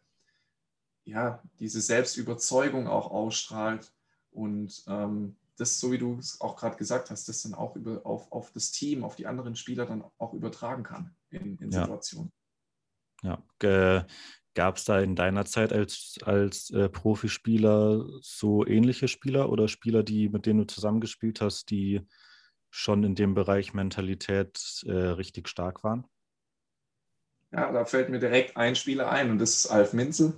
ja, 1.07 1.41
diese 1.59 1.79
Selbstüberzeugung 1.79 2.87
auch 2.87 3.09
ausstrahlt 3.09 3.93
und 4.31 4.83
ähm, 4.87 5.37
das, 5.57 5.79
so 5.79 5.91
wie 5.91 5.97
du 5.97 6.17
es 6.17 6.39
auch 6.41 6.55
gerade 6.55 6.77
gesagt 6.77 7.09
hast, 7.09 7.27
das 7.27 7.41
dann 7.41 7.53
auch 7.53 7.75
über, 7.75 8.05
auf, 8.05 8.31
auf 8.31 8.51
das 8.51 8.71
Team, 8.71 9.03
auf 9.03 9.15
die 9.15 9.27
anderen 9.27 9.55
Spieler 9.55 9.85
dann 9.85 10.03
auch 10.17 10.33
übertragen 10.33 10.83
kann 10.83 11.15
in, 11.29 11.57
in 11.57 11.71
Situationen. 11.71 12.31
Ja, 13.23 13.43
ja. 13.63 14.05
gab 14.53 14.77
es 14.77 14.85
da 14.85 14.99
in 14.99 15.15
deiner 15.15 15.45
Zeit 15.45 15.73
als, 15.73 16.17
als 16.23 16.69
äh, 16.69 16.89
Profispieler 16.89 18.05
so 18.21 18.65
ähnliche 18.65 19.07
Spieler 19.07 19.49
oder 19.49 19.67
Spieler, 19.67 20.03
die, 20.03 20.29
mit 20.29 20.45
denen 20.45 20.59
du 20.59 20.67
zusammengespielt 20.67 21.41
hast, 21.41 21.69
die 21.71 22.07
schon 22.69 23.03
in 23.03 23.15
dem 23.15 23.33
Bereich 23.33 23.73
Mentalität 23.73 24.83
äh, 24.85 24.91
richtig 24.91 25.49
stark 25.49 25.83
waren? 25.83 26.05
Ja, 27.51 27.71
da 27.71 27.85
fällt 27.85 28.09
mir 28.09 28.19
direkt 28.19 28.57
ein 28.57 28.75
Spieler 28.75 29.09
ein 29.09 29.31
und 29.31 29.39
das 29.39 29.55
ist 29.55 29.67
Alf 29.67 29.93
Minzel 29.93 30.33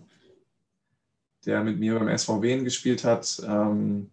der 1.46 1.64
mit 1.64 1.80
mir 1.80 1.98
beim 1.98 2.08
SV 2.08 2.42
Wien 2.42 2.64
gespielt 2.64 3.04
hat. 3.04 3.42
Ähm, 3.46 4.12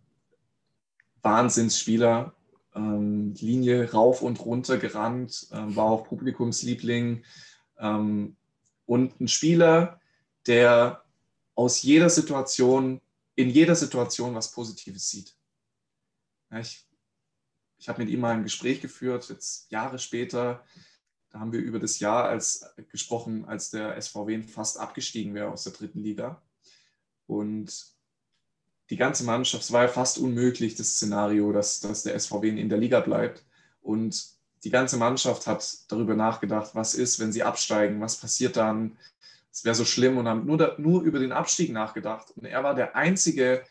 Wahnsinnsspieler, 1.27 2.35
ähm, 2.75 3.35
Linie 3.35 3.93
rauf 3.93 4.23
und 4.23 4.45
runter 4.45 4.79
gerannt, 4.79 5.49
ähm, 5.53 5.75
war 5.75 5.87
auch 5.87 6.07
Publikumsliebling 6.07 7.25
ähm, 7.79 8.37
und 8.87 9.21
ein 9.21 9.29
Spieler, 9.29 10.01
der 10.47 11.05
aus 11.55 11.83
jeder 11.83 12.11
Situation, 12.11 13.01
in 13.35 13.51
jeder 13.51 13.75
Situation 13.75 14.35
was 14.35 14.53
Positives 14.53 15.11
sieht. 15.11 15.35
Ja, 16.51 16.61
ich 16.61 16.87
ich 17.79 17.89
habe 17.89 18.03
mit 18.03 18.13
ihm 18.13 18.21
mal 18.21 18.35
ein 18.35 18.43
Gespräch 18.43 18.81
geführt, 18.81 19.29
jetzt 19.29 19.71
Jahre 19.71 19.99
später. 19.99 20.65
Da 21.31 21.41
haben 21.41 21.53
wir 21.53 21.61
über 21.61 21.79
das 21.79 22.01
Jahr 22.01 22.25
als, 22.25 22.65
gesprochen, 22.91 23.45
als 23.45 23.71
der 23.71 24.01
SVW 24.01 24.43
fast 24.43 24.79
abgestiegen 24.79 25.35
wäre 25.35 25.51
aus 25.51 25.65
der 25.65 25.73
dritten 25.73 26.01
Liga. 26.01 26.43
Und 27.27 27.96
die 28.91 28.97
ganze 28.97 29.25
Mannschaft, 29.25 29.65
es 29.65 29.73
war 29.73 29.83
ja 29.83 29.89
fast 29.89 30.19
unmöglich, 30.19 30.75
das 30.77 30.95
Szenario, 30.95 31.53
dass, 31.53 31.81
dass 31.81 32.05
der 32.05 32.19
SVW 32.19 32.49
in 32.49 32.69
der 32.69 32.79
Liga 32.79 33.01
bleibt. 33.01 33.45
Und 33.81 34.37
die 34.65 34.71
ganze 34.71 34.97
Mannschaft 34.97 35.47
hat 35.47 35.79
darüber 35.89 36.15
nachgedacht, 36.15 36.75
was 36.75 36.95
ist, 36.95 37.19
wenn 37.19 37.33
sie 37.33 37.43
absteigen, 37.43 38.01
was 38.01 38.17
passiert 38.17 38.57
dann, 38.57 38.97
es 39.53 39.65
wäre 39.65 39.75
so 39.75 39.85
schlimm 39.85 40.19
und 40.19 40.29
haben 40.29 40.45
nur, 40.45 40.75
nur 40.79 41.03
über 41.03 41.19
den 41.19 41.33
Abstieg 41.33 41.73
nachgedacht. 41.73 42.31
Und 42.37 42.45
er 42.45 42.63
war 42.63 42.75
der 42.75 42.95
Einzige, 42.95 43.65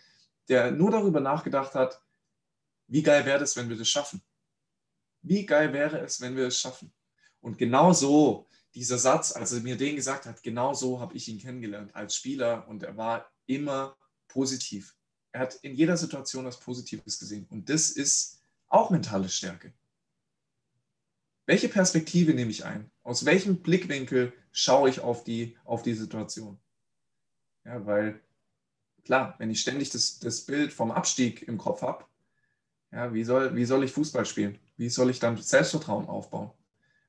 der 0.50 0.72
nur 0.72 0.90
darüber 0.92 1.20
nachgedacht 1.20 1.76
hat, 1.76 2.02
wie 2.88 3.04
geil 3.04 3.26
wäre 3.26 3.44
es, 3.44 3.56
wenn 3.56 3.70
wir 3.70 3.78
das 3.78 3.88
schaffen? 3.88 4.22
Wie 5.22 5.46
geil 5.46 5.74
wäre 5.74 6.00
es, 6.00 6.22
wenn 6.22 6.36
wir 6.36 6.48
es 6.48 6.60
schaffen? 6.60 6.92
Und 7.40 7.58
genau 7.58 7.94
so 7.94 8.48
dieser 8.74 8.98
Satz, 8.98 9.32
als 9.32 9.54
er 9.54 9.62
mir 9.62 9.78
den 9.78 9.96
gesagt 9.96 10.26
hat, 10.26 10.44
genau 10.44 10.74
so 10.74 11.00
habe 11.00 11.16
ich 11.16 11.28
ihn 11.28 11.40
kennengelernt 11.40 11.96
als 11.96 12.16
Spieler 12.16 12.68
und 12.68 12.84
er 12.84 12.98
war 12.98 13.32
immer 13.46 13.96
positiv. 14.28 14.96
Er 15.36 15.42
hat 15.42 15.56
in 15.56 15.76
jeder 15.76 15.98
Situation 15.98 16.46
was 16.46 16.62
Positives 16.62 17.20
gesehen 17.20 17.46
und 17.50 17.68
das 17.68 17.90
ist 17.90 18.42
auch 18.70 18.90
mentale 18.90 19.28
Stärke. 19.28 19.74
Welche 21.46 21.68
Perspektive 21.68 22.34
nehme 22.34 22.52
ich 22.52 22.64
ein? 22.64 22.90
Aus 23.04 23.26
welchem 23.26 23.62
Blickwinkel 23.62 24.32
schaue 24.54 24.90
ich 24.90 25.02
auf 25.02 25.26
die, 25.26 25.58
auf 25.66 25.84
die 25.84 25.94
Situation? 25.94 26.58
Ja, 27.66 27.86
weil 27.86 28.22
klar, 29.04 29.36
wenn 29.38 29.50
ich 29.50 29.60
ständig 29.60 29.90
das, 29.90 30.20
das 30.20 30.46
Bild 30.46 30.72
vom 30.72 30.90
Abstieg 30.90 31.46
im 31.46 31.58
Kopf 31.58 31.82
habe, 31.82 32.06
ja, 32.94 33.14
wie, 33.14 33.26
soll, 33.26 33.58
wie 33.58 33.66
soll 33.66 33.84
ich 33.84 33.92
Fußball 33.92 34.26
spielen? 34.26 34.58
Wie 34.78 34.88
soll 34.88 35.10
ich 35.10 35.20
dann 35.20 35.36
Selbstvertrauen 35.36 36.08
aufbauen? 36.08 36.52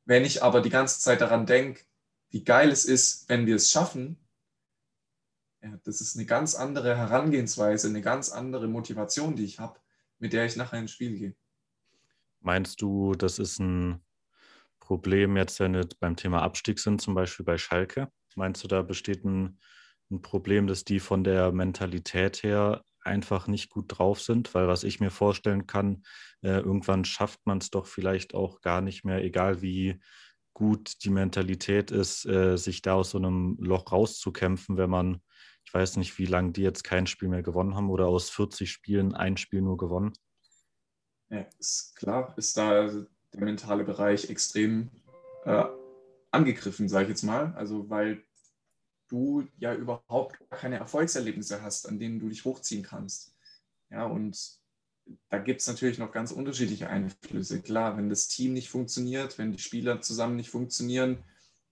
Wenn 0.04 0.24
ich 0.24 0.42
aber 0.42 0.62
die 0.62 0.70
ganze 0.70 0.98
Zeit 0.98 1.20
daran 1.20 1.46
denke, 1.46 1.84
wie 2.30 2.42
geil 2.42 2.72
es 2.72 2.86
ist, 2.86 3.28
wenn 3.28 3.46
wir 3.46 3.54
es 3.54 3.70
schaffen, 3.70 4.18
das 5.84 6.00
ist 6.00 6.16
eine 6.16 6.26
ganz 6.26 6.54
andere 6.54 6.96
Herangehensweise, 6.96 7.88
eine 7.88 8.02
ganz 8.02 8.30
andere 8.30 8.68
Motivation, 8.68 9.36
die 9.36 9.44
ich 9.44 9.58
habe, 9.58 9.78
mit 10.18 10.32
der 10.32 10.46
ich 10.46 10.56
nachher 10.56 10.78
ins 10.78 10.92
Spiel 10.92 11.18
gehe. 11.18 11.36
Meinst 12.40 12.80
du, 12.80 13.14
das 13.14 13.38
ist 13.38 13.58
ein 13.58 14.04
Problem 14.80 15.36
jetzt, 15.36 15.58
wenn 15.60 15.74
wir 15.74 15.88
beim 15.98 16.16
Thema 16.16 16.42
Abstieg 16.42 16.78
sind, 16.78 17.00
zum 17.00 17.14
Beispiel 17.14 17.44
bei 17.44 17.58
Schalke? 17.58 18.10
Meinst 18.36 18.62
du, 18.62 18.68
da 18.68 18.82
besteht 18.82 19.24
ein, 19.24 19.58
ein 20.10 20.22
Problem, 20.22 20.66
dass 20.66 20.84
die 20.84 21.00
von 21.00 21.24
der 21.24 21.50
Mentalität 21.50 22.42
her 22.42 22.84
einfach 23.02 23.48
nicht 23.48 23.70
gut 23.70 23.86
drauf 23.88 24.20
sind? 24.20 24.54
Weil 24.54 24.68
was 24.68 24.84
ich 24.84 25.00
mir 25.00 25.10
vorstellen 25.10 25.66
kann, 25.66 26.04
äh, 26.42 26.60
irgendwann 26.60 27.04
schafft 27.04 27.46
man 27.46 27.58
es 27.58 27.70
doch 27.70 27.86
vielleicht 27.86 28.34
auch 28.34 28.60
gar 28.60 28.80
nicht 28.80 29.04
mehr, 29.04 29.24
egal 29.24 29.62
wie 29.62 30.00
gut 30.54 31.04
die 31.04 31.10
Mentalität 31.10 31.90
ist, 31.90 32.24
äh, 32.24 32.56
sich 32.56 32.80
da 32.80 32.94
aus 32.94 33.10
so 33.10 33.18
einem 33.18 33.58
Loch 33.60 33.92
rauszukämpfen, 33.92 34.76
wenn 34.76 34.88
man, 34.88 35.20
ich 35.66 35.74
weiß 35.74 35.96
nicht, 35.96 36.18
wie 36.18 36.26
lange 36.26 36.52
die 36.52 36.62
jetzt 36.62 36.84
kein 36.84 37.06
Spiel 37.06 37.28
mehr 37.28 37.42
gewonnen 37.42 37.74
haben 37.74 37.90
oder 37.90 38.06
aus 38.06 38.30
40 38.30 38.70
Spielen 38.70 39.14
ein 39.14 39.36
Spiel 39.36 39.62
nur 39.62 39.76
gewonnen. 39.76 40.12
Ja, 41.28 41.44
ist 41.58 41.96
klar, 41.96 42.32
ist 42.36 42.56
da 42.56 42.86
der 42.86 43.40
mentale 43.40 43.84
Bereich 43.84 44.30
extrem 44.30 44.90
äh, 45.44 45.64
angegriffen, 46.30 46.88
sage 46.88 47.04
ich 47.04 47.10
jetzt 47.10 47.24
mal. 47.24 47.52
Also 47.56 47.90
weil 47.90 48.22
du 49.08 49.46
ja 49.58 49.74
überhaupt 49.74 50.38
keine 50.50 50.78
Erfolgserlebnisse 50.78 51.62
hast, 51.62 51.88
an 51.88 51.98
denen 51.98 52.20
du 52.20 52.28
dich 52.28 52.44
hochziehen 52.44 52.84
kannst. 52.84 53.34
Ja, 53.90 54.04
und 54.04 54.60
da 55.28 55.38
gibt 55.38 55.60
es 55.60 55.66
natürlich 55.66 55.98
noch 55.98 56.12
ganz 56.12 56.30
unterschiedliche 56.30 56.88
Einflüsse. 56.88 57.60
Klar, 57.60 57.96
wenn 57.96 58.08
das 58.08 58.28
Team 58.28 58.52
nicht 58.52 58.68
funktioniert, 58.68 59.38
wenn 59.38 59.52
die 59.52 59.58
Spieler 59.58 60.00
zusammen 60.00 60.36
nicht 60.36 60.50
funktionieren, 60.50 61.18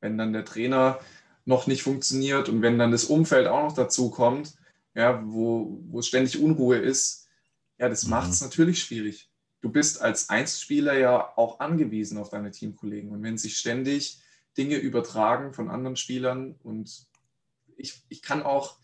wenn 0.01 0.19
dann 0.19 0.33
der 0.33 0.45
Trainer 0.45 1.01
noch 1.45 1.67
nicht 1.67 1.83
funktioniert 1.83 2.49
und 2.49 2.63
wenn 2.63 2.79
dann 2.79 2.91
das 2.91 3.05
Umfeld 3.05 3.47
auch 3.47 3.63
noch 3.63 3.75
dazu 3.75 4.11
kommt, 4.11 4.55
ja, 4.95 5.23
wo, 5.27 5.81
wo 5.89 6.03
ständig 6.03 6.41
Unruhe 6.41 6.79
ist, 6.79 7.27
ja, 7.79 7.89
das 7.89 8.05
mhm. 8.05 8.11
macht 8.11 8.31
es 8.31 8.41
natürlich 8.41 8.83
schwierig 8.83 9.31
du 9.65 9.73
bist 9.73 10.03
als 10.03 10.29
Einzelspieler 10.29 10.99
ja 10.99 11.33
auch 11.39 11.59
angewiesen 11.59 12.19
auf 12.19 12.29
deine 12.29 12.51
Teamkollegen. 12.51 13.11
Und 13.11 13.23
wenn 13.23 13.39
sich 13.39 13.57
ständig 13.57 14.21
Dinge 14.59 14.77
übertragen 14.77 15.55
von 15.55 15.71
anderen 15.71 15.97
Spielern 15.97 16.55
und 16.63 17.07
ich, 17.77 18.05
ich 18.11 18.21
kann 18.21 18.43
auch, 18.43 18.77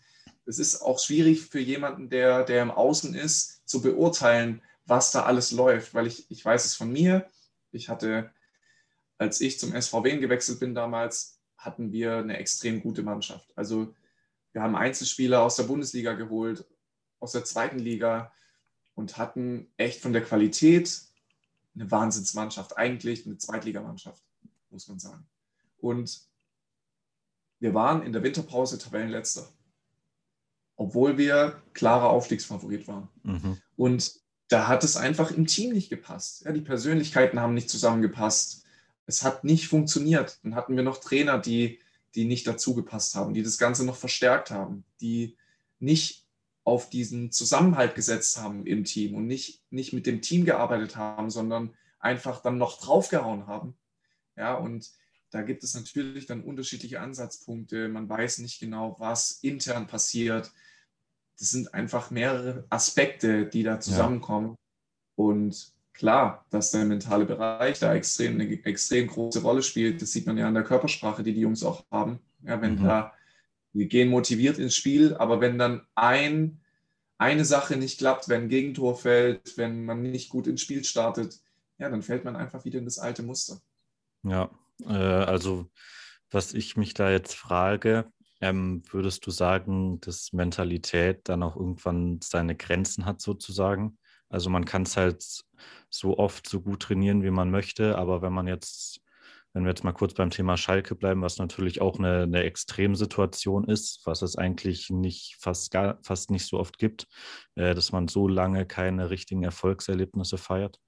es 0.46 0.58
ist 0.58 0.80
auch 0.80 0.98
schwierig 0.98 1.42
für 1.42 1.60
jemanden, 1.60 2.08
der, 2.08 2.44
der 2.44 2.62
im 2.62 2.70
Außen 2.70 3.14
ist, 3.14 3.68
zu 3.68 3.82
beurteilen, 3.82 4.62
was 4.86 5.12
da 5.12 5.24
alles 5.24 5.52
läuft, 5.52 5.92
weil 5.92 6.06
ich, 6.06 6.30
ich 6.30 6.42
weiß 6.42 6.64
es 6.64 6.74
von 6.74 6.90
mir. 6.90 7.28
Ich 7.72 7.90
hatte, 7.90 8.30
als 9.18 9.42
ich 9.42 9.58
zum 9.58 9.78
SVW 9.78 10.16
gewechselt 10.16 10.60
bin 10.60 10.74
damals, 10.74 11.39
hatten 11.60 11.92
wir 11.92 12.16
eine 12.16 12.38
extrem 12.38 12.82
gute 12.82 13.02
Mannschaft. 13.02 13.52
Also 13.56 13.94
wir 14.52 14.62
haben 14.62 14.74
Einzelspieler 14.74 15.42
aus 15.42 15.56
der 15.56 15.64
Bundesliga 15.64 16.14
geholt, 16.14 16.64
aus 17.20 17.32
der 17.32 17.44
zweiten 17.44 17.78
Liga, 17.78 18.32
und 18.94 19.16
hatten 19.16 19.70
echt 19.76 20.00
von 20.00 20.12
der 20.12 20.22
Qualität 20.22 21.02
eine 21.74 21.90
Wahnsinnsmannschaft, 21.90 22.76
eigentlich 22.76 23.24
eine 23.24 23.38
Zweitligamannschaft, 23.38 24.22
muss 24.70 24.88
man 24.88 24.98
sagen. 24.98 25.26
Und 25.78 26.20
wir 27.60 27.74
waren 27.74 28.02
in 28.02 28.12
der 28.12 28.22
Winterpause 28.22 28.78
Tabellenletzter, 28.78 29.48
obwohl 30.76 31.16
wir 31.18 31.62
klarer 31.72 32.10
Aufstiegsfavorit 32.10 32.88
waren. 32.88 33.08
Mhm. 33.22 33.58
Und 33.76 34.20
da 34.48 34.66
hat 34.66 34.82
es 34.82 34.96
einfach 34.96 35.30
im 35.30 35.46
Team 35.46 35.72
nicht 35.72 35.90
gepasst. 35.90 36.44
Ja, 36.44 36.52
die 36.52 36.60
Persönlichkeiten 36.60 37.38
haben 37.38 37.54
nicht 37.54 37.70
zusammengepasst. 37.70 38.64
Es 39.10 39.22
hat 39.22 39.44
nicht 39.44 39.68
funktioniert. 39.68 40.38
Dann 40.42 40.54
hatten 40.54 40.76
wir 40.76 40.82
noch 40.82 40.98
Trainer, 40.98 41.38
die, 41.38 41.80
die 42.14 42.24
nicht 42.24 42.46
dazugepasst 42.46 43.14
haben, 43.14 43.34
die 43.34 43.42
das 43.42 43.58
Ganze 43.58 43.84
noch 43.84 43.96
verstärkt 43.96 44.50
haben, 44.50 44.84
die 45.00 45.36
nicht 45.80 46.24
auf 46.64 46.88
diesen 46.88 47.32
Zusammenhalt 47.32 47.94
gesetzt 47.94 48.38
haben 48.38 48.66
im 48.66 48.84
Team 48.84 49.14
und 49.14 49.26
nicht, 49.26 49.62
nicht 49.70 49.92
mit 49.92 50.06
dem 50.06 50.22
Team 50.22 50.44
gearbeitet 50.44 50.96
haben, 50.96 51.30
sondern 51.30 51.74
einfach 51.98 52.40
dann 52.42 52.58
noch 52.58 52.80
draufgehauen 52.80 53.46
haben. 53.46 53.74
Ja, 54.36 54.54
und 54.54 54.90
da 55.30 55.42
gibt 55.42 55.64
es 55.64 55.74
natürlich 55.74 56.26
dann 56.26 56.44
unterschiedliche 56.44 57.00
Ansatzpunkte. 57.00 57.88
Man 57.88 58.08
weiß 58.08 58.38
nicht 58.38 58.60
genau, 58.60 58.96
was 58.98 59.40
intern 59.42 59.86
passiert. 59.86 60.52
Das 61.38 61.50
sind 61.50 61.74
einfach 61.74 62.10
mehrere 62.10 62.64
Aspekte, 62.68 63.46
die 63.46 63.62
da 63.62 63.80
zusammenkommen. 63.80 64.50
Ja. 64.50 64.56
Und 65.16 65.72
klar, 66.00 66.46
dass 66.48 66.70
der 66.70 66.86
mentale 66.86 67.26
Bereich 67.26 67.78
da 67.78 67.94
extrem, 67.94 68.34
eine 68.34 68.50
extrem 68.64 69.06
große 69.06 69.42
Rolle 69.42 69.62
spielt. 69.62 70.00
Das 70.00 70.12
sieht 70.12 70.26
man 70.26 70.38
ja 70.38 70.48
an 70.48 70.54
der 70.54 70.64
Körpersprache, 70.64 71.22
die 71.22 71.34
die 71.34 71.42
Jungs 71.42 71.62
auch 71.62 71.84
haben. 71.90 72.20
Ja, 72.42 72.60
wenn 72.62 72.76
mhm. 72.76 72.84
da 72.84 73.12
wir 73.72 73.86
gehen 73.86 74.08
motiviert 74.08 74.58
ins 74.58 74.74
Spiel, 74.74 75.14
aber 75.14 75.40
wenn 75.40 75.58
dann 75.58 75.82
ein, 75.94 76.60
eine 77.18 77.44
Sache 77.44 77.76
nicht 77.76 77.98
klappt, 77.98 78.28
wenn 78.28 78.44
ein 78.44 78.48
Gegentor 78.48 78.96
fällt, 78.96 79.58
wenn 79.58 79.84
man 79.84 80.02
nicht 80.02 80.30
gut 80.30 80.46
ins 80.46 80.62
Spiel 80.62 80.84
startet, 80.84 81.38
ja, 81.78 81.90
dann 81.90 82.02
fällt 82.02 82.24
man 82.24 82.34
einfach 82.34 82.64
wieder 82.64 82.78
in 82.78 82.86
das 82.86 82.98
alte 82.98 83.22
Muster. 83.22 83.60
Ja, 84.22 84.50
äh, 84.86 84.94
also 84.94 85.70
was 86.30 86.54
ich 86.54 86.78
mich 86.78 86.94
da 86.94 87.10
jetzt 87.10 87.34
frage, 87.34 88.10
ähm, 88.40 88.82
würdest 88.90 89.26
du 89.26 89.30
sagen, 89.30 90.00
dass 90.00 90.32
Mentalität 90.32 91.20
dann 91.24 91.42
auch 91.42 91.56
irgendwann 91.56 92.20
seine 92.22 92.56
Grenzen 92.56 93.04
hat 93.04 93.20
sozusagen? 93.20 93.98
Also 94.30 94.48
man 94.48 94.64
kann 94.64 94.82
es 94.82 94.96
halt 94.96 95.44
so 95.90 96.18
oft 96.18 96.48
so 96.48 96.60
gut 96.60 96.80
trainieren, 96.82 97.22
wie 97.22 97.30
man 97.30 97.50
möchte, 97.50 97.98
aber 97.98 98.22
wenn 98.22 98.32
man 98.32 98.46
jetzt 98.46 99.02
wenn 99.52 99.64
wir 99.64 99.70
jetzt 99.70 99.82
mal 99.82 99.92
kurz 99.92 100.14
beim 100.14 100.30
Thema 100.30 100.56
Schalke 100.56 100.94
bleiben, 100.94 101.22
was 101.22 101.38
natürlich 101.38 101.80
auch 101.80 101.98
eine, 101.98 102.22
eine 102.22 102.44
Extremsituation 102.44 103.64
ist, 103.68 104.00
was 104.04 104.22
es 104.22 104.36
eigentlich 104.36 104.90
nicht 104.90 105.36
fast 105.40 105.72
gar, 105.72 105.98
fast 106.02 106.30
nicht 106.30 106.46
so 106.46 106.58
oft 106.58 106.78
gibt, 106.78 107.08
äh, 107.56 107.74
dass 107.74 107.90
man 107.90 108.06
so 108.06 108.28
lange 108.28 108.64
keine 108.64 109.10
richtigen 109.10 109.42
Erfolgserlebnisse 109.42 110.38
feiert? 110.38 110.80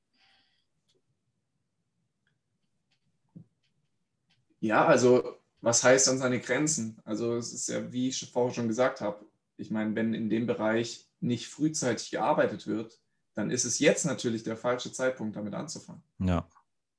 Ja, 4.61 4.87
also 4.87 5.39
was 5.61 5.83
heißt 5.83 6.07
dann 6.07 6.19
seine 6.19 6.41
Grenzen? 6.41 7.01
Also 7.05 7.35
es 7.35 7.53
ist 7.53 7.69
ja, 7.69 7.93
wie 7.93 8.09
ich 8.09 8.31
vorher 8.31 8.55
schon 8.55 8.69
gesagt 8.69 9.01
habe, 9.01 9.27
ich 9.57 9.73
meine, 9.73 9.95
wenn 9.97 10.15
in 10.15 10.31
dem 10.31 10.47
Bereich 10.47 11.09
nicht 11.21 11.49
frühzeitig 11.49 12.13
gearbeitet 12.13 12.69
wird, 12.69 13.02
dann 13.35 13.51
ist 13.51 13.65
es 13.65 13.79
jetzt 13.79 14.05
natürlich 14.05 14.43
der 14.43 14.57
falsche 14.57 14.93
Zeitpunkt, 14.93 15.37
damit 15.37 15.55
anzufangen. 15.55 16.03
Ja. 16.19 16.49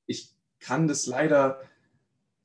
Ich 0.06 0.34
kann 0.58 0.88
das 0.88 1.06
leider 1.06 1.60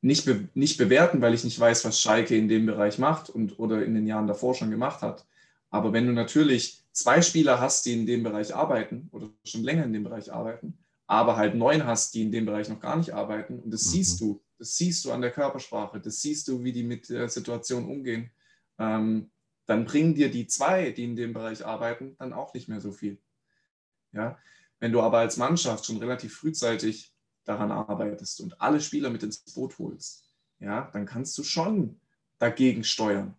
nicht, 0.02 0.26
be 0.26 0.48
nicht 0.54 0.78
bewerten, 0.78 1.22
weil 1.22 1.34
ich 1.34 1.44
nicht 1.44 1.60
weiß, 1.60 1.84
was 1.86 2.00
Schalke 2.00 2.36
in 2.36 2.48
dem 2.48 2.66
Bereich 2.66 3.00
macht 3.00 3.30
und 3.30 3.60
oder 3.60 3.84
in 3.84 3.96
den 3.96 4.08
Jahren 4.08 4.28
davor 4.28 4.56
schon 4.56 4.72
gemacht 4.72 5.02
hat. 5.02 5.26
Aber 5.70 5.94
wenn 5.94 6.08
du 6.08 6.14
natürlich 6.14 6.84
zwei 6.92 7.22
Spieler 7.22 7.60
hast, 7.60 7.86
die 7.86 7.94
in 7.94 8.06
dem 8.06 8.24
Bereich 8.24 8.56
arbeiten 8.56 9.10
oder 9.12 9.30
schon 9.44 9.64
länger 9.64 9.86
in 9.86 9.94
dem 9.94 10.04
Bereich 10.04 10.32
arbeiten, 10.32 10.78
aber 11.08 11.38
halt 11.38 11.56
neun 11.56 11.86
hast, 11.86 12.14
die 12.14 12.22
in 12.22 12.32
dem 12.32 12.46
Bereich 12.46 12.70
noch 12.70 12.80
gar 12.80 12.96
nicht 12.96 13.14
arbeiten, 13.14 13.60
und 13.60 13.72
das 13.72 13.86
mhm. 13.86 13.90
siehst 13.90 14.22
du, 14.22 14.42
das 14.58 14.76
siehst 14.76 15.06
du 15.06 15.12
an 15.12 15.22
der 15.22 15.32
Körpersprache, 15.32 16.00
das 16.00 16.22
siehst 16.22 16.48
du, 16.48 16.64
wie 16.64 16.72
die 16.72 16.84
mit 16.84 17.10
der 17.10 17.30
Situation 17.30 17.90
umgehen, 17.90 18.32
ähm, 18.78 19.32
dann 19.66 19.86
bringen 19.86 20.16
dir 20.16 20.32
die 20.32 20.48
zwei, 20.48 20.92
die 20.92 21.04
in 21.04 21.16
dem 21.16 21.34
Bereich 21.34 21.66
arbeiten, 21.66 22.16
dann 22.18 22.34
auch 22.34 22.54
nicht 22.54 22.70
mehr 22.70 22.82
so 22.82 22.92
viel. 22.92 23.20
Ja? 24.12 24.38
Wenn 24.80 24.92
du 24.92 25.02
aber 25.02 25.20
als 25.20 25.38
Mannschaft 25.38 25.86
schon 25.86 25.98
relativ 25.98 26.36
frühzeitig 26.36 27.14
daran 27.44 27.72
arbeitest 27.72 28.42
und 28.42 28.62
alle 28.62 28.80
Spieler 28.82 29.10
mit 29.10 29.24
ins 29.24 29.40
Boot 29.54 29.78
holst, 29.80 30.26
ja, 30.60 30.90
dann 30.92 31.06
kannst 31.06 31.38
du 31.38 31.44
schon 31.44 32.00
dagegen 32.38 32.84
steuern. 32.84 33.36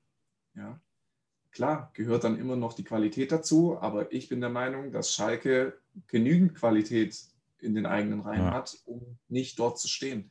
Ja. 0.54 0.80
Klar, 1.52 1.90
gehört 1.94 2.24
dann 2.24 2.38
immer 2.38 2.56
noch 2.56 2.74
die 2.74 2.84
Qualität 2.84 3.32
dazu, 3.32 3.78
aber 3.80 4.12
ich 4.12 4.28
bin 4.28 4.40
der 4.40 4.50
Meinung, 4.50 4.92
dass 4.92 5.14
Schalke 5.14 5.78
genügend 6.06 6.54
Qualität 6.54 7.18
in 7.58 7.74
den 7.74 7.86
eigenen 7.86 8.20
Reihen 8.20 8.46
ja. 8.46 8.52
hat, 8.52 8.78
um 8.84 9.18
nicht 9.28 9.58
dort 9.58 9.78
zu 9.78 9.88
stehen. 9.88 10.30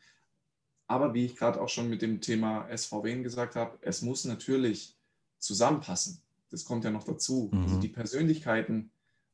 Aber 0.88 1.14
wie 1.14 1.26
ich 1.26 1.36
gerade 1.36 1.62
auch 1.62 1.70
schon 1.70 1.90
mit 1.90 2.02
dem 2.02 2.22
Thema 2.22 2.68
SVW 2.76 3.22
gesagt 3.22 3.56
habe, 3.56 3.78
es 3.82 4.02
muss 4.02 4.26
natürlich 4.26 4.98
zusammenpassen. 5.38 6.22
Das 6.50 6.66
kommt 6.66 6.84
ja 6.84 6.90
noch 6.90 7.04
dazu. 7.04 7.50
Also 7.52 7.56
mhm. 7.56 7.64
Also 7.64 7.80
die 7.80 7.90
Persönlichkeiten 7.90 8.92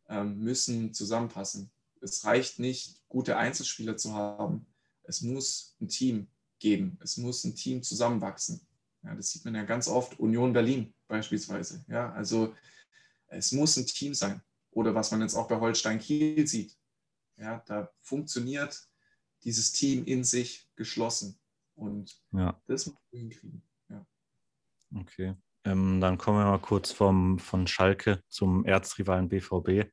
müssen 0.07 0.93
zusammenpassen. 0.93 1.71
Es 2.01 2.23
reicht 2.23 2.59
nicht, 2.59 3.01
gute 3.09 3.37
Einzelspieler 3.37 3.97
zu 3.97 4.13
haben. 4.13 4.65
Es 5.03 5.21
muss 5.21 5.75
ein 5.81 5.87
Team 5.87 6.27
geben. 6.59 6.97
Es 7.01 7.17
muss 7.17 7.43
ein 7.43 7.55
Team 7.55 7.81
zusammenwachsen. 7.83 8.61
Ja, 9.03 9.15
das 9.15 9.29
sieht 9.29 9.45
man 9.45 9.55
ja 9.55 9.63
ganz 9.63 9.87
oft. 9.87 10.19
Union 10.19 10.53
Berlin 10.53 10.93
beispielsweise. 11.07 11.83
Ja, 11.87 12.11
also 12.13 12.55
es 13.27 13.51
muss 13.51 13.77
ein 13.77 13.85
Team 13.85 14.13
sein. 14.13 14.41
Oder 14.71 14.93
was 14.93 15.11
man 15.11 15.21
jetzt 15.21 15.35
auch 15.35 15.47
bei 15.47 15.59
Holstein 15.59 15.99
Kiel 15.99 16.45
sieht. 16.47 16.77
Ja, 17.37 17.63
da 17.65 17.91
funktioniert 18.01 18.87
dieses 19.43 19.71
Team 19.71 20.05
in 20.05 20.23
sich 20.23 20.69
geschlossen. 20.75 21.37
Und 21.75 22.21
ja. 22.31 22.59
das 22.67 22.87
muss 22.87 22.95
man 23.11 23.19
hinkriegen. 23.19 23.61
Ja. 23.89 24.05
Okay. 24.95 25.35
Ähm, 25.65 25.99
dann 25.99 26.17
kommen 26.17 26.37
wir 26.37 26.45
mal 26.45 26.59
kurz 26.59 26.91
vom, 26.91 27.39
von 27.39 27.65
Schalke 27.65 28.21
zum 28.29 28.65
Erzrivalen 28.65 29.29
BVB. 29.29 29.89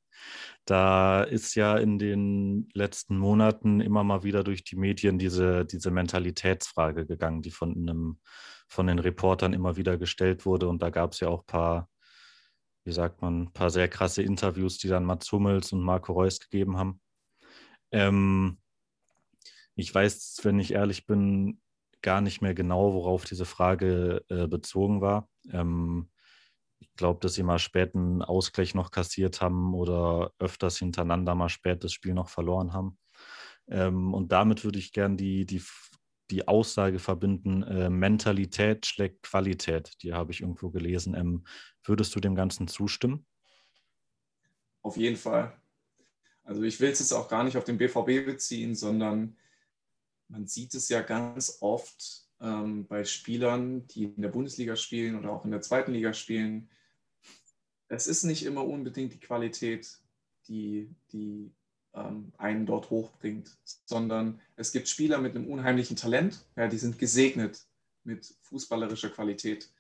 Da 0.67 1.23
ist 1.23 1.55
ja 1.55 1.79
in 1.79 1.99
den 1.99 2.69
letzten 2.75 3.17
Monaten 3.17 3.81
immer 3.81 4.05
mal 4.05 4.23
wieder 4.23 4.45
durch 4.45 4.65
die 4.65 4.77
Medien 4.77 5.19
diese, 5.19 5.65
diese 5.65 5.91
Mentalitätsfrage 5.91 7.07
gegangen, 7.07 7.43
die 7.43 7.51
von, 7.51 7.73
einem, 7.73 8.21
von 8.69 8.87
den 8.87 8.99
Reportern 8.99 9.55
immer 9.55 9.77
wieder 9.77 9.97
gestellt 9.97 10.45
wurde. 10.45 10.69
Und 10.69 10.83
da 10.83 10.91
gab 10.91 11.13
es 11.13 11.21
ja 11.21 11.29
auch 11.29 11.41
ein 11.41 11.47
paar, 11.47 11.89
wie 12.85 12.93
sagt 12.93 13.23
man, 13.23 13.45
ein 13.45 13.53
paar 13.53 13.71
sehr 13.71 13.89
krasse 13.89 14.23
Interviews, 14.23 14.79
die 14.79 14.89
dann 14.89 15.05
Mats 15.05 15.33
Hummels 15.33 15.73
und 15.73 15.83
Marco 15.83 16.13
Reus 16.13 16.39
gegeben 16.39 16.77
haben. 16.77 17.01
Ähm, 17.91 18.59
ich 19.75 19.93
weiß, 19.95 20.41
wenn 20.43 20.61
ich 20.61 20.73
ehrlich 20.73 21.07
bin, 21.07 21.61
gar 22.03 22.21
nicht 22.21 22.43
mehr 22.43 22.55
genau, 22.55 22.95
worauf 22.95 23.25
diese 23.25 23.45
Frage 23.45 24.25
äh, 24.29 24.47
bezogen 24.47 25.01
war. 25.01 25.29
Ähm, 25.51 26.11
ich 26.81 26.93
glaube, 26.97 27.21
dass 27.21 27.35
sie 27.35 27.43
mal 27.43 27.59
spät 27.59 27.95
einen 27.95 28.23
Ausgleich 28.23 28.75
noch 28.75 28.91
kassiert 28.91 29.41
haben 29.41 29.75
oder 29.75 30.33
öfters 30.39 30.79
hintereinander 30.79 31.35
mal 31.35 31.49
spät 31.49 31.85
das 31.85 31.93
Spiel 31.93 32.13
noch 32.13 32.29
verloren 32.29 32.73
haben. 32.73 32.99
Ähm, 33.69 34.13
und 34.13 34.33
damit 34.33 34.65
würde 34.65 34.79
ich 34.79 34.93
gerne 34.93 35.17
die, 35.17 35.47
die, 35.47 35.63
die 36.31 36.49
Aussage 36.49 36.99
verbinden, 36.99 37.63
äh, 37.63 37.89
Mentalität 37.89 38.87
schlägt 38.87 39.23
Qualität. 39.23 39.93
Die 40.03 40.13
habe 40.13 40.33
ich 40.33 40.41
irgendwo 40.41 40.71
gelesen. 40.71 41.15
Ähm, 41.15 41.45
würdest 41.85 42.15
du 42.15 42.21
dem 42.21 42.35
Ganzen 42.35 42.69
zustimmen? 42.69 43.27
Auf 44.83 44.97
jeden 44.97 45.17
Fall. 45.17 45.57
Also 46.45 46.63
ich 46.63 46.81
will 46.81 46.91
es 46.91 46.99
jetzt 46.99 47.13
auch 47.13 47.29
gar 47.29 47.45
nicht 47.45 47.57
auf 47.57 47.65
den 47.65 47.79
BVB 47.79 48.27
beziehen, 48.27 48.75
sondern 48.75 49.37
man 50.33 50.47
sieht 50.47 50.75
es 50.75 50.89
ja 50.89 51.03
ganz 51.03 51.59
oft 51.61 52.27
ähm, 52.41 52.87
bei 52.87 53.05
Spielern, 53.05 53.87
die 53.89 54.05
in 54.05 54.23
der 54.23 54.31
Bundesliga 54.31 54.77
spielen 54.77 55.17
oder 55.17 55.31
auch 55.31 55.45
in 55.45 55.51
der 55.51 55.61
zweiten 55.61 55.93
Liga 55.93 56.15
spielen. 56.15 56.71
Es 57.89 58.07
ist 58.07 58.25
nicht 58.25 58.45
immer 58.45 58.65
unbedingt 58.65 59.13
die 59.13 59.21
Qualität, 59.21 60.01
die, 60.49 60.91
die 61.13 61.53
ähm, 61.93 62.33
einen 62.39 62.65
dort 62.65 62.89
hochbringt, 62.89 63.59
sondern 63.85 64.41
es 64.57 64.73
gibt 64.73 64.89
Spieler 64.89 65.19
mit 65.19 65.37
einem 65.37 65.49
unheimlichen 65.49 65.97
Talent, 65.97 66.47
ja, 66.57 66.67
die 66.67 66.79
sind 66.79 66.99
gesegnet 66.99 67.67
mit 68.03 68.35
fußballerischer 68.41 69.11
Qualität. 69.11 69.71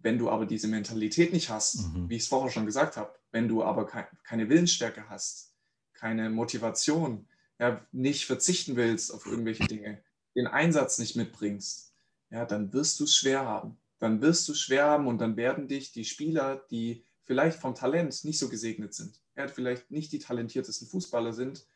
Wenn 0.00 0.18
du 0.18 0.28
aber 0.28 0.46
diese 0.46 0.66
Mentalität 0.66 1.32
nicht 1.32 1.48
hast, 1.48 1.94
mhm. 1.94 2.10
wie 2.10 2.16
ich 2.16 2.22
es 2.22 2.28
vorher 2.28 2.50
schon 2.50 2.66
gesagt 2.66 2.96
habe, 2.96 3.14
wenn 3.30 3.46
du 3.46 3.62
aber 3.62 3.86
keine 3.86 4.48
Willensstärke 4.48 5.08
hast, 5.08 5.54
keine 5.94 6.28
Motivation, 6.28 7.28
ja, 7.58 7.84
nicht 7.92 8.26
verzichten 8.26 8.76
willst 8.76 9.12
auf 9.12 9.26
irgendwelche 9.26 9.66
Dinge, 9.66 10.02
den 10.34 10.46
Einsatz 10.46 10.98
nicht 10.98 11.16
mitbringst, 11.16 11.92
ja, 12.30 12.44
dann 12.44 12.72
wirst 12.72 13.00
du 13.00 13.04
es 13.04 13.16
schwer 13.16 13.44
haben. 13.44 13.78
Dann 13.98 14.20
wirst 14.20 14.46
du 14.48 14.52
es 14.52 14.60
schwer 14.60 14.84
haben 14.84 15.06
und 15.06 15.18
dann 15.18 15.36
werden 15.36 15.68
dich 15.68 15.92
die 15.92 16.04
Spieler, 16.04 16.64
die 16.70 17.04
vielleicht 17.22 17.58
vom 17.58 17.74
Talent 17.74 18.24
nicht 18.24 18.38
so 18.38 18.48
gesegnet 18.48 18.94
sind, 18.94 19.20
ja, 19.36 19.48
vielleicht 19.48 19.90
nicht 19.90 20.12
die 20.12 20.18
talentiertesten 20.18 20.86
Fußballer 20.86 21.32
sind, 21.32 21.66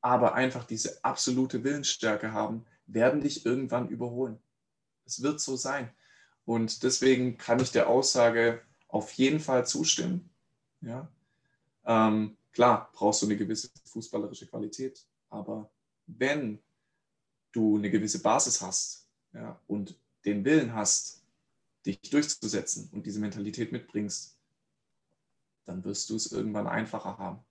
aber 0.00 0.34
einfach 0.34 0.64
diese 0.64 1.02
absolute 1.04 1.64
Willensstärke 1.64 2.32
haben, 2.32 2.64
werden 2.86 3.20
dich 3.20 3.46
irgendwann 3.46 3.88
überholen. 3.88 4.38
Es 5.04 5.22
wird 5.22 5.40
so 5.40 5.56
sein. 5.56 5.90
Und 6.44 6.82
deswegen 6.82 7.36
kann 7.36 7.60
ich 7.60 7.72
der 7.72 7.88
Aussage 7.88 8.62
auf 8.88 9.12
jeden 9.12 9.40
Fall 9.40 9.66
zustimmen. 9.66 10.30
Ja. 10.80 11.10
Ähm, 11.84 12.36
klar, 12.52 12.90
brauchst 12.92 13.22
du 13.22 13.26
eine 13.26 13.36
gewisse 13.36 13.70
fußballerische 13.84 14.46
Qualität, 14.46 15.06
aber 15.30 15.70
wenn 16.06 16.60
du 17.52 17.76
eine 17.76 17.90
gewisse 17.90 18.22
Basis 18.22 18.60
hast 18.60 19.08
ja, 19.32 19.60
und 19.66 19.98
den 20.24 20.44
Willen 20.44 20.74
hast, 20.74 21.24
dich 21.86 22.00
durchzusetzen 22.02 22.90
und 22.92 23.06
diese 23.06 23.20
Mentalität 23.20 23.72
mitbringst, 23.72 24.38
dann 25.64 25.84
wirst 25.84 26.10
du 26.10 26.16
es 26.16 26.32
irgendwann 26.32 26.66
einfacher 26.66 27.18
haben. 27.18 27.44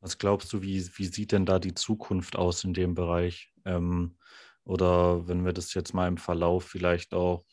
Was 0.00 0.18
glaubst 0.18 0.52
du, 0.52 0.60
wie, 0.60 0.86
wie 0.96 1.06
sieht 1.06 1.32
denn 1.32 1.46
da 1.46 1.58
die 1.58 1.74
Zukunft 1.74 2.36
aus 2.36 2.64
in 2.64 2.74
dem 2.74 2.94
Bereich? 2.94 3.54
Ähm, 3.64 4.18
oder 4.64 5.26
wenn 5.28 5.44
wir 5.44 5.52
das 5.52 5.72
jetzt 5.74 5.94
mal 5.94 6.08
im 6.08 6.18
Verlauf 6.18 6.64
vielleicht 6.64 7.14
auch 7.14 7.44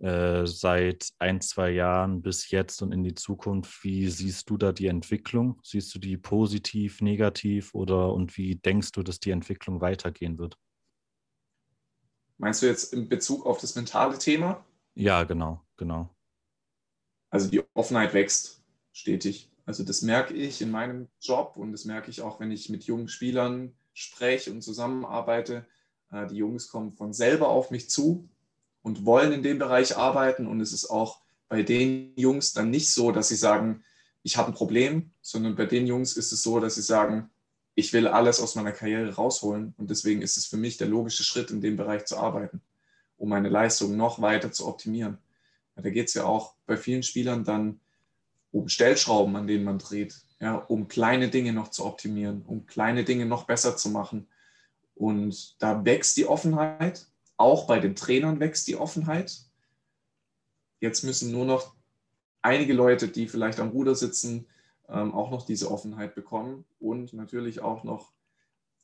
äh, 0.00 0.46
seit 0.46 1.10
ein, 1.18 1.42
zwei 1.42 1.70
Jahren 1.70 2.22
bis 2.22 2.50
jetzt 2.50 2.80
und 2.80 2.92
in 2.92 3.04
die 3.04 3.14
Zukunft. 3.14 3.84
Wie 3.84 4.08
siehst 4.08 4.48
du 4.48 4.56
da 4.56 4.72
die 4.72 4.86
Entwicklung? 4.86 5.60
Siehst 5.62 5.94
du 5.94 5.98
die 5.98 6.16
positiv, 6.16 7.02
negativ 7.02 7.74
oder 7.74 8.12
und 8.14 8.36
wie 8.38 8.56
denkst 8.56 8.92
du, 8.92 9.02
dass 9.02 9.20
die 9.20 9.30
Entwicklung 9.30 9.82
weitergehen 9.82 10.38
wird? 10.38 10.56
Meinst 12.38 12.62
du 12.62 12.66
jetzt 12.66 12.94
in 12.94 13.10
Bezug 13.10 13.44
auf 13.44 13.60
das 13.60 13.74
mentale 13.74 14.16
Thema? 14.18 14.64
Ja, 14.94 15.24
genau, 15.24 15.62
genau. 15.76 16.08
Also 17.28 17.50
die 17.50 17.62
Offenheit 17.74 18.14
wächst 18.14 18.64
stetig. 18.92 19.50
Also 19.66 19.84
das 19.84 20.00
merke 20.00 20.32
ich 20.32 20.62
in 20.62 20.70
meinem 20.70 21.08
Job 21.20 21.56
und 21.56 21.72
das 21.72 21.84
merke 21.84 22.10
ich 22.10 22.22
auch, 22.22 22.40
wenn 22.40 22.50
ich 22.50 22.70
mit 22.70 22.84
jungen 22.84 23.08
Spielern 23.08 23.74
spreche 23.92 24.50
und 24.50 24.62
zusammenarbeite. 24.62 25.66
Äh, 26.10 26.26
die 26.28 26.36
Jungs 26.36 26.68
kommen 26.68 26.92
von 26.92 27.12
selber 27.12 27.48
auf 27.48 27.70
mich 27.70 27.90
zu 27.90 28.30
und 28.82 29.04
wollen 29.04 29.32
in 29.32 29.42
dem 29.42 29.58
Bereich 29.58 29.96
arbeiten. 29.96 30.46
Und 30.46 30.60
es 30.60 30.72
ist 30.72 30.88
auch 30.88 31.20
bei 31.48 31.62
den 31.62 32.12
Jungs 32.16 32.52
dann 32.52 32.70
nicht 32.70 32.90
so, 32.90 33.12
dass 33.12 33.28
sie 33.28 33.36
sagen, 33.36 33.84
ich 34.22 34.36
habe 34.36 34.48
ein 34.50 34.54
Problem, 34.54 35.10
sondern 35.22 35.56
bei 35.56 35.66
den 35.66 35.86
Jungs 35.86 36.16
ist 36.16 36.32
es 36.32 36.42
so, 36.42 36.60
dass 36.60 36.74
sie 36.74 36.82
sagen, 36.82 37.30
ich 37.74 37.92
will 37.92 38.06
alles 38.06 38.40
aus 38.40 38.54
meiner 38.54 38.72
Karriere 38.72 39.14
rausholen. 39.14 39.74
Und 39.78 39.90
deswegen 39.90 40.22
ist 40.22 40.36
es 40.36 40.46
für 40.46 40.56
mich 40.56 40.76
der 40.76 40.88
logische 40.88 41.24
Schritt, 41.24 41.50
in 41.50 41.60
dem 41.60 41.76
Bereich 41.76 42.04
zu 42.04 42.18
arbeiten, 42.18 42.60
um 43.16 43.28
meine 43.28 43.48
Leistung 43.48 43.96
noch 43.96 44.20
weiter 44.20 44.52
zu 44.52 44.66
optimieren. 44.66 45.18
Da 45.76 45.88
geht 45.88 46.08
es 46.08 46.14
ja 46.14 46.24
auch 46.24 46.54
bei 46.66 46.76
vielen 46.76 47.02
Spielern 47.02 47.44
dann 47.44 47.80
um 48.52 48.68
Stellschrauben, 48.68 49.34
an 49.36 49.46
denen 49.46 49.64
man 49.64 49.78
dreht, 49.78 50.20
ja, 50.40 50.56
um 50.56 50.88
kleine 50.88 51.28
Dinge 51.28 51.52
noch 51.52 51.68
zu 51.68 51.84
optimieren, 51.84 52.42
um 52.46 52.66
kleine 52.66 53.04
Dinge 53.04 53.26
noch 53.26 53.44
besser 53.44 53.76
zu 53.76 53.88
machen. 53.88 54.26
Und 54.94 55.56
da 55.62 55.84
wächst 55.84 56.16
die 56.16 56.26
Offenheit 56.26 57.06
auch 57.40 57.66
bei 57.66 57.80
den 57.80 57.96
Trainern 57.96 58.38
wächst 58.38 58.68
die 58.68 58.76
Offenheit. 58.76 59.40
Jetzt 60.80 61.04
müssen 61.04 61.32
nur 61.32 61.46
noch 61.46 61.74
einige 62.42 62.74
Leute, 62.74 63.08
die 63.08 63.28
vielleicht 63.28 63.60
am 63.60 63.70
Ruder 63.70 63.94
sitzen, 63.94 64.46
ähm, 64.88 65.14
auch 65.14 65.30
noch 65.30 65.46
diese 65.46 65.70
Offenheit 65.70 66.14
bekommen 66.14 66.66
und 66.78 67.14
natürlich 67.14 67.60
auch 67.60 67.82
noch 67.82 68.12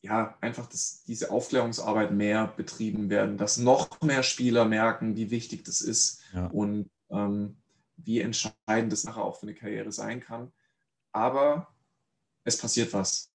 ja, 0.00 0.36
einfach 0.40 0.66
das, 0.68 1.02
diese 1.04 1.30
Aufklärungsarbeit 1.30 2.12
mehr 2.12 2.46
betrieben 2.46 3.11
werden, 3.11 3.36
dass 3.36 3.59
noch 3.59 4.00
mehr 4.00 4.22
Spieler 4.22 4.64
merken, 4.64 5.16
wie 5.16 5.30
wichtig 5.30 5.64
das 5.64 5.80
ist 5.80 6.22
ja. 6.32 6.46
und 6.46 6.88
ähm, 7.11 7.57
wie 7.96 8.20
entscheidend 8.20 8.92
das 8.92 9.04
nachher 9.04 9.24
auch 9.24 9.36
für 9.36 9.46
eine 9.46 9.54
Karriere 9.54 9.92
sein 9.92 10.20
kann. 10.20 10.52
Aber 11.12 11.74
es 12.44 12.57
passiert 12.57 12.92
was. 12.92 13.30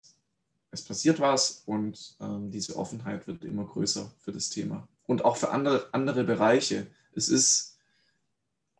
Es 0.71 0.83
passiert 0.83 1.19
was 1.19 1.63
und 1.65 2.15
ähm, 2.21 2.49
diese 2.49 2.75
Offenheit 2.77 3.27
wird 3.27 3.43
immer 3.43 3.65
größer 3.65 4.11
für 4.19 4.31
das 4.31 4.49
Thema 4.49 4.87
und 5.11 5.25
auch 5.25 5.35
für 5.35 5.49
andere, 5.49 5.89
andere 5.91 6.23
Bereiche. 6.23 6.87
Es 7.13 7.27
ist, 7.27 7.77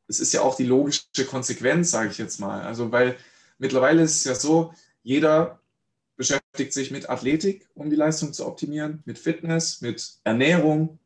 es 0.07 0.21
ist 0.21 0.32
ja 0.32 0.41
auch 0.41 0.55
die 0.55 0.65
logische 0.65 1.25
Konsequenz, 1.29 1.91
sage 1.91 2.09
ich 2.09 2.17
jetzt 2.17 2.39
mal. 2.39 2.61
Also, 2.61 2.89
weil 2.93 3.17
mittlerweile 3.57 4.01
ist 4.03 4.15
es 4.15 4.23
ja 4.23 4.34
so, 4.34 4.73
jeder 5.03 5.59
beschäftigt 6.15 6.71
sich 6.71 6.89
mit 6.89 7.09
Athletik, 7.09 7.67
um 7.73 7.89
die 7.89 7.97
Leistung 7.97 8.32
zu 8.32 8.45
optimieren, 8.45 9.03
mit 9.03 9.19
Fitness, 9.19 9.82
mit 9.82 10.19
Ernährung, 10.23 10.99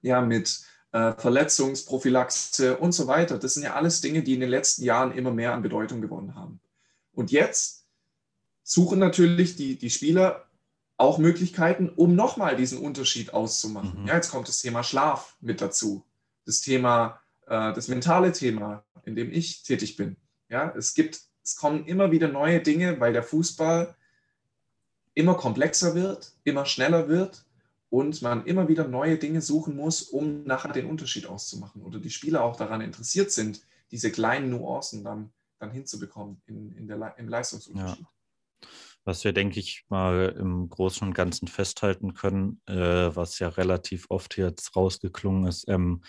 ja, 0.00 0.20
mit 0.20 0.62
äh, 0.90 1.12
Verletzungsprophylaxe 1.12 2.78
und 2.78 2.90
so 2.90 3.06
weiter. 3.06 3.38
Das 3.38 3.54
sind 3.54 3.62
ja 3.62 3.74
alles 3.74 4.00
Dinge, 4.00 4.24
die 4.24 4.34
in 4.34 4.40
den 4.40 4.50
letzten 4.50 4.82
Jahren 4.82 5.12
immer 5.12 5.30
mehr 5.30 5.54
an 5.54 5.62
Bedeutung 5.62 6.00
gewonnen 6.00 6.34
haben. 6.34 6.58
Und 7.12 7.30
jetzt 7.30 7.86
suchen 8.64 8.98
natürlich 8.98 9.54
die, 9.54 9.76
die 9.78 9.90
Spieler 9.90 10.48
auch 11.02 11.18
Möglichkeiten, 11.18 11.88
um 11.88 12.14
nochmal 12.14 12.54
diesen 12.54 12.78
Unterschied 12.78 13.34
auszumachen. 13.34 14.02
Mhm. 14.02 14.06
Ja, 14.06 14.14
jetzt 14.14 14.30
kommt 14.30 14.46
das 14.46 14.62
Thema 14.62 14.84
Schlaf 14.84 15.36
mit 15.40 15.60
dazu, 15.60 16.04
das 16.46 16.60
Thema, 16.60 17.20
äh, 17.46 17.72
das 17.72 17.88
mentale 17.88 18.30
Thema, 18.32 18.84
in 19.04 19.16
dem 19.16 19.32
ich 19.32 19.64
tätig 19.64 19.96
bin. 19.96 20.16
Ja, 20.48 20.72
es 20.76 20.94
gibt, 20.94 21.20
es 21.42 21.56
kommen 21.56 21.86
immer 21.86 22.12
wieder 22.12 22.28
neue 22.28 22.60
Dinge, 22.60 23.00
weil 23.00 23.12
der 23.12 23.24
Fußball 23.24 23.96
immer 25.14 25.34
komplexer 25.34 25.96
wird, 25.96 26.34
immer 26.44 26.66
schneller 26.66 27.08
wird 27.08 27.44
und 27.90 28.22
man 28.22 28.46
immer 28.46 28.68
wieder 28.68 28.86
neue 28.86 29.18
Dinge 29.18 29.42
suchen 29.42 29.74
muss, 29.74 30.02
um 30.02 30.44
nachher 30.44 30.72
den 30.72 30.86
Unterschied 30.86 31.26
auszumachen 31.26 31.82
oder 31.82 31.98
die 31.98 32.10
Spieler 32.10 32.44
auch 32.44 32.54
daran 32.56 32.80
interessiert 32.80 33.32
sind, 33.32 33.60
diese 33.90 34.12
kleinen 34.12 34.50
Nuancen 34.50 35.02
dann, 35.02 35.32
dann 35.58 35.72
hinzubekommen 35.72 36.40
in, 36.46 36.76
in 36.76 36.86
der, 36.86 37.14
im 37.18 37.28
Leistungsunterschied. 37.28 38.02
Ja. 38.02 38.08
Was 39.04 39.24
wir, 39.24 39.32
denke 39.32 39.58
ich, 39.58 39.84
mal 39.88 40.34
im 40.38 40.68
Großen 40.68 41.06
und 41.06 41.14
Ganzen 41.14 41.48
festhalten 41.48 42.14
können, 42.14 42.60
äh, 42.66 42.74
was 43.14 43.38
ja 43.38 43.48
relativ 43.48 44.06
oft 44.08 44.36
jetzt 44.36 44.76
rausgeklungen 44.76 45.46
ist, 45.46 45.68
ähm, 45.68 46.02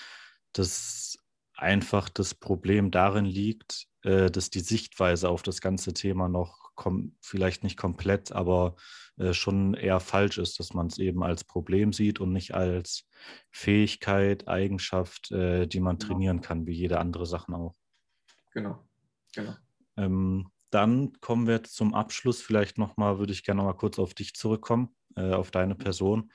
dass 0.53 1.17
einfach 1.55 2.09
das 2.09 2.35
Problem 2.35 2.91
darin 2.91 3.25
liegt, 3.25 3.87
äh, 4.03 4.29
dass 4.29 4.49
die 4.49 4.59
Sichtweise 4.59 5.29
auf 5.29 5.43
das 5.43 5.61
ganze 5.61 5.93
Thema 5.93 6.29
noch 6.29 6.63
vielleicht 7.21 7.63
nicht 7.63 7.77
komplett, 7.77 8.31
aber 8.31 8.75
äh, 9.17 9.33
schon 9.33 9.75
eher 9.75 9.99
falsch 9.99 10.37
ist, 10.39 10.59
dass 10.59 10.73
man 10.73 10.87
es 10.87 10.97
eben 10.97 11.23
als 11.23 11.43
Problem 11.43 11.93
sieht 11.93 12.19
und 12.19 12.33
nicht 12.33 12.55
als 12.55 13.07
Fähigkeit, 13.51 14.47
Eigenschaft, 14.47 15.31
äh, 15.31 15.67
die 15.67 15.79
man 15.79 15.97
genau. 15.97 16.13
trainieren 16.13 16.41
kann, 16.41 16.65
wie 16.65 16.73
jede 16.73 16.99
andere 16.99 17.25
Sachen 17.25 17.53
auch. 17.53 17.75
Genau, 18.53 18.83
genau. 19.35 19.55
Ähm, 19.97 20.49
dann 20.73 21.13
kommen 21.21 21.47
wir 21.47 21.55
jetzt 21.55 21.75
zum 21.75 21.93
Abschluss. 21.93 22.41
Vielleicht 22.41 22.77
nochmal, 22.77 23.19
würde 23.19 23.33
ich 23.33 23.43
gerne 23.43 23.61
noch 23.61 23.67
mal 23.67 23.77
kurz 23.77 23.99
auf 23.99 24.13
dich 24.13 24.33
zurückkommen, 24.33 24.95
äh, 25.15 25.33
auf 25.33 25.51
deine 25.51 25.75
Person. 25.75 26.31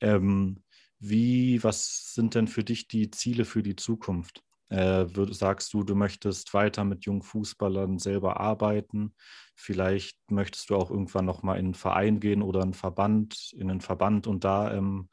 Ähm, 0.00 0.62
wie, 0.98 1.62
was 1.64 2.14
sind 2.14 2.34
denn 2.34 2.48
für 2.48 2.64
dich 2.64 2.88
die 2.88 3.10
Ziele 3.10 3.44
für 3.44 3.62
die 3.62 3.76
Zukunft? 3.76 4.42
Äh, 4.68 5.06
würd, 5.14 5.34
sagst 5.34 5.72
du, 5.72 5.82
du 5.82 5.94
möchtest 5.94 6.54
weiter 6.54 6.84
mit 6.84 7.04
jungen 7.04 7.22
Fußballern 7.22 7.98
selber 7.98 8.38
arbeiten? 8.38 9.14
Vielleicht 9.56 10.18
möchtest 10.30 10.70
du 10.70 10.76
auch 10.76 10.90
irgendwann 10.90 11.24
nochmal 11.24 11.58
in 11.58 11.66
einen 11.66 11.74
Verein 11.74 12.20
gehen 12.20 12.42
oder 12.42 12.62
einen 12.62 12.74
Verband, 12.74 13.52
in 13.56 13.70
einen 13.70 13.80
Verband 13.80 14.26
und 14.26 14.44
da 14.44 14.72
ähm, 14.72 15.08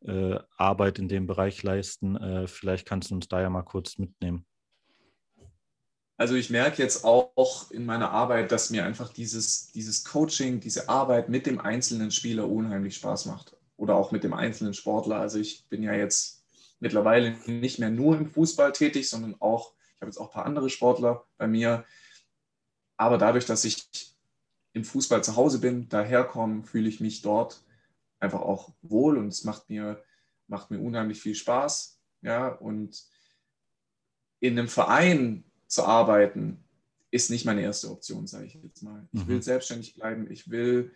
äh, 0.00 0.38
Arbeit 0.56 0.98
in 0.98 1.08
dem 1.08 1.26
Bereich 1.26 1.62
leisten. 1.62 2.16
Äh, 2.16 2.46
vielleicht 2.46 2.86
kannst 2.86 3.10
du 3.10 3.16
uns 3.16 3.28
da 3.28 3.40
ja 3.40 3.50
mal 3.50 3.62
kurz 3.62 3.98
mitnehmen. 3.98 4.46
Also 6.22 6.36
ich 6.36 6.50
merke 6.50 6.80
jetzt 6.80 7.04
auch 7.04 7.72
in 7.72 7.84
meiner 7.84 8.12
Arbeit, 8.12 8.52
dass 8.52 8.70
mir 8.70 8.84
einfach 8.84 9.12
dieses, 9.12 9.72
dieses 9.72 10.04
Coaching, 10.04 10.60
diese 10.60 10.88
Arbeit 10.88 11.28
mit 11.28 11.46
dem 11.46 11.58
einzelnen 11.58 12.12
Spieler 12.12 12.48
unheimlich 12.48 12.94
Spaß 12.94 13.26
macht. 13.26 13.56
Oder 13.76 13.96
auch 13.96 14.12
mit 14.12 14.22
dem 14.22 14.32
einzelnen 14.32 14.72
Sportler. 14.72 15.16
Also 15.16 15.40
ich 15.40 15.66
bin 15.68 15.82
ja 15.82 15.94
jetzt 15.94 16.44
mittlerweile 16.78 17.32
nicht 17.46 17.80
mehr 17.80 17.90
nur 17.90 18.16
im 18.16 18.30
Fußball 18.30 18.70
tätig, 18.70 19.10
sondern 19.10 19.34
auch, 19.40 19.74
ich 19.96 20.00
habe 20.00 20.10
jetzt 20.10 20.18
auch 20.18 20.28
ein 20.28 20.32
paar 20.32 20.46
andere 20.46 20.70
Sportler 20.70 21.26
bei 21.38 21.48
mir. 21.48 21.84
Aber 22.96 23.18
dadurch, 23.18 23.46
dass 23.46 23.64
ich 23.64 23.84
im 24.74 24.84
Fußball 24.84 25.24
zu 25.24 25.34
Hause 25.34 25.58
bin, 25.58 25.88
daherkomme, 25.88 26.62
fühle 26.62 26.88
ich 26.88 27.00
mich 27.00 27.22
dort 27.22 27.64
einfach 28.20 28.42
auch 28.42 28.70
wohl 28.80 29.18
und 29.18 29.26
es 29.26 29.42
macht 29.42 29.68
mir, 29.68 30.00
macht 30.46 30.70
mir 30.70 30.78
unheimlich 30.78 31.20
viel 31.20 31.34
Spaß. 31.34 32.00
Ja, 32.20 32.46
und 32.46 33.02
in 34.38 34.56
einem 34.56 34.68
Verein 34.68 35.42
zu 35.72 35.84
arbeiten, 35.84 36.62
ist 37.10 37.30
nicht 37.30 37.46
meine 37.46 37.62
erste 37.62 37.90
Option, 37.90 38.26
sage 38.26 38.44
ich 38.44 38.54
jetzt 38.62 38.82
mal. 38.82 39.08
Ich 39.12 39.26
will 39.26 39.36
mhm. 39.36 39.42
selbstständig 39.42 39.94
bleiben, 39.94 40.30
ich 40.30 40.50
will, 40.50 40.94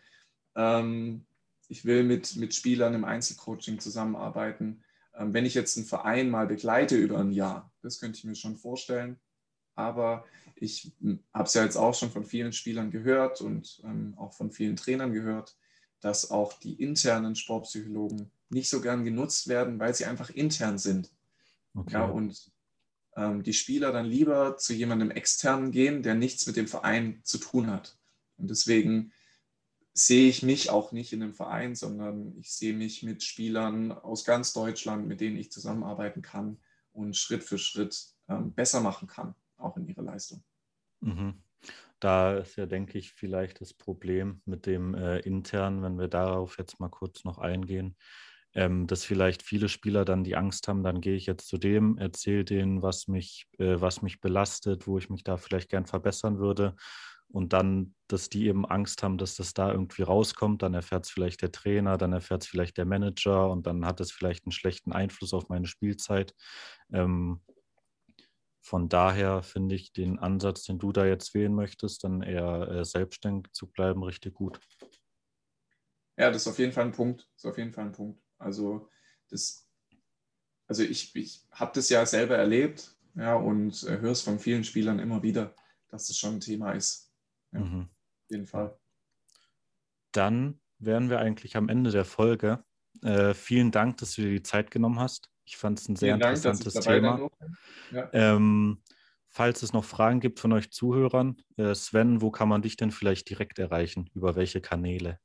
ähm, 0.54 1.24
ich 1.68 1.86
will 1.86 2.04
mit, 2.04 2.36
mit 2.36 2.54
Spielern 2.54 2.92
im 2.92 3.06
Einzelcoaching 3.06 3.78
zusammenarbeiten. 3.78 4.84
Ähm, 5.14 5.32
wenn 5.32 5.46
ich 5.46 5.54
jetzt 5.54 5.78
einen 5.78 5.86
Verein 5.86 6.28
mal 6.28 6.46
begleite 6.46 6.96
über 6.96 7.20
ein 7.20 7.32
Jahr, 7.32 7.72
das 7.80 8.00
könnte 8.00 8.18
ich 8.18 8.24
mir 8.24 8.34
schon 8.34 8.58
vorstellen. 8.58 9.18
Aber 9.76 10.26
ich 10.56 10.92
hm, 11.00 11.20
habe 11.32 11.44
es 11.44 11.54
ja 11.54 11.64
jetzt 11.64 11.76
auch 11.76 11.94
schon 11.94 12.10
von 12.10 12.26
vielen 12.26 12.52
Spielern 12.52 12.90
gehört 12.90 13.40
und 13.40 13.80
ähm, 13.82 14.12
auch 14.18 14.34
von 14.34 14.50
vielen 14.50 14.76
Trainern 14.76 15.14
gehört, 15.14 15.56
dass 16.00 16.30
auch 16.30 16.52
die 16.52 16.74
internen 16.74 17.34
Sportpsychologen 17.34 18.30
nicht 18.50 18.68
so 18.68 18.82
gern 18.82 19.06
genutzt 19.06 19.48
werden, 19.48 19.78
weil 19.78 19.94
sie 19.94 20.04
einfach 20.04 20.28
intern 20.28 20.76
sind. 20.76 21.10
Okay. 21.74 21.94
Ja, 21.94 22.04
und 22.04 22.50
die 23.16 23.54
Spieler 23.54 23.92
dann 23.92 24.06
lieber 24.06 24.56
zu 24.58 24.74
jemandem 24.74 25.10
externen 25.10 25.70
gehen, 25.70 26.02
der 26.02 26.14
nichts 26.14 26.46
mit 26.46 26.56
dem 26.56 26.68
Verein 26.68 27.20
zu 27.24 27.38
tun 27.38 27.68
hat. 27.68 27.98
Und 28.36 28.50
deswegen 28.50 29.12
sehe 29.94 30.28
ich 30.28 30.42
mich 30.42 30.68
auch 30.68 30.92
nicht 30.92 31.14
in 31.14 31.22
einem 31.22 31.32
Verein, 31.32 31.74
sondern 31.74 32.36
ich 32.36 32.52
sehe 32.52 32.74
mich 32.74 33.02
mit 33.02 33.22
Spielern 33.22 33.92
aus 33.92 34.24
ganz 34.24 34.52
Deutschland, 34.52 35.08
mit 35.08 35.22
denen 35.22 35.38
ich 35.38 35.50
zusammenarbeiten 35.50 36.20
kann 36.20 36.58
und 36.92 37.16
Schritt 37.16 37.42
für 37.42 37.56
Schritt 37.56 38.06
ähm, 38.28 38.52
besser 38.52 38.80
machen 38.80 39.08
kann, 39.08 39.34
auch 39.56 39.78
in 39.78 39.86
ihrer 39.86 40.02
Leistung. 40.02 40.44
Mhm. 41.00 41.42
Da 41.98 42.36
ist 42.36 42.56
ja, 42.56 42.66
denke 42.66 42.98
ich, 42.98 43.12
vielleicht 43.12 43.62
das 43.62 43.72
Problem 43.72 44.42
mit 44.44 44.66
dem 44.66 44.94
äh, 44.94 45.20
intern, 45.20 45.82
wenn 45.82 45.98
wir 45.98 46.08
darauf 46.08 46.58
jetzt 46.58 46.78
mal 46.78 46.90
kurz 46.90 47.24
noch 47.24 47.38
eingehen, 47.38 47.96
ähm, 48.56 48.86
dass 48.86 49.04
vielleicht 49.04 49.42
viele 49.42 49.68
Spieler 49.68 50.06
dann 50.06 50.24
die 50.24 50.34
Angst 50.34 50.66
haben, 50.66 50.82
dann 50.82 51.02
gehe 51.02 51.14
ich 51.14 51.26
jetzt 51.26 51.46
zu 51.46 51.58
dem, 51.58 51.98
erzähle 51.98 52.42
denen, 52.42 52.82
was 52.82 53.06
mich, 53.06 53.46
äh, 53.58 53.76
was 53.78 54.00
mich 54.00 54.20
belastet, 54.20 54.86
wo 54.86 54.96
ich 54.96 55.10
mich 55.10 55.22
da 55.22 55.36
vielleicht 55.36 55.68
gern 55.68 55.84
verbessern 55.84 56.38
würde. 56.38 56.74
Und 57.28 57.52
dann, 57.52 57.94
dass 58.08 58.30
die 58.30 58.46
eben 58.46 58.64
Angst 58.64 59.02
haben, 59.02 59.18
dass 59.18 59.36
das 59.36 59.52
da 59.52 59.70
irgendwie 59.70 60.02
rauskommt, 60.02 60.62
dann 60.62 60.72
erfährt 60.72 61.04
es 61.04 61.10
vielleicht 61.10 61.42
der 61.42 61.52
Trainer, 61.52 61.98
dann 61.98 62.14
erfährt 62.14 62.44
es 62.44 62.48
vielleicht 62.48 62.78
der 62.78 62.86
Manager 62.86 63.50
und 63.50 63.66
dann 63.66 63.84
hat 63.84 64.00
es 64.00 64.10
vielleicht 64.10 64.46
einen 64.46 64.52
schlechten 64.52 64.92
Einfluss 64.92 65.34
auf 65.34 65.50
meine 65.50 65.66
Spielzeit. 65.66 66.34
Ähm, 66.90 67.42
von 68.62 68.88
daher 68.88 69.42
finde 69.42 69.74
ich 69.74 69.92
den 69.92 70.18
Ansatz, 70.18 70.64
den 70.64 70.78
du 70.78 70.92
da 70.92 71.04
jetzt 71.04 71.34
wählen 71.34 71.54
möchtest, 71.54 72.04
dann 72.04 72.22
eher 72.22 72.68
äh, 72.68 72.84
selbstständig 72.86 73.52
zu 73.52 73.66
bleiben, 73.66 74.02
richtig 74.02 74.32
gut. 74.32 74.60
Ja, 76.16 76.30
das 76.30 76.42
ist 76.42 76.48
auf 76.48 76.58
jeden 76.58 76.72
Fall 76.72 76.86
ein 76.86 76.92
Punkt. 76.92 77.28
Das 77.34 77.44
ist 77.44 77.50
auf 77.50 77.58
jeden 77.58 77.72
Fall 77.72 77.84
ein 77.84 77.92
Punkt. 77.92 78.25
Also 78.38 78.88
das, 79.28 79.68
also 80.66 80.82
ich, 80.82 81.14
ich 81.14 81.46
habe 81.50 81.72
das 81.74 81.88
ja 81.88 82.04
selber 82.06 82.36
erlebt, 82.36 82.96
ja, 83.14 83.34
und 83.34 83.82
äh, 83.84 83.98
höre 83.98 84.12
es 84.12 84.20
von 84.20 84.38
vielen 84.38 84.64
Spielern 84.64 84.98
immer 84.98 85.22
wieder, 85.22 85.54
dass 85.88 86.06
das 86.08 86.18
schon 86.18 86.34
ein 86.34 86.40
Thema 86.40 86.72
ist. 86.72 87.12
Ja, 87.52 87.60
mhm. 87.60 87.82
Auf 87.82 88.30
jeden 88.30 88.46
Fall. 88.46 88.78
Dann 90.12 90.60
wären 90.78 91.08
wir 91.08 91.18
eigentlich 91.18 91.56
am 91.56 91.68
Ende 91.68 91.90
der 91.90 92.04
Folge. 92.04 92.64
Äh, 93.02 93.34
vielen 93.34 93.70
Dank, 93.70 93.98
dass 93.98 94.14
du 94.14 94.22
dir 94.22 94.30
die 94.30 94.42
Zeit 94.42 94.70
genommen 94.70 94.98
hast. 94.98 95.30
Ich 95.44 95.56
fand 95.56 95.78
es 95.78 95.88
ein 95.88 95.96
sehr 95.96 96.18
Dank, 96.18 96.36
interessantes 96.36 96.74
Thema. 96.84 97.30
Ja. 97.92 98.10
Ähm, 98.12 98.82
falls 99.28 99.62
es 99.62 99.72
noch 99.72 99.84
Fragen 99.84 100.20
gibt 100.20 100.40
von 100.40 100.52
euch 100.52 100.70
Zuhörern, 100.70 101.36
äh, 101.56 101.74
Sven, 101.74 102.20
wo 102.20 102.30
kann 102.30 102.48
man 102.48 102.62
dich 102.62 102.76
denn 102.76 102.90
vielleicht 102.90 103.30
direkt 103.30 103.58
erreichen? 103.58 104.10
Über 104.14 104.36
welche 104.36 104.60
Kanäle? 104.60 105.20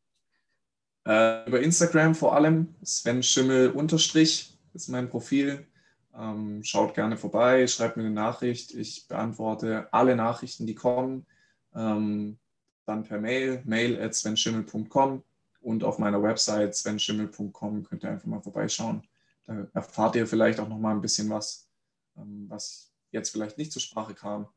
Äh, 1.06 1.48
über 1.48 1.62
Instagram 1.62 2.16
vor 2.16 2.36
allem, 2.36 2.76
Sven 2.84 3.24
Schimmel 3.24 3.72
unterstrich 3.72 4.58
ist 4.74 4.88
mein 4.90 5.10
Profil. 5.10 5.68
Ähm, 6.16 6.64
schaut 6.64 6.94
gerne 6.94 7.18
vorbei, 7.18 7.68
schreibt 7.68 7.98
mir 7.98 8.04
eine 8.04 8.14
Nachricht. 8.14 8.74
Ich 8.74 9.08
beantworte 9.08 9.92
alle 9.92 10.16
Nachrichten, 10.16 10.68
die 10.68 10.76
kommen. 10.76 11.26
Ähm, 11.74 12.38
dann 12.86 13.04
per 13.04 13.20
Mail, 13.20 13.62
mail 13.66 14.02
at 14.02 14.14
svenschimmel.com 14.14 15.24
und 15.62 15.84
auf 15.84 16.00
meiner 16.00 16.22
Website 16.22 16.76
svenschimmel.com 16.76 17.84
könnt 17.84 18.04
ihr 18.04 18.10
einfach 18.10 18.28
mal 18.28 18.42
vorbeischauen. 18.42 19.04
Da 19.46 19.68
erfahrt 19.74 20.16
ihr 20.16 20.28
vielleicht 20.28 20.60
auch 20.60 20.68
noch 20.68 20.80
mal 20.80 20.94
ein 20.94 21.02
bisschen 21.02 21.30
was, 21.30 21.70
ähm, 22.18 22.46
was 22.50 22.92
jetzt 23.12 23.30
vielleicht 23.30 23.58
nicht 23.58 23.72
zur 23.72 23.82
Sprache 23.82 24.14
kam. 24.14 24.48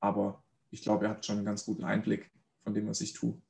Aber 0.00 0.42
ich 0.70 0.82
glaube, 0.82 1.06
ihr 1.06 1.10
habt 1.10 1.24
schon 1.24 1.36
einen 1.36 1.46
ganz 1.46 1.64
guten 1.64 1.84
Einblick 1.84 2.30
von 2.62 2.74
dem, 2.74 2.88
was 2.88 3.00
ich 3.00 3.12
tue. 3.12 3.40